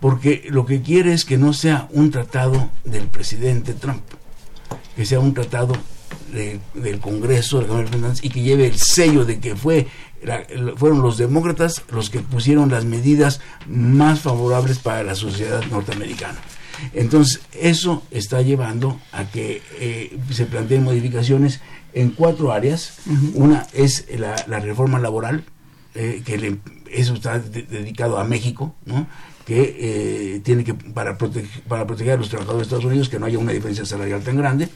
Porque 0.00 0.44
lo 0.48 0.64
que 0.64 0.80
quiere 0.80 1.12
es 1.12 1.24
que 1.24 1.38
no 1.38 1.52
sea 1.52 1.88
un 1.92 2.10
tratado 2.10 2.70
del 2.84 3.08
presidente 3.08 3.74
Trump, 3.74 4.02
que 4.96 5.04
sea 5.04 5.20
un 5.20 5.34
tratado 5.34 5.74
del 6.74 7.00
Congreso 7.00 7.64
y 8.22 8.28
que 8.28 8.42
lleve 8.42 8.66
el 8.66 8.78
sello 8.78 9.24
de 9.24 9.40
que 9.40 9.56
fue 9.56 9.86
fueron 10.76 11.00
los 11.00 11.16
demócratas 11.16 11.82
los 11.90 12.10
que 12.10 12.18
pusieron 12.20 12.70
las 12.70 12.84
medidas 12.84 13.40
más 13.68 14.20
favorables 14.20 14.78
para 14.78 15.02
la 15.02 15.14
sociedad 15.14 15.62
norteamericana. 15.70 16.38
Entonces, 16.92 17.40
eso 17.52 18.02
está 18.10 18.42
llevando 18.42 19.00
a 19.12 19.24
que 19.24 19.62
eh, 19.78 20.16
se 20.30 20.46
planteen 20.46 20.84
modificaciones 20.84 21.60
en 21.92 22.10
cuatro 22.10 22.52
áreas. 22.52 22.98
Una 23.34 23.66
es 23.72 24.06
la, 24.16 24.36
reforma 24.60 24.98
laboral, 24.98 25.44
eh, 25.94 26.22
que 26.24 26.58
eso 26.90 27.14
está 27.14 27.38
dedicado 27.38 28.18
a 28.18 28.24
México, 28.24 28.74
¿no? 28.86 29.06
Que 29.48 29.76
eh, 29.80 30.40
tiene 30.40 30.62
que, 30.62 30.74
para, 30.74 31.16
para 31.16 31.86
proteger 31.86 32.12
a 32.12 32.16
los 32.18 32.28
trabajadores 32.28 32.68
de 32.68 32.74
Estados 32.74 32.84
Unidos, 32.84 33.08
que 33.08 33.18
no 33.18 33.24
haya 33.24 33.38
una 33.38 33.52
diferencia 33.52 33.86
salarial 33.86 34.20
tan 34.20 34.36
grande. 34.36 34.68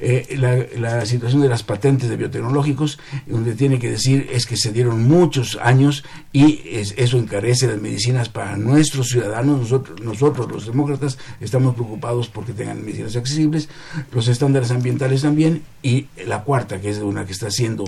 Eh, 0.00 0.36
la, 0.76 1.06
situación 1.06 1.40
de 1.40 1.48
las 1.48 1.62
patentes 1.62 2.08
de 2.08 2.16
biotecnológicos, 2.16 2.98
donde 3.28 3.54
tiene 3.54 3.78
que 3.78 3.88
decir 3.88 4.28
es 4.32 4.44
que 4.44 4.56
se 4.56 4.72
dieron 4.72 5.04
muchos 5.04 5.56
años 5.62 6.04
y 6.32 6.62
eso 6.64 7.16
encarece 7.16 7.68
las 7.68 7.80
medicinas 7.80 8.28
para 8.28 8.56
nuestros 8.56 9.10
ciudadanos. 9.10 9.60
Nosotros, 9.60 10.00
nosotros, 10.00 10.50
los 10.50 10.66
demócratas, 10.66 11.16
estamos 11.40 11.76
preocupados 11.76 12.26
porque 12.26 12.52
tengan 12.52 12.84
medicinas 12.84 13.14
accesibles, 13.14 13.68
los 14.10 14.26
estándares 14.26 14.72
ambientales 14.72 15.22
también, 15.22 15.62
y 15.80 16.08
la 16.26 16.42
cuarta, 16.42 16.80
que 16.80 16.90
es 16.90 16.98
una 16.98 17.24
que 17.24 17.30
está 17.30 17.46
haciendo 17.46 17.84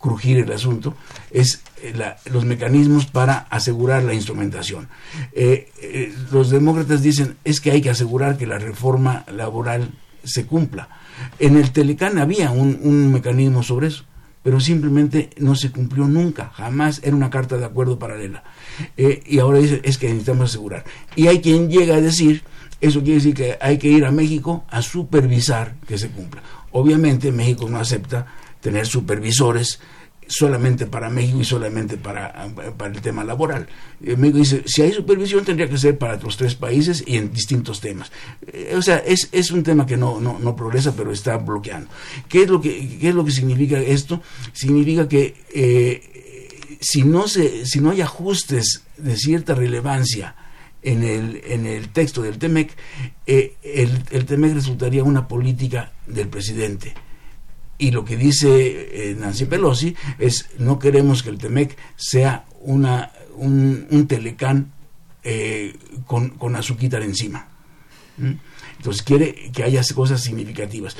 crujir 0.00 0.38
el 0.38 0.50
asunto, 0.50 0.94
es 1.30 1.62
eh, 1.82 1.94
los 2.32 2.44
mecanismos 2.44 3.06
para 3.06 3.38
asegurar 3.50 4.02
la 4.02 4.14
instrumentación. 4.14 4.88
Eh, 5.32 5.70
eh, 5.82 6.12
los 6.32 6.50
demócratas 6.50 7.02
dicen 7.02 7.36
es 7.44 7.60
que 7.60 7.70
hay 7.70 7.80
que 7.80 7.90
asegurar 7.90 8.38
que 8.38 8.46
la 8.46 8.58
reforma 8.58 9.24
laboral 9.32 9.92
se 10.24 10.46
cumpla. 10.46 10.88
En 11.38 11.56
el 11.56 11.70
Telecán 11.70 12.18
había 12.18 12.50
un, 12.50 13.12
mecanismo 13.12 13.62
sobre 13.62 13.88
eso, 13.88 14.04
pero 14.42 14.58
simplemente 14.58 15.30
no 15.36 15.54
se 15.54 15.70
cumplió 15.70 16.06
nunca, 16.06 16.50
jamás 16.54 17.00
era 17.04 17.14
una 17.14 17.28
carta 17.28 17.58
de 17.58 17.66
acuerdo 17.66 17.98
paralela. 17.98 18.42
y 18.96 19.38
ahora 19.38 19.58
dice 19.58 19.82
es 19.84 19.98
que 19.98 20.08
necesitamos 20.08 20.50
asegurar. 20.50 20.84
Y 21.14 21.26
hay 21.26 21.40
quien 21.40 21.68
llega 21.68 21.96
a 21.96 22.00
decir, 22.00 22.42
eso 22.80 23.00
quiere 23.00 23.16
decir 23.16 23.34
que 23.34 23.58
hay 23.60 23.76
que 23.76 23.88
ir 23.88 24.06
a 24.06 24.10
México 24.10 24.64
a 24.70 24.80
supervisar 24.80 25.74
que 25.86 25.98
se 25.98 26.08
cumpla. 26.08 26.42
Obviamente 26.72 27.32
México 27.32 27.68
no 27.68 27.78
acepta 27.78 28.26
tener 28.60 28.86
supervisores 28.86 29.80
solamente 30.30 30.86
para 30.86 31.10
México 31.10 31.40
y 31.40 31.44
solamente 31.44 31.96
para, 31.96 32.48
para 32.76 32.94
el 32.94 33.00
tema 33.00 33.24
laboral. 33.24 33.66
Eh, 34.02 34.16
México 34.16 34.38
dice, 34.38 34.62
si 34.64 34.82
hay 34.82 34.92
supervisión 34.92 35.44
tendría 35.44 35.68
que 35.68 35.76
ser 35.76 35.98
para 35.98 36.16
los 36.16 36.36
tres 36.36 36.54
países 36.54 37.02
y 37.04 37.16
en 37.16 37.32
distintos 37.32 37.80
temas. 37.80 38.12
Eh, 38.46 38.74
o 38.76 38.82
sea, 38.82 38.98
es, 38.98 39.28
es, 39.32 39.50
un 39.50 39.64
tema 39.64 39.86
que 39.86 39.96
no, 39.96 40.20
no, 40.20 40.38
no, 40.38 40.54
progresa, 40.54 40.94
pero 40.96 41.10
está 41.10 41.36
bloqueando. 41.36 41.90
¿Qué 42.28 42.44
es 42.44 42.48
lo 42.48 42.60
que, 42.60 42.98
qué 42.98 43.08
es 43.08 43.14
lo 43.14 43.24
que 43.24 43.32
significa 43.32 43.80
esto? 43.80 44.22
Significa 44.52 45.08
que 45.08 45.34
eh, 45.52 46.78
si, 46.80 47.02
no 47.02 47.26
se, 47.26 47.66
si 47.66 47.80
no 47.80 47.90
hay 47.90 48.00
ajustes 48.00 48.84
de 48.96 49.16
cierta 49.16 49.54
relevancia, 49.54 50.36
en 50.82 51.02
el, 51.02 51.42
en 51.44 51.66
el 51.66 51.90
texto 51.90 52.22
del 52.22 52.38
TEMEC, 52.38 52.70
el, 53.26 54.02
el 54.12 54.24
TEMEC 54.24 54.54
resultaría 54.54 55.04
una 55.04 55.28
política 55.28 55.92
del 56.06 56.28
presidente 56.28 56.94
y 57.80 57.90
lo 57.90 58.04
que 58.04 58.16
dice 58.16 59.10
eh, 59.10 59.16
Nancy 59.18 59.46
Pelosi 59.46 59.96
es 60.18 60.46
no 60.58 60.78
queremos 60.78 61.22
que 61.22 61.30
el 61.30 61.38
TEMEC 61.38 61.76
sea 61.96 62.44
una, 62.60 63.10
un, 63.36 64.06
telecán 64.06 64.72
eh, 65.24 65.74
con, 66.06 66.30
con 66.30 66.54
azuquitar 66.56 67.02
encima. 67.02 67.48
Entonces 68.76 69.02
quiere 69.02 69.50
que 69.50 69.64
haya 69.64 69.82
cosas 69.94 70.22
significativas. 70.22 70.96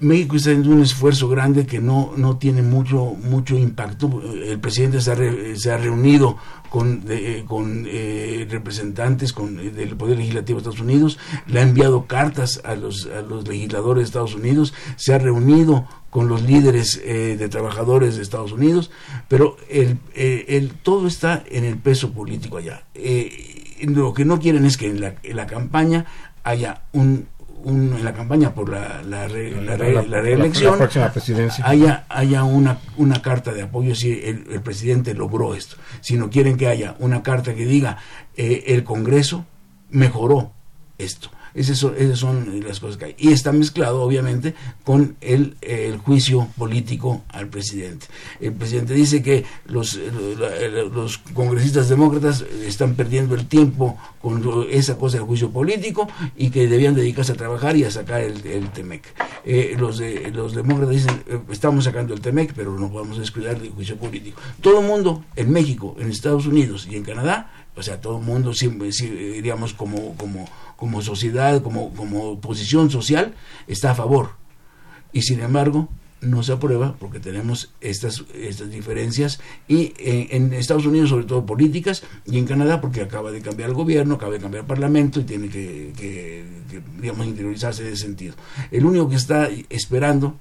México 0.00 0.36
está 0.36 0.50
haciendo 0.50 0.70
un 0.70 0.82
esfuerzo 0.82 1.28
grande 1.28 1.66
que 1.66 1.80
no, 1.80 2.12
no 2.16 2.38
tiene 2.38 2.62
mucho, 2.62 3.16
mucho 3.20 3.56
impacto. 3.56 4.22
El 4.44 4.60
presidente 4.60 5.00
se 5.00 5.10
ha, 5.10 5.16
se 5.56 5.72
ha 5.72 5.76
reunido 5.76 6.36
con, 6.70 7.04
con 7.46 7.84
eh, 7.88 8.46
representantes 8.48 9.32
con, 9.32 9.56
del 9.56 9.96
Poder 9.96 10.18
Legislativo 10.18 10.58
de 10.58 10.62
Estados 10.62 10.80
Unidos, 10.80 11.18
le 11.46 11.58
ha 11.58 11.62
enviado 11.62 12.06
cartas 12.06 12.60
a 12.64 12.76
los, 12.76 13.06
a 13.06 13.22
los 13.22 13.48
legisladores 13.48 14.02
de 14.02 14.06
Estados 14.06 14.34
Unidos, 14.34 14.72
se 14.96 15.14
ha 15.14 15.18
reunido 15.18 15.88
con 16.10 16.28
los 16.28 16.42
líderes 16.42 17.00
eh, 17.04 17.36
de 17.38 17.48
trabajadores 17.48 18.16
de 18.16 18.22
Estados 18.22 18.52
Unidos, 18.52 18.90
pero 19.28 19.56
el, 19.68 19.98
eh, 20.14 20.46
el, 20.48 20.70
todo 20.70 21.06
está 21.06 21.44
en 21.50 21.64
el 21.64 21.76
peso 21.76 22.12
político 22.12 22.56
allá. 22.56 22.84
lo 23.82 24.14
que 24.14 24.24
no 24.24 24.40
quieren 24.40 24.64
es 24.64 24.76
que 24.76 24.86
en 24.86 25.00
la, 25.00 25.14
en 25.22 25.36
la 25.36 25.46
campaña 25.46 26.06
haya 26.44 26.82
un 26.92 27.26
en 27.64 28.04
la 28.04 28.14
campaña 28.14 28.54
por 28.54 28.68
la, 28.68 29.02
la, 29.02 29.26
reelección 29.26 30.78
haya, 31.64 32.04
haya 32.08 32.44
una, 32.44 32.78
una 32.96 33.20
carta 33.20 33.52
de 33.52 33.62
apoyo 33.62 33.94
si 33.94 34.12
el, 34.12 34.46
el, 34.50 34.60
presidente 34.60 35.14
logró 35.14 35.54
esto, 35.54 35.76
sino 36.00 36.30
quieren 36.30 36.56
que 36.56 36.68
haya 36.68 36.94
una 36.98 37.22
carta 37.22 37.54
que 37.54 37.66
diga 37.66 37.98
eh, 38.36 38.64
el 38.68 38.84
Congreso 38.84 39.44
mejoró 39.90 40.52
esto. 40.98 41.30
Esas 41.58 41.78
son, 41.78 41.94
las 42.66 42.80
cosas 42.80 42.96
que 42.96 43.04
hay. 43.06 43.14
Y 43.18 43.32
está 43.32 43.52
mezclado, 43.52 44.02
obviamente, 44.02 44.54
con 44.84 45.16
el, 45.20 45.56
juicio 46.04 46.48
político 46.56 47.22
al 47.28 47.48
presidente. 47.48 48.06
El 48.40 48.52
presidente 48.52 48.94
dice 48.94 49.22
que 49.22 49.44
los, 49.66 49.98
los 50.92 51.18
congresistas 51.18 51.88
demócratas 51.88 52.44
están 52.64 52.94
perdiendo 52.94 53.34
el 53.34 53.46
tiempo 53.46 53.98
con 54.20 54.42
esa 54.70 54.96
cosa 54.96 55.18
del 55.18 55.26
juicio 55.26 55.50
político 55.50 56.08
y 56.36 56.50
que 56.50 56.66
debían 56.68 56.94
dedicarse 56.94 57.32
a 57.32 57.36
trabajar 57.36 57.76
y 57.76 57.84
a 57.84 57.90
sacar 57.90 58.20
el, 58.20 58.46
el 58.46 58.70
TEMEC. 58.70 59.02
Eh, 59.44 59.76
los, 59.78 59.98
de, 59.98 60.30
los 60.30 60.54
demócratas 60.54 60.94
dicen, 60.94 61.22
eh, 61.26 61.40
estamos 61.50 61.84
sacando 61.84 62.14
el 62.14 62.20
TEMEC, 62.20 62.52
pero 62.54 62.78
no 62.78 62.90
podemos 62.90 63.18
descuidar 63.18 63.60
del 63.60 63.70
juicio 63.70 63.96
político. 63.96 64.40
Todo 64.60 64.80
el 64.80 64.86
mundo, 64.86 65.24
en 65.36 65.50
México, 65.50 65.96
en 65.98 66.10
Estados 66.10 66.46
Unidos 66.46 66.86
y 66.90 66.96
en 66.96 67.04
Canadá, 67.04 67.50
o 67.78 67.82
sea, 67.82 68.00
todo 68.00 68.18
el 68.18 68.24
mundo, 68.24 68.54
siempre, 68.54 68.90
diríamos, 68.90 69.72
como, 69.72 70.16
como, 70.16 70.48
como 70.76 71.00
sociedad, 71.00 71.62
como, 71.62 71.94
como 71.94 72.40
posición 72.40 72.90
social, 72.90 73.34
está 73.68 73.92
a 73.92 73.94
favor. 73.94 74.30
Y 75.12 75.22
sin 75.22 75.40
embargo, 75.40 75.88
no 76.20 76.42
se 76.42 76.52
aprueba 76.52 76.96
porque 76.98 77.20
tenemos 77.20 77.70
estas, 77.80 78.24
estas 78.34 78.70
diferencias 78.70 79.40
y 79.68 79.94
en, 79.98 80.52
Estados 80.52 80.86
Unidos 80.86 81.10
sobre 81.10 81.24
todo 81.24 81.46
políticas 81.46 82.02
y 82.26 82.38
en 82.38 82.46
Canadá 82.46 82.80
porque 82.80 83.02
acaba 83.02 83.30
de 83.30 83.40
cambiar 83.40 83.68
el 83.70 83.76
gobierno, 83.76 84.16
acaba 84.16 84.32
de 84.32 84.40
cambiar 84.40 84.62
el 84.62 84.66
parlamento 84.66 85.20
y 85.20 85.24
tiene 85.24 85.48
que, 85.48 86.44
digamos, 87.00 87.26
interiorizarse 87.26 87.82
en 87.82 87.92
ese 87.92 88.02
sentido. 88.02 88.34
El 88.70 88.84
único 88.84 89.08
que 89.08 89.16
está 89.16 89.48
esperando 89.68 90.36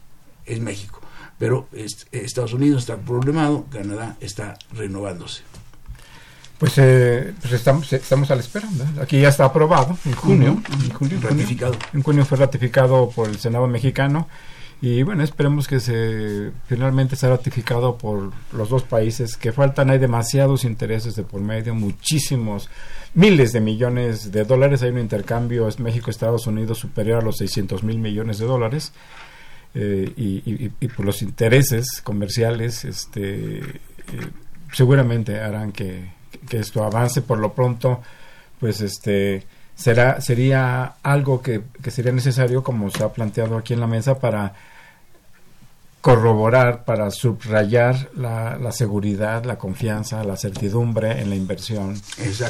es 0.46 0.60
México, 0.60 1.02
pero 1.38 1.68
Estados 2.12 2.54
Unidos 2.54 2.82
está 2.82 2.98
problemado, 2.98 3.66
Canadá 3.70 4.18
está 4.20 4.58
renovándose. 4.74 5.44
Pues, 6.58 6.74
eh, 6.78 7.34
pues 7.40 7.54
estamos, 7.54 7.92
estamos 7.94 8.32
a 8.32 8.36
la 8.36 8.42
espera. 8.42 8.68
Aquí 9.02 9.22
ya 9.22 9.30
está 9.30 9.46
aprobado 9.46 9.98
en 10.06 10.14
junio. 10.14 10.62
en 10.84 10.90
junio 10.92 11.20
ratificado. 11.22 11.76
en 11.94 12.02
junio 12.02 12.26
fue 12.26 12.38
ratificado 12.38 13.10
por 13.10 13.30
el 13.30 13.38
Senado 13.38 13.68
mexicano. 13.68 14.28
Y 14.80 15.02
bueno, 15.02 15.24
esperemos 15.24 15.68
que 15.68 15.80
se 15.80 16.52
finalmente 16.68 17.16
sea 17.16 17.30
ratificado 17.30 17.98
por 17.98 18.32
los 18.52 18.70
dos 18.70 18.84
países 18.84 19.36
que 19.36 19.52
faltan. 19.52 19.90
Hay 19.90 19.98
demasiados 19.98 20.64
intereses 20.66 21.16
de 21.16 21.24
por 21.24 21.42
medio, 21.42 21.74
muchísimos, 21.74 22.70
miles 23.16 23.54
de 23.54 23.60
millones 23.60 24.32
de 24.32 24.44
dólares. 24.44 24.84
Hay 24.84 24.92
un 24.92 25.00
intercambio 25.00 25.68
es 25.68 25.80
México-Estados 25.80 26.46
Unidos 26.46 26.78
superior 26.78 27.22
a 27.22 27.26
los 27.26 27.38
600 27.38 27.84
mil 27.84 27.98
millones 27.98 28.38
de 28.38 28.46
dólares. 28.46 28.94
Eh, 29.74 30.12
y, 30.16 30.72
y, 30.80 30.88
por 30.88 31.06
los 31.06 31.22
intereses 31.22 32.02
comerciales, 32.04 32.84
este, 32.84 33.60
eh, 33.60 33.74
seguramente 34.72 35.40
harán 35.40 35.72
que, 35.72 36.17
que 36.50 36.60
esto 36.60 36.84
avance 36.84 37.22
por 37.22 37.40
lo 37.40 37.54
pronto, 37.54 38.02
pues 38.60 38.82
este 38.82 39.46
será 39.76 40.20
sería 40.22 40.96
algo 41.04 41.42
que, 41.42 41.62
que 41.82 41.92
sería 41.92 42.12
necesario, 42.12 42.64
como 42.64 42.90
se 42.90 43.04
ha 43.04 43.10
planteado 43.10 43.58
aquí 43.58 43.74
en 43.74 43.80
la 43.80 43.88
mesa, 43.88 44.20
para 44.20 44.54
corroborar, 46.08 46.86
para 46.86 47.12
subrayar 47.12 48.10
la, 48.16 48.58
la, 48.58 48.72
seguridad, 48.72 49.44
la 49.44 49.58
confianza, 49.58 50.24
la 50.24 50.38
certidumbre 50.38 51.20
en 51.20 51.30
la 51.30 51.36
inversión 51.36 52.02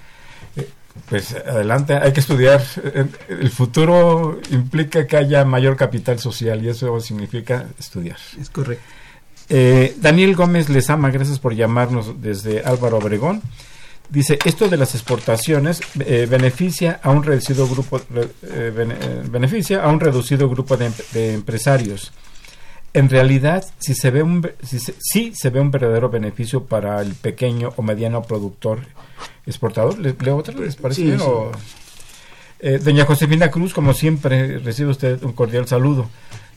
Eh, 0.55 0.69
pues 1.09 1.35
adelante, 1.35 1.95
hay 1.95 2.13
que 2.13 2.21
estudiar. 2.21 2.63
El 3.27 3.49
futuro 3.49 4.39
implica 4.51 5.05
que 5.05 5.17
haya 5.17 5.43
mayor 5.43 5.75
capital 5.75 6.19
social 6.19 6.63
y 6.63 6.69
eso 6.69 6.97
significa 7.01 7.67
estudiar. 7.77 8.15
Es 8.39 8.49
correcto. 8.49 8.85
Eh, 9.49 9.95
Daniel 10.01 10.35
Gómez 10.35 10.69
les 10.69 10.89
ama, 10.89 11.11
gracias 11.11 11.39
por 11.39 11.53
llamarnos 11.55 12.21
desde 12.21 12.63
Álvaro 12.63 12.97
Obregón. 12.97 13.41
Dice, 14.09 14.37
esto 14.45 14.67
de 14.69 14.77
las 14.77 14.93
exportaciones 14.95 15.79
eh, 15.99 16.27
beneficia 16.29 16.99
a 17.03 17.09
un 17.09 17.23
reducido 17.23 17.67
grupo 17.67 17.99
beneficia 19.29 19.83
a 19.83 19.87
un 19.89 19.99
reducido 19.99 20.49
grupo 20.49 20.77
de, 20.77 20.91
de, 21.13 21.33
empresarios. 21.33 22.11
En 22.93 23.09
realidad, 23.09 23.65
si 23.79 23.95
se 23.95 24.11
ve 24.11 24.21
un 24.21 24.47
si 24.61 24.79
se, 24.79 24.93
sí 24.99 25.33
se 25.35 25.49
ve 25.49 25.59
un 25.59 25.71
verdadero 25.71 26.09
beneficio 26.09 26.63
para 26.65 27.01
el 27.01 27.15
pequeño 27.15 27.73
o 27.75 27.81
mediano 27.81 28.21
productor 28.21 28.81
exportador. 29.47 29.97
¿Le, 29.97 30.15
leo 30.19 30.37
otra? 30.37 30.53
¿Les 30.53 30.75
parece 30.75 31.01
Sí, 31.01 31.07
bien? 31.07 31.19
sí. 31.19 31.25
O- 31.27 31.51
Eh, 32.65 32.79
doña 32.81 33.03
Josefina 33.05 33.51
Cruz, 33.51 33.73
como 33.73 33.93
siempre, 33.93 34.57
recibe 34.59 34.89
usted 34.91 35.21
un 35.23 35.33
cordial 35.33 35.67
saludo. 35.67 36.07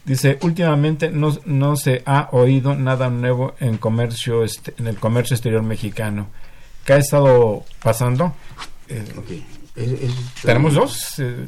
Dice, 0.07 0.39
últimamente 0.43 1.11
no, 1.11 1.37
no 1.47 1.77
se 1.77 2.03
ha 2.07 2.29
oído 2.33 2.75
nada 2.77 3.11
nuevo 3.11 3.55
en 3.59 3.77
comercio 3.77 4.45
este- 4.45 4.73
en 4.79 4.87
el 4.87 4.97
comercio 4.99 5.35
exterior 5.35 5.63
mexicano. 5.65 6.29
¿Qué 6.85 6.93
ha 6.95 6.99
estado 6.99 7.65
pasando? 7.83 8.33
Eh, 8.89 9.05
Ok. 9.19 9.31
Es- 9.75 9.91
es- 10.03 10.15
Tenemos 10.43 10.75
dos. 10.75 11.19
eh, 11.19 11.47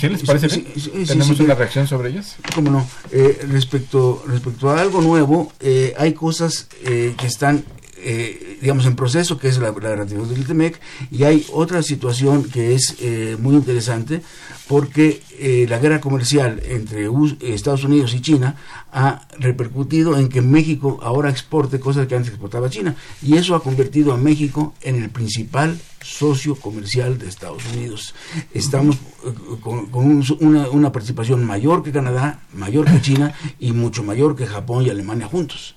¿Sí 0.00 0.08
les 0.08 0.22
parece 0.24 0.48
Sí, 0.48 0.60
bien? 0.62 0.72
sí, 0.74 0.80
sí, 0.90 1.04
¿Tenemos 1.06 1.38
una 1.38 1.54
reacción 1.54 1.86
sobre 1.86 2.08
ellas? 2.08 2.36
¿Cómo 2.54 2.70
no? 2.70 2.88
Eh, 3.12 3.46
respecto, 3.48 4.24
respecto 4.26 4.70
a 4.70 4.80
algo 4.80 5.00
nuevo, 5.00 5.52
eh, 5.60 5.94
hay 5.96 6.14
cosas 6.14 6.68
eh, 6.84 7.14
que 7.16 7.26
están, 7.28 7.64
eh, 7.98 8.43
digamos, 8.64 8.86
en 8.86 8.96
proceso, 8.96 9.36
que 9.38 9.48
es 9.48 9.58
la, 9.58 9.72
la 9.72 10.04
del 10.06 10.46
TEMEC, 10.46 10.80
y 11.10 11.24
hay 11.24 11.44
otra 11.52 11.82
situación 11.82 12.44
que 12.44 12.74
es 12.74 12.96
eh, 13.00 13.36
muy 13.38 13.54
interesante, 13.54 14.22
porque 14.68 15.20
eh, 15.38 15.66
la 15.68 15.78
guerra 15.78 16.00
comercial 16.00 16.62
entre 16.64 17.10
U- 17.10 17.36
Estados 17.40 17.84
Unidos 17.84 18.14
y 18.14 18.22
China 18.22 18.56
ha 18.90 19.28
repercutido 19.38 20.16
en 20.18 20.30
que 20.30 20.40
México 20.40 20.98
ahora 21.02 21.28
exporte 21.28 21.78
cosas 21.78 22.06
que 22.06 22.16
antes 22.16 22.30
exportaba 22.30 22.70
China, 22.70 22.94
y 23.22 23.36
eso 23.36 23.54
ha 23.54 23.62
convertido 23.62 24.14
a 24.14 24.16
México 24.16 24.72
en 24.80 25.02
el 25.02 25.10
principal 25.10 25.78
socio 26.02 26.54
comercial 26.56 27.18
de 27.18 27.28
Estados 27.28 27.62
Unidos. 27.74 28.14
Estamos 28.54 28.96
eh, 28.96 29.32
con, 29.60 29.86
con 29.86 30.06
un- 30.06 30.24
una, 30.40 30.70
una 30.70 30.90
participación 30.90 31.44
mayor 31.44 31.82
que 31.82 31.92
Canadá, 31.92 32.40
mayor 32.54 32.86
que 32.90 33.02
China 33.02 33.34
y 33.60 33.72
mucho 33.72 34.02
mayor 34.02 34.34
que 34.36 34.46
Japón 34.46 34.86
y 34.86 34.88
Alemania 34.90 35.26
juntos. 35.26 35.76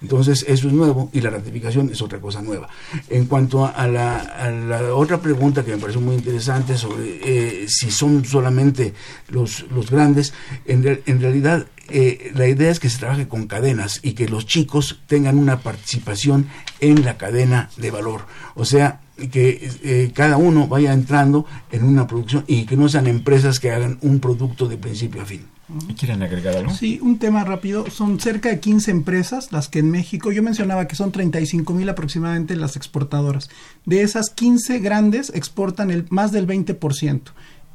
Entonces, 0.00 0.44
eso 0.48 0.68
es 0.68 0.74
nuevo 0.74 1.10
y 1.12 1.20
la 1.20 1.30
ratificación 1.30 1.90
es 1.90 2.00
otra 2.02 2.20
cosa 2.20 2.42
nueva. 2.42 2.68
En 3.08 3.26
cuanto 3.26 3.66
a 3.66 3.86
la, 3.86 4.18
a 4.18 4.50
la 4.50 4.94
otra 4.94 5.20
pregunta 5.20 5.64
que 5.64 5.72
me 5.72 5.78
pareció 5.78 6.00
muy 6.00 6.16
interesante 6.16 6.76
sobre 6.76 7.20
eh, 7.22 7.66
si 7.68 7.90
son 7.90 8.24
solamente 8.24 8.94
los, 9.28 9.66
los 9.70 9.90
grandes, 9.90 10.32
en, 10.66 11.02
en 11.04 11.20
realidad 11.20 11.66
eh, 11.90 12.32
la 12.34 12.46
idea 12.46 12.70
es 12.70 12.80
que 12.80 12.90
se 12.90 12.98
trabaje 12.98 13.28
con 13.28 13.46
cadenas 13.46 14.00
y 14.02 14.12
que 14.12 14.28
los 14.28 14.46
chicos 14.46 15.00
tengan 15.06 15.38
una 15.38 15.60
participación 15.60 16.46
en 16.80 17.04
la 17.04 17.16
cadena 17.16 17.70
de 17.76 17.90
valor. 17.90 18.26
O 18.54 18.64
sea, 18.64 19.00
que 19.32 19.70
eh, 19.82 20.12
cada 20.14 20.36
uno 20.36 20.68
vaya 20.68 20.92
entrando 20.92 21.46
en 21.72 21.84
una 21.84 22.06
producción 22.06 22.44
y 22.46 22.66
que 22.66 22.76
no 22.76 22.88
sean 22.88 23.06
empresas 23.06 23.58
que 23.58 23.72
hagan 23.72 23.98
un 24.02 24.20
producto 24.20 24.68
de 24.68 24.76
principio 24.76 25.22
a 25.22 25.24
fin. 25.24 25.46
¿Y 25.88 25.94
¿Quieren 25.94 26.22
agregar 26.22 26.56
algo? 26.56 26.72
Sí, 26.72 26.98
un 27.02 27.18
tema 27.18 27.44
rápido. 27.44 27.90
Son 27.90 28.18
cerca 28.20 28.48
de 28.48 28.60
15 28.60 28.90
empresas 28.90 29.52
las 29.52 29.68
que 29.68 29.80
en 29.80 29.90
México, 29.90 30.32
yo 30.32 30.42
mencionaba 30.42 30.88
que 30.88 30.96
son 30.96 31.12
35 31.12 31.74
mil 31.74 31.88
aproximadamente 31.88 32.56
las 32.56 32.76
exportadoras. 32.76 33.50
De 33.84 34.02
esas 34.02 34.30
15 34.30 34.78
grandes 34.78 35.30
exportan 35.34 35.90
el 35.90 36.06
más 36.10 36.32
del 36.32 36.46
20%. 36.46 37.20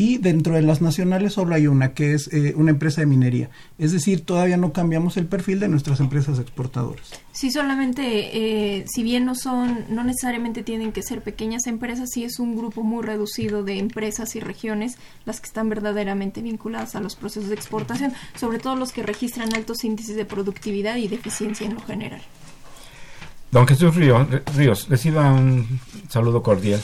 Y 0.04 0.18
dentro 0.18 0.56
de 0.56 0.62
las 0.62 0.82
nacionales 0.82 1.32
solo 1.32 1.56
hay 1.56 1.66
una, 1.66 1.94
que 1.94 2.14
es 2.14 2.28
eh, 2.34 2.54
una 2.58 2.72
empresa 2.72 3.00
de 3.00 3.08
minería. 3.08 3.50
Es 3.78 3.94
decir, 3.94 4.26
todavía 4.26 4.58
no 4.58 4.74
cambiamos 4.74 5.16
el 5.16 5.28
perfil 5.28 5.62
de 5.62 5.70
nuestras 5.70 6.02
empresas 6.02 6.40
exportadoras. 6.40 7.10
Sí, 7.32 7.52
solamente, 7.52 8.02
eh, 8.38 8.86
si 8.86 9.02
bien 9.02 9.24
no 9.24 9.34
son, 9.34 9.86
no 9.88 10.04
necesariamente 10.04 10.62
tienen 10.62 10.92
que 10.92 11.04
ser 11.04 11.22
pequeñas 11.22 11.68
empresas, 11.68 12.10
sí 12.12 12.26
es 12.26 12.40
un 12.40 12.58
grupo 12.58 12.84
muy 12.84 13.02
reducido 13.02 13.64
de 13.64 13.80
empresas 13.80 14.36
y 14.36 14.42
regiones 14.42 14.98
las 15.24 15.40
que 15.40 15.48
están 15.48 15.70
verdaderamente 15.70 16.42
vinculadas 16.42 16.98
a 16.98 17.00
los 17.00 17.16
procesos 17.16 17.48
de 17.48 17.56
exportación, 17.56 18.12
sobre 18.36 18.60
todo 18.60 18.76
los 18.76 18.92
que 18.92 19.04
registran 19.04 19.54
altos 19.54 19.86
índices 19.86 20.18
de 20.18 20.26
productividad 20.26 20.98
y 20.98 21.08
de 21.08 21.16
eficiencia 21.16 21.66
en 21.66 21.76
lo 21.76 21.82
general. 21.82 22.22
Don 23.54 23.68
Jesús 23.68 23.96
Río- 23.96 24.28
Ríos, 24.56 24.88
reciba 24.90 25.32
un 25.32 25.80
saludo 26.10 26.42
cordial. 26.42 26.82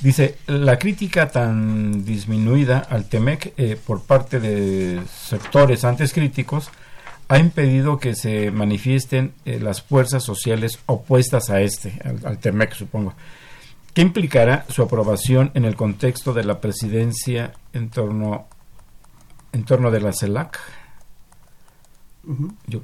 Dice, 0.00 0.38
la 0.46 0.78
crítica 0.78 1.28
tan 1.28 2.04
disminuida 2.04 2.78
al 2.78 3.08
TEMEC 3.08 3.52
eh, 3.56 3.76
por 3.84 4.02
parte 4.04 4.38
de 4.38 5.02
sectores 5.12 5.84
antes 5.84 6.12
críticos 6.12 6.70
ha 7.26 7.38
impedido 7.38 7.98
que 7.98 8.14
se 8.14 8.50
manifiesten 8.52 9.32
eh, 9.44 9.58
las 9.58 9.82
fuerzas 9.82 10.22
sociales 10.22 10.78
opuestas 10.86 11.50
a 11.50 11.60
este, 11.62 11.98
al, 12.04 12.20
al 12.24 12.38
TEMEC 12.38 12.74
supongo. 12.74 13.14
¿Qué 13.92 14.02
implicará 14.02 14.66
su 14.68 14.82
aprobación 14.82 15.50
en 15.54 15.64
el 15.64 15.74
contexto 15.74 16.32
de 16.32 16.44
la 16.44 16.60
presidencia 16.60 17.54
en 17.72 17.90
torno, 17.90 18.46
en 19.52 19.64
torno 19.64 19.90
de 19.90 20.00
la 20.00 20.12
CELAC? 20.12 20.60
Yo- 22.68 22.82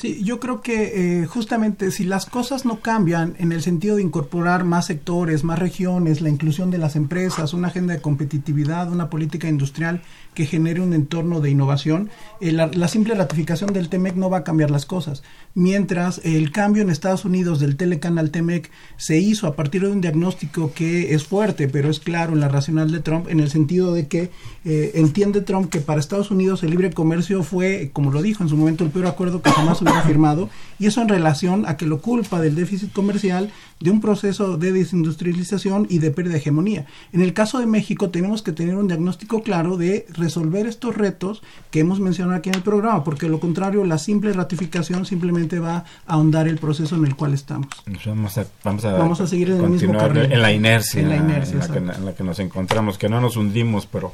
Sí, 0.00 0.24
yo 0.24 0.40
creo 0.40 0.62
que 0.62 1.20
eh, 1.20 1.26
justamente 1.26 1.90
si 1.90 2.04
las 2.04 2.24
cosas 2.24 2.64
no 2.64 2.80
cambian 2.80 3.34
en 3.38 3.52
el 3.52 3.60
sentido 3.60 3.96
de 3.96 4.02
incorporar 4.02 4.64
más 4.64 4.86
sectores, 4.86 5.44
más 5.44 5.58
regiones, 5.58 6.22
la 6.22 6.30
inclusión 6.30 6.70
de 6.70 6.78
las 6.78 6.96
empresas, 6.96 7.52
una 7.52 7.68
agenda 7.68 7.92
de 7.92 8.00
competitividad, 8.00 8.90
una 8.90 9.10
política 9.10 9.46
industrial 9.46 10.00
que 10.32 10.46
genere 10.46 10.80
un 10.80 10.94
entorno 10.94 11.40
de 11.40 11.50
innovación, 11.50 12.08
eh, 12.40 12.52
la, 12.52 12.88
simple 12.88 13.14
ratificación 13.14 13.74
del 13.74 13.90
TEMEC 13.90 14.14
no 14.14 14.30
va 14.30 14.38
a 14.38 14.44
cambiar 14.44 14.70
las 14.70 14.86
cosas. 14.86 15.22
Mientras 15.54 16.20
el 16.24 16.50
cambio 16.50 16.82
en 16.82 16.88
Estados 16.88 17.26
Unidos 17.26 17.60
del 17.60 17.76
Telecan 17.76 18.18
al 18.18 18.30
TEMEC 18.30 18.70
se 18.96 19.18
hizo 19.18 19.46
a 19.46 19.54
partir 19.54 19.82
de 19.82 19.88
un 19.88 20.00
diagnóstico 20.00 20.72
que 20.72 21.14
es 21.14 21.24
fuerte, 21.24 21.68
pero 21.68 21.90
es 21.90 22.00
claro 22.00 22.32
en 22.32 22.40
la 22.40 22.48
racional 22.48 22.90
de 22.90 23.00
Trump, 23.00 23.28
en 23.28 23.40
el 23.40 23.50
sentido 23.50 23.92
de 23.92 24.06
que 24.06 24.30
eh, 24.64 24.92
entiende 24.94 25.42
Trump 25.42 25.68
que 25.68 25.80
para 25.80 26.00
Estados 26.00 26.30
Unidos 26.30 26.62
el 26.62 26.70
libre 26.70 26.90
comercio 26.90 27.42
fue, 27.42 27.90
como 27.92 28.10
lo 28.10 28.22
dijo 28.22 28.42
en 28.42 28.48
su 28.48 28.56
momento, 28.56 28.84
el 28.84 28.90
peor 28.90 29.06
acuerdo 29.06 29.42
que 29.42 29.50
jamás 29.50 29.82
hubiera 29.90 30.06
firmado, 30.06 30.48
y 30.78 30.86
eso 30.86 31.02
en 31.02 31.08
relación 31.08 31.66
a 31.66 31.76
que 31.76 31.86
lo 31.86 32.00
culpa 32.00 32.40
del 32.40 32.54
déficit 32.54 32.92
comercial 32.92 33.50
de 33.80 33.90
un 33.90 34.00
proceso 34.00 34.56
de 34.56 34.72
desindustrialización 34.72 35.86
y 35.88 35.98
de 35.98 36.10
pérdida 36.10 36.34
de 36.34 36.38
hegemonía. 36.38 36.86
En 37.12 37.22
el 37.22 37.32
caso 37.32 37.58
de 37.58 37.66
México 37.66 38.10
tenemos 38.10 38.42
que 38.42 38.52
tener 38.52 38.76
un 38.76 38.88
diagnóstico 38.88 39.42
claro 39.42 39.76
de 39.76 40.06
resolver 40.12 40.66
estos 40.66 40.96
retos 40.96 41.42
que 41.70 41.80
hemos 41.80 42.00
mencionado 42.00 42.36
aquí 42.36 42.50
en 42.50 42.56
el 42.56 42.62
programa, 42.62 43.04
porque 43.04 43.28
lo 43.28 43.40
contrario 43.40 43.84
la 43.84 43.98
simple 43.98 44.32
ratificación 44.32 45.06
simplemente 45.06 45.58
va 45.58 45.76
a 46.06 46.14
ahondar 46.14 46.48
el 46.48 46.58
proceso 46.58 46.96
en 46.96 47.06
el 47.06 47.16
cual 47.16 47.34
estamos. 47.34 47.68
Vamos 48.06 48.38
a, 48.38 48.46
vamos 48.64 48.84
a, 48.84 48.92
Vamos 48.92 49.20
a 49.20 49.26
seguir 49.26 49.50
en 49.50 49.64
el 49.64 49.70
mismo 49.70 49.92
carril. 49.96 50.32
en 50.32 50.42
la 50.42 50.52
inercia, 50.52 51.00
En 51.00 51.08
la 51.08 51.16
inercia, 51.16 51.54
en 51.54 51.60
la, 51.60 51.66
que, 51.66 51.78
exacto. 51.78 51.98
en 52.00 52.06
la 52.06 52.14
que 52.14 52.24
nos 52.24 52.38
encontramos, 52.38 52.98
que 52.98 53.08
no 53.08 53.20
nos 53.20 53.36
hundimos, 53.36 53.86
pero 53.86 54.12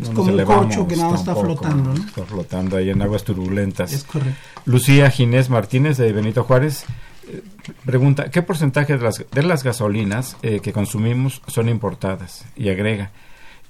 Es 0.00 0.08
como 0.10 0.32
un 0.32 0.44
corcho 0.44 0.88
que 0.88 0.96
nada 0.96 1.10
más 1.10 1.20
está 1.20 1.36
flotando, 1.36 1.94
¿no? 1.94 2.04
Está 2.04 2.24
flotando 2.24 2.76
ahí 2.76 2.90
en 2.90 3.00
aguas 3.00 3.24
turbulentas. 3.24 3.92
Es 3.92 4.04
correcto. 4.04 4.38
Lucía 4.64 5.10
Ginés 5.10 5.50
Martínez 5.50 5.96
de 5.98 6.12
Benito 6.12 6.42
Juárez 6.44 6.84
eh, 7.28 7.42
pregunta, 7.84 8.30
¿qué 8.30 8.42
porcentaje 8.42 8.96
de 8.96 9.04
las, 9.04 9.24
de 9.30 9.42
las 9.42 9.62
gasolinas 9.62 10.36
eh, 10.42 10.60
que 10.60 10.72
consumimos 10.72 11.42
son 11.46 11.68
importadas? 11.68 12.44
Y 12.56 12.68
agrega, 12.68 13.12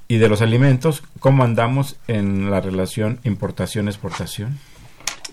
y 0.09 0.19
de 0.19 0.29
los 0.29 0.43
alimentos, 0.43 1.03
¿cómo 1.19 1.45
andamos 1.45 1.97
en 2.09 2.51
la 2.51 2.61
relación 2.61 3.21
importación-exportación? 3.25 4.59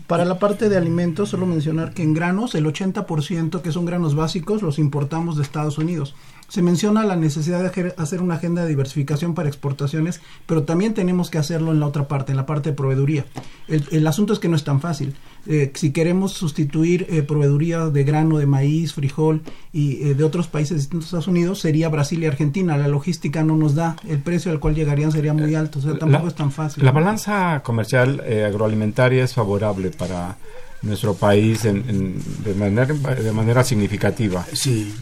Para 0.08 0.26
la 0.26 0.40
parte 0.40 0.70
de 0.70 0.78
alimentos, 0.78 1.30
solo 1.30 1.46
mencionar 1.46 1.94
que 1.94 2.04
en 2.04 2.14
granos, 2.14 2.56
el 2.56 2.66
80% 2.66 3.62
que 3.62 3.72
son 3.72 3.86
granos 3.86 4.16
básicos 4.16 4.62
los 4.62 4.80
importamos 4.80 5.36
de 5.38 5.44
Estados 5.44 5.78
Unidos. 5.78 6.16
Se 6.52 6.62
menciona 6.62 7.06
la 7.06 7.16
necesidad 7.16 7.62
de 7.62 7.94
hacer- 7.96 8.22
una 8.22 8.36
agenda 8.36 8.64
de 8.64 8.68
diversificación 8.68 9.34
para 9.36 9.48
exportaciones, 9.48 10.20
pero 10.46 10.64
también 10.64 10.94
tenemos 10.94 11.30
que 11.30 11.38
hacerlo 11.38 11.72
en 11.72 11.80
la 11.80 11.86
otra 11.88 12.10
parte, 12.10 12.34
en 12.34 12.38
la 12.38 12.46
parte 12.46 12.72
de 12.72 12.76
proveeduría. 12.76 13.24
El, 13.70 13.86
el 13.92 14.06
asunto 14.06 14.34
es 14.34 14.40
que 14.40 14.50
no 14.50 14.58
es 14.58 14.66
tan 14.66 14.82
fácil. 14.82 15.16
Eh, 15.48 15.72
si 15.76 15.92
queremos 15.92 16.34
sustituir 16.34 17.08
eh, 17.10 17.24
proveeduría 17.24 17.86
de 17.88 18.04
grano, 18.04 18.38
de 18.38 18.48
maíz, 18.48 18.94
frijol 18.94 19.42
y 19.72 20.04
eh, 20.04 20.14
de 20.14 20.24
otros 20.26 20.48
países 20.50 20.76
distintos 20.78 21.06
a 21.06 21.08
Estados 21.08 21.28
Unidos, 21.30 21.60
sería 21.62 21.88
Brasil 21.88 22.22
y 22.22 22.26
Argentina. 22.26 22.78
La 22.78 22.90
logística 22.90 23.44
no 23.46 23.56
nos 23.56 23.74
da, 23.74 23.96
el 24.08 24.20
precio 24.20 24.52
al 24.52 24.60
cual 24.60 24.76
llegarían 24.76 25.14
sería 25.14 25.34
muy 25.34 25.56
alto, 25.56 25.80
o 25.80 25.82
sea, 25.82 25.98
tampoco 25.98 26.24
La- 26.24 26.30
es 26.32 26.36
tan 26.36 26.52
fácil. 26.52 26.84
La 26.84 26.92
balanza 26.92 27.62
comercial 27.64 28.22
eh, 28.26 28.44
agroalimentaria 28.44 29.24
es 29.24 29.34
favorable 29.34 29.90
para 29.92 30.36
nuestro 30.82 31.14
país 31.14 31.64
en- 31.64 31.86
en- 31.88 32.22
de, 32.44 32.54
manera, 32.56 32.94
de 32.94 33.32
manera 33.32 33.64
significativa. 33.64 34.46
Sí, 34.52 34.94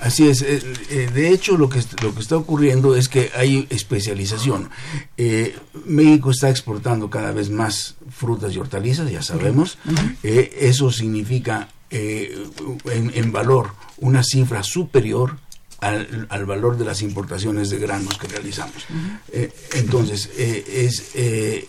así 0.00 0.28
es. 0.28 0.42
Eh, 0.42 0.62
eh, 0.90 1.10
de 1.12 1.30
hecho, 1.30 1.56
lo 1.56 1.68
que, 1.68 1.80
lo 2.02 2.14
que 2.14 2.20
está 2.20 2.36
ocurriendo 2.36 2.96
es 2.96 3.08
que 3.08 3.30
hay 3.34 3.66
especialización. 3.70 4.70
Eh, 5.16 5.56
México 5.86 6.30
está 6.30 6.50
exportando 6.50 7.10
cada 7.10 7.32
vez 7.32 7.50
más 7.50 7.96
frutas 8.10 8.54
y 8.54 8.58
hortalizas, 8.58 9.10
ya 9.10 9.22
sabemos. 9.22 9.78
Eh, 10.22 10.56
eso 10.60 10.90
significa 10.90 11.68
eh, 11.90 12.46
en, 12.92 13.12
en 13.14 13.32
valor 13.32 13.72
una 13.98 14.22
cifra 14.24 14.62
superior 14.62 15.38
al, 15.80 16.26
al 16.30 16.44
valor 16.46 16.76
de 16.76 16.84
las 16.84 17.02
importaciones 17.02 17.70
de 17.70 17.78
granos 17.78 18.18
que 18.18 18.28
realizamos. 18.28 18.84
Eh, 19.32 19.50
entonces, 19.74 20.28
eh, 20.36 20.86
es... 20.88 21.10
eh, 21.14 21.66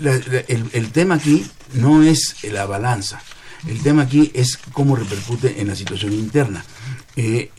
la- 0.00 0.16
la- 0.16 0.44
el, 0.48 0.64
el 0.72 0.90
tema 0.92 1.16
aquí 1.16 1.44
no 1.74 2.02
es 2.02 2.36
la 2.44 2.66
balanza. 2.66 3.20
El 3.66 3.80
tema 3.82 4.02
aquí 4.02 4.30
es 4.34 4.56
cómo 4.72 4.94
repercute 4.94 5.60
en 5.60 5.66
la 5.68 5.74
situación 5.74 6.12
interna. 6.12 6.64
Eh, 7.18 7.50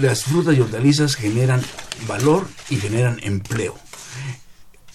las 0.00 0.24
frutas 0.24 0.56
y 0.56 0.60
hortalizas 0.60 1.14
generan 1.14 1.62
valor 2.08 2.48
y 2.70 2.76
generan 2.76 3.20
empleo, 3.22 3.78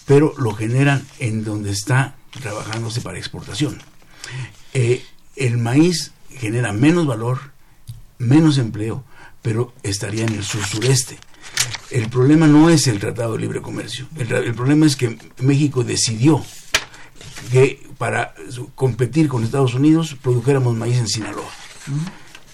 pero 0.04 0.34
lo 0.36 0.52
generan 0.52 1.06
en 1.20 1.44
donde 1.44 1.70
está 1.70 2.16
trabajándose 2.40 3.00
para 3.02 3.18
exportación. 3.18 3.78
Eh, 4.74 5.04
el 5.36 5.58
maíz 5.58 6.10
genera 6.28 6.72
menos 6.72 7.06
valor, 7.06 7.52
menos 8.18 8.58
empleo, 8.58 9.04
pero 9.42 9.72
estaría 9.84 10.24
en 10.24 10.34
el 10.34 10.42
sur-sureste. 10.42 11.16
El 11.92 12.08
problema 12.10 12.48
no 12.48 12.68
es 12.68 12.88
el 12.88 12.98
Tratado 12.98 13.34
de 13.34 13.38
Libre 13.38 13.62
Comercio, 13.62 14.08
el, 14.16 14.54
problema 14.54 14.86
es 14.86 14.96
que 14.96 15.16
México 15.38 15.84
decidió 15.84 16.44
que 17.52 17.80
para 17.96 18.34
competir 18.74 19.28
con 19.28 19.44
Estados 19.44 19.74
Unidos 19.74 20.16
produjéramos 20.20 20.74
maíz 20.74 20.96
en 20.96 21.06
Sinaloa. 21.06 21.48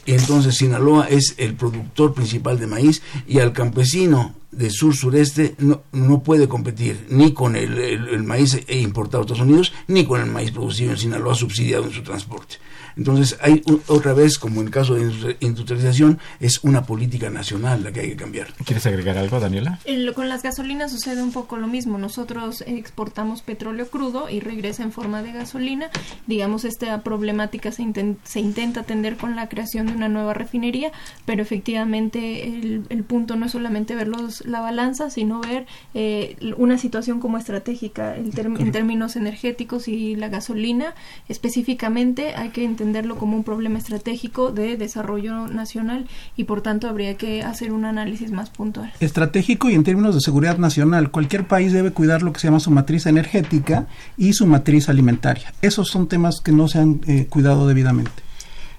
Entonces 0.06 0.56
Sinaloa 0.56 1.06
es 1.08 1.34
el 1.38 1.54
productor 1.54 2.14
principal 2.14 2.58
de 2.58 2.66
maíz 2.66 3.02
y 3.26 3.38
al 3.38 3.52
campesino 3.52 4.34
de 4.50 4.70
sur-sureste 4.70 5.54
no, 5.58 5.82
no, 5.92 6.22
puede 6.22 6.48
competir 6.48 7.06
ni 7.08 7.32
con 7.32 7.56
el, 7.56 7.78
el, 7.78 8.22
maíz 8.22 8.58
importado 8.68 9.22
a 9.22 9.22
Estados 9.22 9.42
Unidos 9.42 9.72
ni 9.86 10.04
con 10.04 10.20
el 10.20 10.26
maíz 10.26 10.50
producido 10.50 10.90
en 10.90 10.98
Sinaloa 10.98 11.34
subsidiado 11.34 11.84
en 11.84 11.92
su 11.92 12.02
transporte. 12.02 12.56
Entonces, 12.96 13.38
hay 13.40 13.62
otra 13.86 14.12
vez, 14.12 14.38
como 14.38 14.60
en 14.60 14.66
el 14.66 14.72
caso 14.72 14.94
de 14.94 15.36
industrialización, 15.40 16.18
es 16.40 16.62
una 16.62 16.84
política 16.84 17.30
nacional 17.30 17.84
la 17.84 17.92
que 17.92 18.00
hay 18.00 18.08
que 18.10 18.16
cambiar. 18.16 18.52
¿Quieres 18.64 18.86
agregar 18.86 19.18
algo, 19.18 19.40
Daniela? 19.40 19.78
con 20.14 20.28
las 20.28 20.42
gasolinas 20.42 20.90
sucede 20.90 21.22
un 21.22 21.32
poco 21.32 21.56
lo 21.56 21.66
mismo. 21.66 21.98
Nosotros 21.98 22.62
exportamos 22.66 23.42
petróleo 23.42 23.88
crudo 23.88 24.28
y 24.28 24.40
regresa 24.40 24.82
en 24.82 24.92
forma 24.92 25.22
de 25.22 25.32
gasolina. 25.32 25.90
Digamos, 26.26 26.64
esta 26.64 27.02
problemática 27.02 27.72
se, 27.72 27.86
se 28.24 28.40
intenta 28.40 28.80
atender 28.80 29.16
con 29.16 29.36
la 29.36 29.48
creación 29.48 29.86
de 29.86 29.92
una 29.92 30.08
nueva 30.08 30.34
refinería, 30.34 30.92
pero 31.24 31.42
efectivamente 31.42 32.44
el, 32.44 33.04
punto 33.04 33.36
no 33.36 33.46
es 33.46 33.52
solamente 33.52 33.94
ver 33.94 34.08
los, 34.08 34.44
la 34.46 34.60
balanza, 34.60 35.10
sino 35.10 35.40
ver 35.40 35.66
eh, 35.94 36.36
una 36.56 36.78
situación 36.78 37.20
como 37.20 37.36
estratégica 37.36 38.16
en 38.16 38.72
términos 38.72 39.16
energéticos 39.16 39.88
y 39.88 40.14
la 40.16 40.28
gasolina 40.28 40.94
específicamente 41.28 42.34
hay 42.34 42.50
que 42.50 42.62
entenderlo 42.82 43.16
como 43.16 43.36
un 43.36 43.44
problema 43.44 43.78
estratégico 43.78 44.50
de 44.50 44.76
desarrollo 44.76 45.46
nacional 45.46 46.06
y 46.36 46.44
por 46.44 46.62
tanto 46.62 46.88
habría 46.88 47.16
que 47.16 47.42
hacer 47.42 47.72
un 47.72 47.84
análisis 47.84 48.32
más 48.32 48.50
puntual. 48.50 48.92
Estratégico 48.98 49.70
y 49.70 49.74
en 49.74 49.84
términos 49.84 50.16
de 50.16 50.20
seguridad 50.20 50.58
nacional, 50.58 51.12
cualquier 51.12 51.46
país 51.46 51.72
debe 51.72 51.92
cuidar 51.92 52.22
lo 52.22 52.32
que 52.32 52.40
se 52.40 52.48
llama 52.48 52.58
su 52.58 52.72
matriz 52.72 53.06
energética 53.06 53.86
y 54.16 54.32
su 54.32 54.46
matriz 54.46 54.88
alimentaria. 54.88 55.54
Esos 55.62 55.88
son 55.88 56.08
temas 56.08 56.40
que 56.40 56.50
no 56.50 56.66
se 56.66 56.80
han 56.80 57.00
eh, 57.06 57.26
cuidado 57.30 57.68
debidamente. 57.68 58.31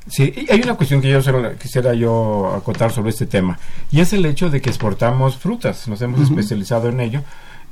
Sí, 0.08 0.34
hay 0.50 0.62
una 0.62 0.76
cuestión 0.76 1.02
que 1.02 1.10
yo 1.10 1.22
quisiera 1.58 1.94
yo 1.94 2.54
acotar 2.56 2.92
sobre 2.92 3.12
este 3.12 3.26
tema, 3.26 3.58
y 3.90 4.02
es 4.02 4.12
el 4.12 4.26
hecho 4.26 4.50
de 4.50 4.62
que 4.62 4.70
exportamos 4.70 5.38
frutas, 5.38 5.88
nos 5.88 6.02
hemos 6.02 6.20
especializado 6.20 6.90
en 6.90 7.00
ello, 7.00 7.22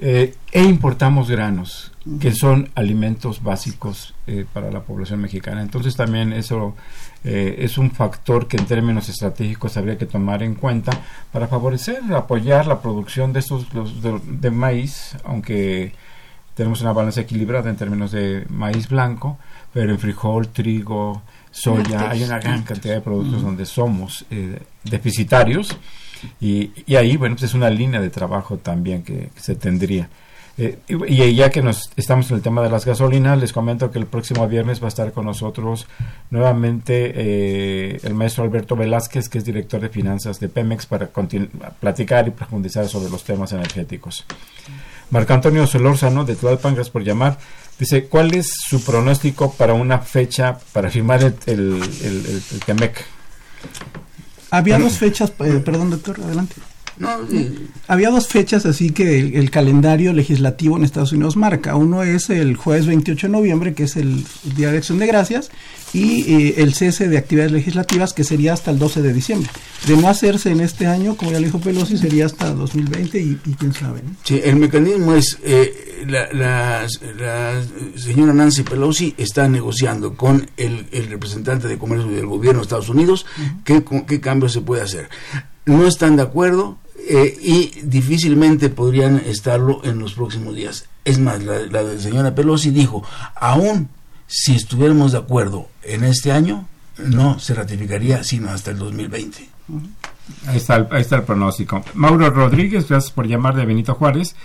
eh, 0.03 0.34
e 0.51 0.63
importamos 0.63 1.29
granos, 1.29 1.91
que 2.19 2.32
son 2.32 2.71
alimentos 2.73 3.43
básicos 3.43 4.15
eh, 4.25 4.45
para 4.51 4.71
la 4.71 4.82
población 4.82 5.21
mexicana. 5.21 5.61
Entonces 5.61 5.95
también 5.95 6.34
eso 6.34 6.75
eh, 7.23 7.57
es 7.59 7.77
un 7.77 7.91
factor 7.91 8.47
que 8.47 8.57
en 8.57 8.65
términos 8.65 9.09
estratégicos 9.09 9.77
habría 9.77 9.99
que 9.99 10.07
tomar 10.07 10.41
en 10.41 10.55
cuenta 10.55 10.91
para 11.32 11.47
favorecer, 11.47 11.99
apoyar 12.15 12.65
la 12.65 12.82
producción 12.82 13.32
de 13.32 13.41
estos 13.41 13.67
de, 13.71 14.49
maíz, 14.49 15.15
aunque 15.23 15.93
tenemos 16.55 16.82
una 16.82 16.93
balanza 16.93 17.21
equilibrada 17.21 17.69
en 17.69 17.75
términos 17.75 18.11
de 18.11 18.47
maíz 18.49 18.89
blanco, 18.89 19.38
pero 19.71 19.91
en 19.91 19.99
frijol, 19.99 20.47
trigo, 20.47 21.21
soya, 21.52 22.10
hay 22.10 22.24
una 22.24 22.39
gran 22.39 22.64
cantidad 22.64 22.95
de 22.95 23.02
productos 23.02 23.41
donde 23.41 23.66
somos 23.66 24.26
deficitarios 24.84 25.78
y, 26.39 26.72
y, 26.86 26.95
ahí, 26.95 27.18
bueno, 27.18 27.36
pues 27.36 27.49
es 27.49 27.54
una 27.54 27.70
línea 27.70 28.02
de 28.02 28.10
trabajo 28.10 28.58
también 28.58 29.04
que, 29.04 29.30
se 29.36 29.56
tendría. 29.56 30.10
Eh, 30.58 30.78
y, 30.88 31.36
ya 31.36 31.49
que 31.49 31.62
nos 31.62 31.91
estamos 31.95 32.30
en 32.30 32.38
el 32.38 32.43
tema 32.43 32.62
de 32.62 32.70
las 32.70 32.86
gasolinas, 32.86 33.39
les 33.39 33.54
comento 33.54 33.89
que 33.91 33.99
el 33.99 34.06
próximo 34.06 34.47
viernes 34.47 34.82
va 34.82 34.86
a 34.86 34.89
estar 34.89 35.12
con 35.14 35.26
nosotros 35.26 35.88
nuevamente 36.30 37.14
eh, 37.16 37.99
el 38.04 38.14
maestro 38.14 38.43
Alberto 38.43 38.76
Velázquez, 38.76 39.30
que 39.30 39.38
es 39.39 39.45
director 39.45 39.82
de 39.82 39.89
finanzas 39.89 40.39
de 40.39 40.49
Pemex, 40.49 40.86
para 40.86 41.10
platicar 41.80 42.28
y 42.28 42.32
profundizar 42.32 42.88
sobre 42.88 43.10
los 43.10 43.24
temas 43.24 43.52
energéticos. 43.54 44.26
Marco 45.10 45.34
Antonio 45.34 45.68
Solórzano, 45.68 46.24
de 46.24 46.36
Tlalpan, 46.36 46.76
gracias 46.76 46.91
por 46.91 47.04
llamar. 47.04 47.38
Dice, 47.82 48.05
¿cuál 48.05 48.36
es 48.36 48.47
su 48.69 48.84
pronóstico 48.84 49.53
para 49.53 49.73
una 49.73 49.97
fecha 49.97 50.59
para 50.71 50.91
firmar 50.91 51.23
el, 51.23 51.36
el, 51.47 51.82
el, 52.03 52.43
el 52.51 52.59
TEMEC? 52.63 53.03
Había 54.51 54.77
dos 54.77 54.99
fechas, 54.99 55.34
eh, 55.39 55.59
perdón 55.65 55.89
doctor, 55.89 56.19
adelante. 56.23 56.57
Había 57.88 58.10
dos 58.10 58.28
fechas 58.28 58.66
así 58.66 58.92
que 58.92 59.20
el, 59.20 59.50
calendario 59.50 60.14
legislativo 60.14 60.78
en 60.78 60.84
Estados 60.84 61.12
Unidos 61.12 61.36
marca. 61.36 61.76
Uno 61.76 62.04
es 62.04 62.30
el 62.30 62.56
jueves 62.56 62.86
28 62.86 63.28
de 63.28 63.34
noviembre, 63.34 63.74
que 63.74 63.84
es 63.84 63.96
el 63.96 64.24
Día 64.56 64.72
de 64.72 64.78
Acción 64.78 65.00
de 65.00 65.08
Gracias, 65.08 65.52
y 65.94 66.34
eh, 66.34 66.54
el 66.58 66.74
cese 66.74 67.08
de 67.08 67.18
actividades 67.18 67.52
legislativas, 67.52 68.14
que 68.14 68.24
sería 68.24 68.54
hasta 68.54 68.72
el 68.72 68.80
12 68.80 69.02
de 69.02 69.14
diciembre. 69.14 69.50
De 69.88 69.98
no 69.98 70.08
hacerse 70.08 70.52
en 70.52 70.62
este 70.62 70.88
año, 70.88 71.16
como 71.18 71.32
ya 71.32 71.39
le 71.39 71.48
dijo 71.48 71.60
Pelosi, 71.60 71.98
sería 71.98 72.26
hasta 72.26 72.52
2020 72.54 73.20
y, 73.20 73.36
quién 73.58 73.74
sabe. 73.74 74.02
Sí, 74.24 74.39
el 74.44 74.56
mecanismo 74.56 75.14
es, 75.14 75.38
eh, 75.44 76.06
la, 76.08 76.88
señora 77.96 78.34
Nancy 78.34 78.64
Pelosi 78.64 79.14
está 79.18 79.48
negociando 79.48 80.16
con 80.16 80.50
el, 80.58 80.88
representante 81.10 81.68
de 81.68 81.78
comercio 81.78 82.10
del 82.10 82.26
gobierno 82.26 82.60
de 82.60 82.64
Estados 82.64 82.89
Unidos 82.89 83.26
qué, 83.64 83.84
qué 84.08 84.22
cambio 84.22 84.50
se 84.50 84.62
puede 84.62 84.82
hacer. 84.82 85.10
No 85.66 85.86
están 85.86 86.16
de 86.16 86.24
acuerdo, 86.24 86.80
eh, 87.08 87.38
y 87.41 87.72
difícilmente 87.84 88.70
podrían 88.70 89.18
estarlo 89.26 89.82
en 89.84 89.99
los 89.99 90.14
próximos 90.14 90.56
días. 90.56 90.86
Es 91.04 91.20
más, 91.20 91.43
la, 91.43 91.97
señora 91.97 92.36
Pelosi 92.36 92.70
dijo, 92.70 93.04
aún 93.36 93.89
si 94.28 94.56
estuviéramos 94.56 95.12
de 95.12 95.18
acuerdo 95.18 95.68
en 95.84 96.04
este 96.04 96.32
año, 96.32 96.68
no 96.97 97.39
se 97.39 97.54
ratificaría 97.54 98.24
sino 98.24 98.49
hasta 98.49 98.72
el 98.72 98.78
2020. 98.78 99.49
Ahí 100.47 100.58
está, 100.58 100.76
el, 100.76 100.88
ahí 100.91 101.02
está 101.02 101.18
el 101.18 101.24
pronóstico. 101.24 101.84
Mauro 101.95 102.30
Rodríguez, 102.30 102.88
gracias 102.88 103.12
por 103.12 103.28
llamar 103.28 103.56
de 103.56 103.66
Benito 103.66 103.95
Juárez. 103.95 104.36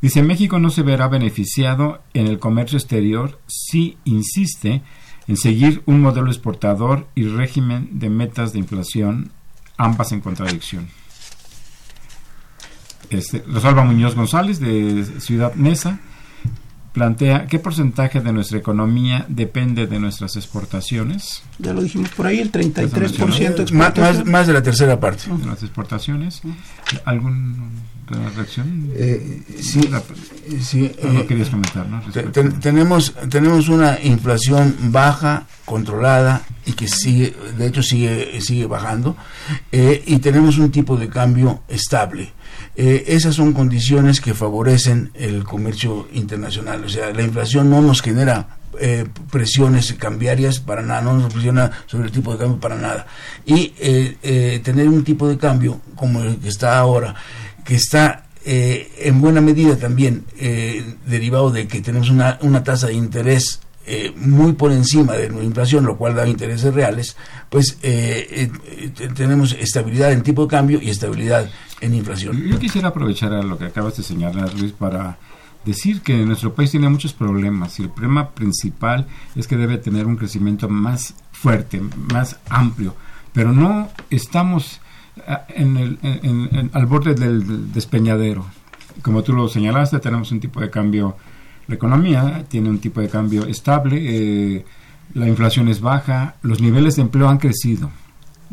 Dice, 0.00 0.22
México 0.22 0.58
no 0.58 0.70
se 0.70 0.82
verá 0.82 1.08
beneficiado 1.08 2.02
en 2.12 2.26
el 2.26 2.38
comercio 2.38 2.78
exterior 2.78 3.40
si 3.46 3.96
insiste 4.04 4.82
en 5.26 5.36
seguir 5.36 5.82
un 5.86 6.00
modelo 6.00 6.28
exportador 6.28 7.06
y 7.14 7.26
régimen 7.26 7.88
de 7.92 8.10
metas 8.10 8.52
de 8.52 8.58
inflación, 8.58 9.32
ambas 9.76 10.12
en 10.12 10.20
contradicción. 10.20 10.88
Este, 13.10 13.44
Rosalba 13.46 13.84
Muñoz 13.84 14.14
González 14.14 14.60
de 14.60 15.04
Ciudad 15.20 15.54
Neza 15.54 15.98
plantea 16.94 17.46
qué 17.46 17.58
porcentaje 17.58 18.20
de 18.20 18.32
nuestra 18.32 18.56
economía 18.56 19.26
depende 19.28 19.88
de 19.88 19.98
nuestras 19.98 20.36
exportaciones. 20.36 21.42
Ya 21.58 21.72
lo 21.74 21.82
dijimos 21.82 22.08
por 22.10 22.26
ahí, 22.26 22.38
el 22.38 22.52
33% 22.52 23.72
más, 23.72 24.24
más, 24.24 24.46
de 24.46 24.52
la 24.52 24.62
tercera 24.62 24.98
parte. 24.98 25.24
De 25.28 25.44
las 25.44 25.62
exportaciones. 25.62 26.40
¿Alguna 27.04 27.56
reacción? 28.36 28.90
Eh, 28.94 29.42
sí, 29.60 29.90
sí 30.60 30.92
eh, 30.98 31.24
querías 31.26 31.48
comentar, 31.48 31.86
¿no? 31.88 32.00
tenemos, 32.60 33.12
tenemos 33.28 33.68
una 33.68 33.98
inflación 34.00 34.76
baja, 34.92 35.46
controlada 35.64 36.42
y 36.64 36.72
que 36.72 36.86
sigue, 36.86 37.34
de 37.58 37.66
hecho 37.66 37.82
sigue, 37.82 38.40
sigue 38.40 38.66
bajando, 38.66 39.16
eh, 39.72 40.02
y 40.06 40.18
tenemos 40.18 40.58
un 40.58 40.70
tipo 40.70 40.96
de 40.96 41.08
cambio 41.08 41.62
estable. 41.68 42.32
Eh, 42.76 43.04
esas 43.08 43.36
son 43.36 43.52
condiciones 43.52 44.20
que 44.20 44.34
favorecen 44.34 45.10
el 45.14 45.44
comercio 45.44 46.08
internacional. 46.12 46.84
O 46.84 46.88
sea, 46.88 47.12
la 47.12 47.22
inflación 47.22 47.70
no 47.70 47.80
nos 47.80 48.02
genera 48.02 48.58
eh, 48.80 49.04
presiones 49.30 49.92
cambiarias 49.92 50.58
para 50.58 50.82
nada, 50.82 51.02
no 51.02 51.14
nos 51.14 51.32
presiona 51.32 51.70
sobre 51.86 52.06
el 52.06 52.12
tipo 52.12 52.32
de 52.32 52.38
cambio 52.38 52.58
para 52.58 52.76
nada. 52.76 53.06
Y 53.46 53.72
eh, 53.78 54.60
tener 54.64 54.88
un 54.88 55.04
tipo 55.04 55.28
de 55.28 55.38
cambio 55.38 55.80
como 55.94 56.22
el 56.22 56.38
que 56.38 56.48
está 56.48 56.78
ahora, 56.78 57.14
que 57.64 57.76
está 57.76 58.20
en 58.46 59.22
buena 59.22 59.40
medida 59.40 59.74
también 59.76 60.26
derivado 61.06 61.50
de 61.50 61.66
que 61.66 61.80
tenemos 61.80 62.10
una, 62.10 62.38
una 62.42 62.62
tasa 62.62 62.88
de 62.88 62.92
interés 62.92 63.60
muy 64.16 64.54
por 64.54 64.72
encima 64.72 65.12
de 65.14 65.28
la 65.30 65.42
inflación, 65.42 65.84
lo 65.84 65.96
cual 65.96 66.14
da 66.14 66.26
intereses 66.26 66.72
reales, 66.72 67.16
pues 67.50 67.78
tenemos 69.14 69.52
estabilidad 69.52 70.12
en 70.12 70.22
tipo 70.22 70.42
de 70.42 70.48
cambio 70.48 70.80
y 70.80 70.90
estabilidad 70.90 71.50
en 71.80 71.94
inflación. 71.94 72.42
Yo 72.44 72.58
quisiera 72.58 72.88
aprovechar 72.88 73.32
a 73.32 73.42
lo 73.42 73.58
que 73.58 73.66
acabas 73.66 73.96
de 73.96 74.02
señalar, 74.02 74.54
Luis, 74.54 74.72
para 74.72 75.18
decir 75.64 76.02
que 76.02 76.14
nuestro 76.24 76.54
país 76.54 76.70
tiene 76.70 76.88
muchos 76.88 77.12
problemas 77.12 77.78
y 77.80 77.84
el 77.84 77.90
problema 77.90 78.30
principal 78.30 79.06
es 79.34 79.46
que 79.46 79.56
debe 79.56 79.78
tener 79.78 80.06
un 80.06 80.16
crecimiento 80.16 80.68
más 80.68 81.14
fuerte, 81.32 81.80
más 82.12 82.38
amplio, 82.48 82.94
pero 83.32 83.52
no 83.52 83.88
estamos 84.10 84.80
ah, 85.26 85.46
en 85.48 85.76
el, 85.76 86.70
al 86.72 86.86
borde 86.86 87.14
del 87.14 87.72
despeñadero. 87.72 88.46
Como 89.02 89.22
tú 89.22 89.32
lo 89.32 89.48
señalaste, 89.48 89.98
tenemos 89.98 90.30
un 90.30 90.40
tipo 90.40 90.60
de 90.60 90.70
cambio, 90.70 91.16
la 91.66 91.74
economía 91.74 92.44
tiene 92.48 92.68
un 92.68 92.78
tipo 92.78 93.00
de 93.00 93.08
cambio 93.08 93.46
estable, 93.46 93.98
eh, 94.00 94.64
la 95.14 95.28
inflación 95.28 95.68
es 95.68 95.80
baja, 95.80 96.36
los 96.42 96.60
niveles 96.60 96.96
de 96.96 97.02
empleo 97.02 97.28
han 97.28 97.38
crecido 97.38 97.90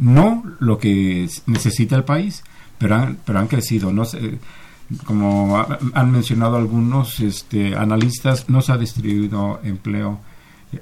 no 0.02 0.44
lo 0.60 0.78
que 0.80 1.30
necesita 1.46 1.96
el 1.96 2.04
país, 2.04 2.44
pero 2.78 2.96
han, 2.96 3.18
pero 3.24 3.40
han 3.40 3.48
crecido. 3.48 3.94
No 3.94 4.04
sé, 4.04 4.40
como 5.06 5.64
han 5.94 6.12
mencionado 6.12 6.58
algunos 6.58 7.20
este, 7.20 7.76
analistas, 7.76 8.50
no 8.50 8.62
se 8.62 8.72
ha 8.72 8.78
distribuido 8.78 9.60
empleo 9.64 10.20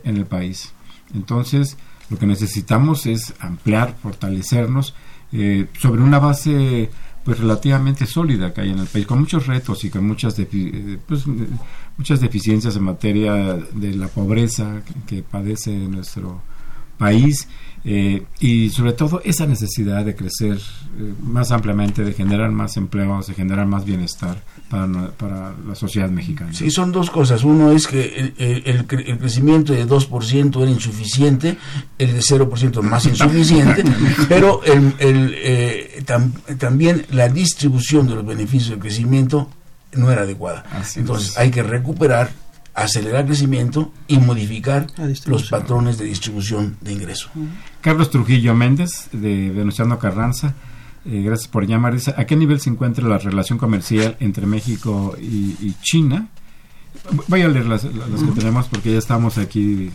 en 0.04 0.18
el 0.18 0.26
país. 0.26 0.72
Entonces, 1.14 1.78
lo 2.10 2.18
que 2.18 2.26
necesitamos 2.26 3.06
es 3.06 3.34
ampliar, 3.40 3.96
fortalecernos 4.02 4.96
eh, 5.32 5.68
sobre 5.78 6.02
una 6.02 6.20
base 6.20 6.90
pues 7.24 7.38
relativamente 7.38 8.06
sólida 8.06 8.54
que 8.54 8.62
hay 8.62 8.70
en 8.72 8.80
el 8.80 8.88
país, 8.88 9.06
con 9.06 9.20
muchos 9.20 9.46
retos 9.46 9.84
y 9.84 9.90
con 9.90 10.08
muchas, 10.08 10.40
eh, 10.40 10.98
pues, 11.06 11.26
muchas 12.00 12.22
deficiencias 12.22 12.78
en 12.78 12.84
materia 12.84 13.34
de 13.74 13.93
la 13.93 14.08
pobreza 14.08 14.82
que 15.06 15.22
padece 15.22 15.72
nuestro 15.72 16.41
país 16.97 17.45
eh, 17.86 18.24
y 18.39 18.70
sobre 18.70 18.93
todo 18.93 19.22
esa 19.24 19.45
necesidad 19.45 20.06
de 20.06 20.16
crecer 20.16 20.58
eh, 20.58 21.14
más 21.22 21.52
ampliamente, 21.52 22.04
de 22.06 22.14
generar 22.14 22.52
más 22.52 22.78
empleos, 22.78 23.28
de 23.28 23.34
generar 23.34 23.66
más 23.68 23.84
bienestar 23.84 24.41
para, 24.70 25.12
para 25.12 25.54
la 25.68 25.76
sociedad 25.76 26.10
mexicana. 26.10 26.54
Sí, 26.54 26.72
son 26.72 26.93
dos 26.93 27.10
cosas. 27.10 27.43
Uno 27.43 27.72
es 27.72 27.86
que 27.88 28.34
el, 28.38 28.64
el, 28.66 28.86
crecimiento 28.86 29.74
de 29.74 29.86
2% 29.86 30.62
era 30.62 30.72
insuficiente, 30.72 31.58
el 31.97 32.14
de 32.14 32.20
0% 32.20 32.82
más 32.82 33.06
insuficiente, 33.08 33.84
pero 34.30 34.62
el, 34.64 34.93
eh, 35.00 36.04
también 36.58 37.06
la 37.12 37.28
distribución 37.28 38.08
de 38.08 38.16
los 38.16 38.26
beneficios 38.26 38.70
del 38.70 38.80
crecimiento 38.80 39.50
no 39.94 40.12
era 40.12 40.24
adecuada. 40.24 40.64
Entonces 40.96 41.38
hay 41.38 41.52
que 41.52 41.64
recuperar 41.64 42.32
acelerar 42.74 43.22
el 43.22 43.28
crecimiento 43.28 43.92
y 44.08 44.18
modificar 44.20 44.88
los 45.26 45.50
patrones 45.50 45.98
de 45.98 46.06
distribución 46.06 46.78
de 46.82 46.94
ingreso. 46.94 47.30
Carlos 47.82 48.10
Trujillo 48.10 48.56
Méndez, 48.56 49.10
de 49.12 49.50
Venustiano 49.50 50.00
Carranza, 50.00 50.56
eh, 51.06 51.22
gracias 51.24 51.48
por 51.48 51.66
llamar. 51.66 51.94
Dice, 51.94 52.14
¿a 52.18 52.26
qué 52.26 52.36
nivel 52.36 52.60
se 52.60 52.70
encuentra 52.70 53.08
la 53.08 53.18
relación 53.18 53.58
comercial 53.58 54.16
entre 54.20 54.46
México 54.46 55.16
y, 55.20 55.74
China? 55.82 56.28
Voy 57.28 57.42
a 57.42 57.48
leer 57.48 57.66
las, 57.66 57.84
que 57.84 58.32
tenemos 58.36 58.68
porque 58.68 58.92
ya 58.92 58.98
estamos 58.98 59.38
aquí, 59.38 59.92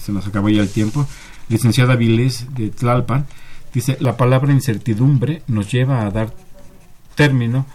se 0.00 0.12
nos 0.12 0.26
acabó 0.26 0.48
ya 0.48 0.62
el 0.62 0.68
tiempo. 0.68 1.06
Licenciada 1.48 1.96
Vilés 1.96 2.46
de 2.54 2.70
Tlalpan 2.70 3.26
dice, 3.72 3.96
la 4.00 4.16
palabra 4.16 4.52
incertidumbre 4.52 5.42
nos 5.46 5.70
lleva 5.70 6.06
a 6.06 6.10
dar 6.10 6.32
término, 7.14 7.66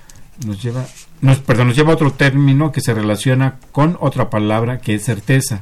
nos 0.46 0.62
lleva 0.62 0.86
nos, 1.22 1.40
perdón, 1.40 1.68
nos 1.68 1.76
lleva 1.76 1.94
otro 1.94 2.12
término 2.12 2.72
que 2.72 2.82
se 2.82 2.94
relaciona 2.94 3.60
con 3.72 3.98
otra 4.00 4.30
palabra 4.30 4.80
que 4.80 4.96
es 4.96 5.04
certeza 5.04 5.62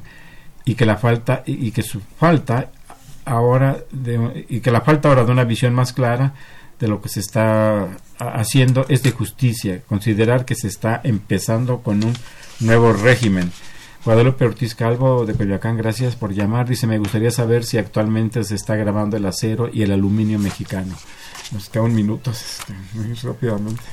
y 0.65 0.75
que 0.75 0.85
la 0.85 0.97
falta 0.97 1.43
y, 1.45 1.71
que 1.71 1.83
su 1.83 1.99
falta 2.17 2.69
ahora 3.25 3.77
de, 3.91 4.45
y 4.49 4.61
que 4.61 4.71
la 4.71 4.81
falta 4.81 5.09
ahora 5.09 5.25
de 5.25 5.31
una 5.31 5.43
visión 5.43 5.73
más 5.73 5.93
clara 5.93 6.33
de 6.79 6.87
lo 6.87 7.01
que 7.01 7.09
se 7.09 7.19
está 7.19 7.89
haciendo 8.17 8.85
es 8.87 9.03
de 9.03 9.11
justicia, 9.11 9.81
considerar 9.87 10.45
que 10.45 10.55
se 10.55 10.67
está 10.67 11.01
empezando 11.03 11.79
con 11.79 12.03
un 12.03 12.13
nuevo 12.61 12.93
régimen. 12.93 13.51
Guadalupe 14.05 14.45
Ortiz 14.45 14.75
Calvo 14.75 15.25
de 15.25 15.33
Coyoacán, 15.33 15.75
gracias 15.75 16.15
por 16.15 16.33
llamar. 16.33 16.69
Dice, 16.69 16.87
me 16.87 16.97
gustaría 16.97 17.31
saber 17.31 17.65
si 17.65 17.77
actualmente 17.77 18.45
se 18.45 18.55
está 18.55 18.77
grabando 18.77 19.17
el 19.17 19.25
acero 19.25 19.69
y 19.71 19.81
el 19.81 19.91
aluminio 19.91 20.39
mexicano. 20.39 20.95
Nos 21.51 21.67
quedan 21.67 21.93
minutos 21.93 22.41
este, 22.41 22.73
muy 22.93 23.13
rápidamente. 23.13 23.83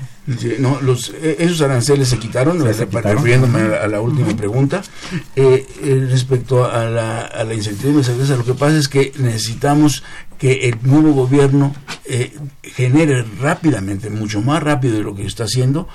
No, 0.59 0.81
los, 0.81 1.11
eh, 1.11 1.37
esos 1.39 1.61
aranceles 1.63 2.09
se 2.09 2.19
quitaron, 2.19 2.65
refiriéndome 2.65 3.61
a 3.61 3.87
la, 3.87 4.01
última 4.01 4.37
pregunta. 4.37 4.83
Eh, 5.37 5.67
eh, 5.83 6.07
respecto 6.11 6.65
a 6.65 6.85
la, 6.87 7.23
a 7.23 7.45
la 7.45 7.55
incertidumbre, 7.55 8.05
lo 8.37 8.45
que 8.45 8.55
pasa 8.55 8.77
es 8.77 8.89
que 8.89 9.13
necesitamos 9.19 10.03
que 10.39 10.69
el 10.69 10.79
nuevo 10.83 11.13
gobierno 11.13 11.75
eh, 12.05 12.37
genere 12.63 13.25
rápidamente, 13.41 14.11
mucho 14.11 14.43
más 14.43 14.63
rápido 14.63 14.97
de 14.97 15.03
lo 15.03 15.15
que 15.15 15.25
está 15.25 15.45
haciendo, 15.45 15.89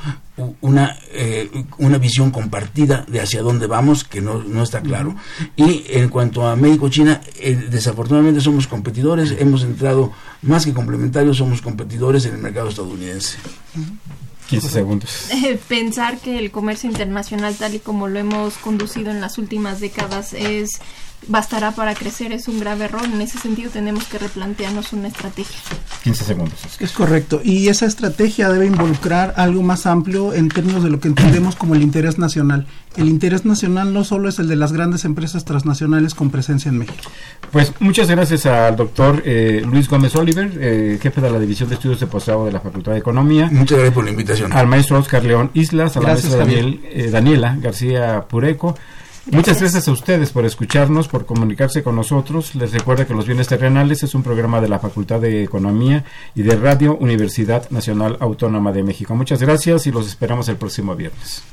una, 0.62 0.98
eh, 1.12 1.50
una 1.78 2.00
visión 2.00 2.32
compartida 2.32 3.06
de 3.08 3.22
hacia 3.22 3.42
dónde 3.42 3.68
vamos, 3.68 4.04
que 4.04 4.22
no, 4.22 4.44
no 4.44 4.64
está 4.64 4.82
claro. 4.82 5.16
Y 5.56 5.84
en 5.90 6.10
cuanto 6.10 6.48
a 6.48 6.56
México-China, 6.56 7.22
eh, 7.40 7.68
desafortunadamente 7.70 8.42
somos 8.42 8.68
competidores, 8.68 9.36
hemos 9.38 9.64
entrado 9.64 10.12
más 10.42 10.66
que 10.66 10.74
complementarios, 10.74 11.38
somos 11.38 11.62
competidores 11.62 12.26
en 12.26 12.36
el 12.36 12.42
mercado 12.42 12.70
estadounidense. 12.70 13.38
15 14.52 14.70
segundos. 14.70 15.30
Pensar 15.68 16.20
que 16.20 16.38
el 16.38 16.52
comercio 16.52 16.90
internacional, 16.90 17.56
tal 17.56 17.76
y 17.76 17.80
como 17.80 18.08
lo 18.08 18.20
hemos 18.20 18.56
conducido 18.58 19.10
en 19.10 19.22
las 19.22 19.38
últimas 19.38 19.80
décadas, 19.80 20.34
es 20.34 20.82
bastará 21.28 21.72
para 21.72 21.94
crecer 21.94 22.32
es 22.32 22.48
un 22.48 22.60
grave 22.60 22.86
error. 22.86 23.04
En 23.06 23.22
ese 23.22 23.38
sentido 23.38 23.70
tenemos 23.72 24.06
que 24.06 24.18
replantearnos 24.18 24.94
una 24.94 25.08
estrategia. 25.08 25.58
15 26.04 26.24
segundos. 26.24 26.60
Es 26.80 26.92
correcto. 26.92 27.42
Y 27.44 27.68
esa 27.68 27.86
estrategia 27.86 28.50
debe 28.50 28.66
involucrar 28.66 29.34
algo 29.38 29.62
más 29.62 29.86
amplio 29.86 30.34
en 30.34 30.50
términos 30.50 30.84
de 30.84 30.90
lo 30.90 31.00
que 31.00 31.08
entendemos 31.08 31.56
como 31.56 31.76
el 31.76 31.82
interés 31.82 32.18
nacional. 32.18 32.66
El 32.98 33.08
interés 33.08 33.46
nacional 33.46 33.94
no 33.94 34.04
solo 34.04 34.28
es 34.30 34.40
el 34.40 34.48
de 34.48 34.56
las 34.56 34.74
grandes 34.74 35.06
empresas 35.06 35.46
transnacionales 35.46 36.14
con 36.14 36.30
presencia 36.30 36.70
en 36.70 36.80
México. 36.80 37.10
Pues 37.52 37.72
muchas 37.80 38.10
gracias 38.10 38.46
al 38.46 38.76
doctor 38.76 39.22
eh, 39.26 39.64
Luis 39.66 39.88
Gómez 39.88 40.16
Oliver, 40.16 40.52
eh, 40.60 41.00
jefe 41.02 41.22
de 41.22 41.32
la 41.32 41.40
División 41.40 41.70
de 41.70 41.76
Estudios 41.76 42.00
de 42.00 42.08
Posgrado 42.08 42.46
de 42.46 42.52
la 42.52 42.60
Facultad 42.60 42.94
de 42.94 42.98
Economía. 42.98 43.50
Muchas 43.52 43.78
gracias 43.78 43.94
por 43.94 44.04
la 44.04 44.12
invitación. 44.12 44.52
Al 44.54 44.68
maestro 44.68 45.00
Oscar 45.00 45.24
León 45.24 45.52
Islas, 45.54 45.96
a 45.96 46.02
la 46.02 46.10
maestra 46.10 46.38
Daniel, 46.38 46.82
eh, 46.84 47.10
Daniela 47.10 47.56
García 47.62 48.26
Pureco 48.28 48.76
Muchas 49.30 49.60
gracias 49.60 49.88
a 49.88 49.92
ustedes 49.92 50.32
por 50.32 50.46
escucharnos, 50.46 51.08
por 51.08 51.28
comunicarse 51.28 51.84
con 51.84 51.96
nosotros. 51.96 52.56
Les 52.56 52.74
recuerdo 52.74 53.06
que 53.06 53.14
Los 53.14 53.28
Bienes 53.28 53.48
Terrenales 53.48 54.02
es 54.02 54.16
un 54.16 54.24
programa 54.24 54.62
de 54.62 54.68
la 54.68 54.80
Facultad 54.80 55.22
de 55.22 55.44
Economía 55.44 56.04
y 56.34 56.42
de 56.42 56.56
Radio 56.56 56.98
Universidad 56.98 57.70
Nacional 57.70 58.18
Autónoma 58.20 58.72
de 58.72 58.82
México. 58.82 59.16
Muchas 59.16 59.40
gracias 59.40 59.86
y 59.86 59.92
los 59.92 60.08
esperamos 60.08 60.50
el 60.50 60.56
próximo 60.56 60.96
viernes. 60.96 61.44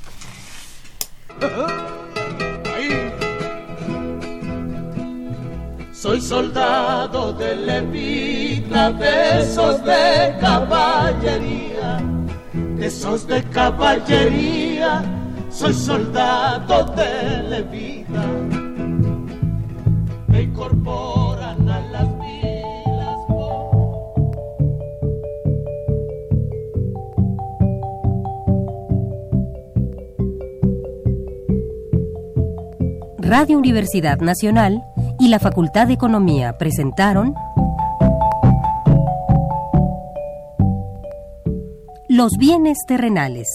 Soy 5.93 6.23
soldado 6.23 7.35
de 7.35 7.55
levita, 7.55 8.93
de 8.93 9.45
de 9.85 10.39
caballería, 10.41 12.01
de 12.55 13.35
de 13.35 13.43
caballería 13.51 15.19
soy 15.59 15.75
soldado 15.75 16.85
de 16.95 17.43
Levita. 17.49 18.25
Me 20.29 20.43
incorporan 20.43 21.69
a 21.69 21.81
las 21.81 22.09
filas. 22.21 23.19
Radio 33.19 33.59
Universidad 33.59 34.19
Nacional 34.21 34.81
y 35.19 35.27
la 35.27 35.41
Facultad 35.41 35.89
de 35.89 35.95
Economía 35.95 36.57
presentaron 36.57 37.35
Los 42.09 42.37
bienes 42.39 42.79
terrenales 42.87 43.49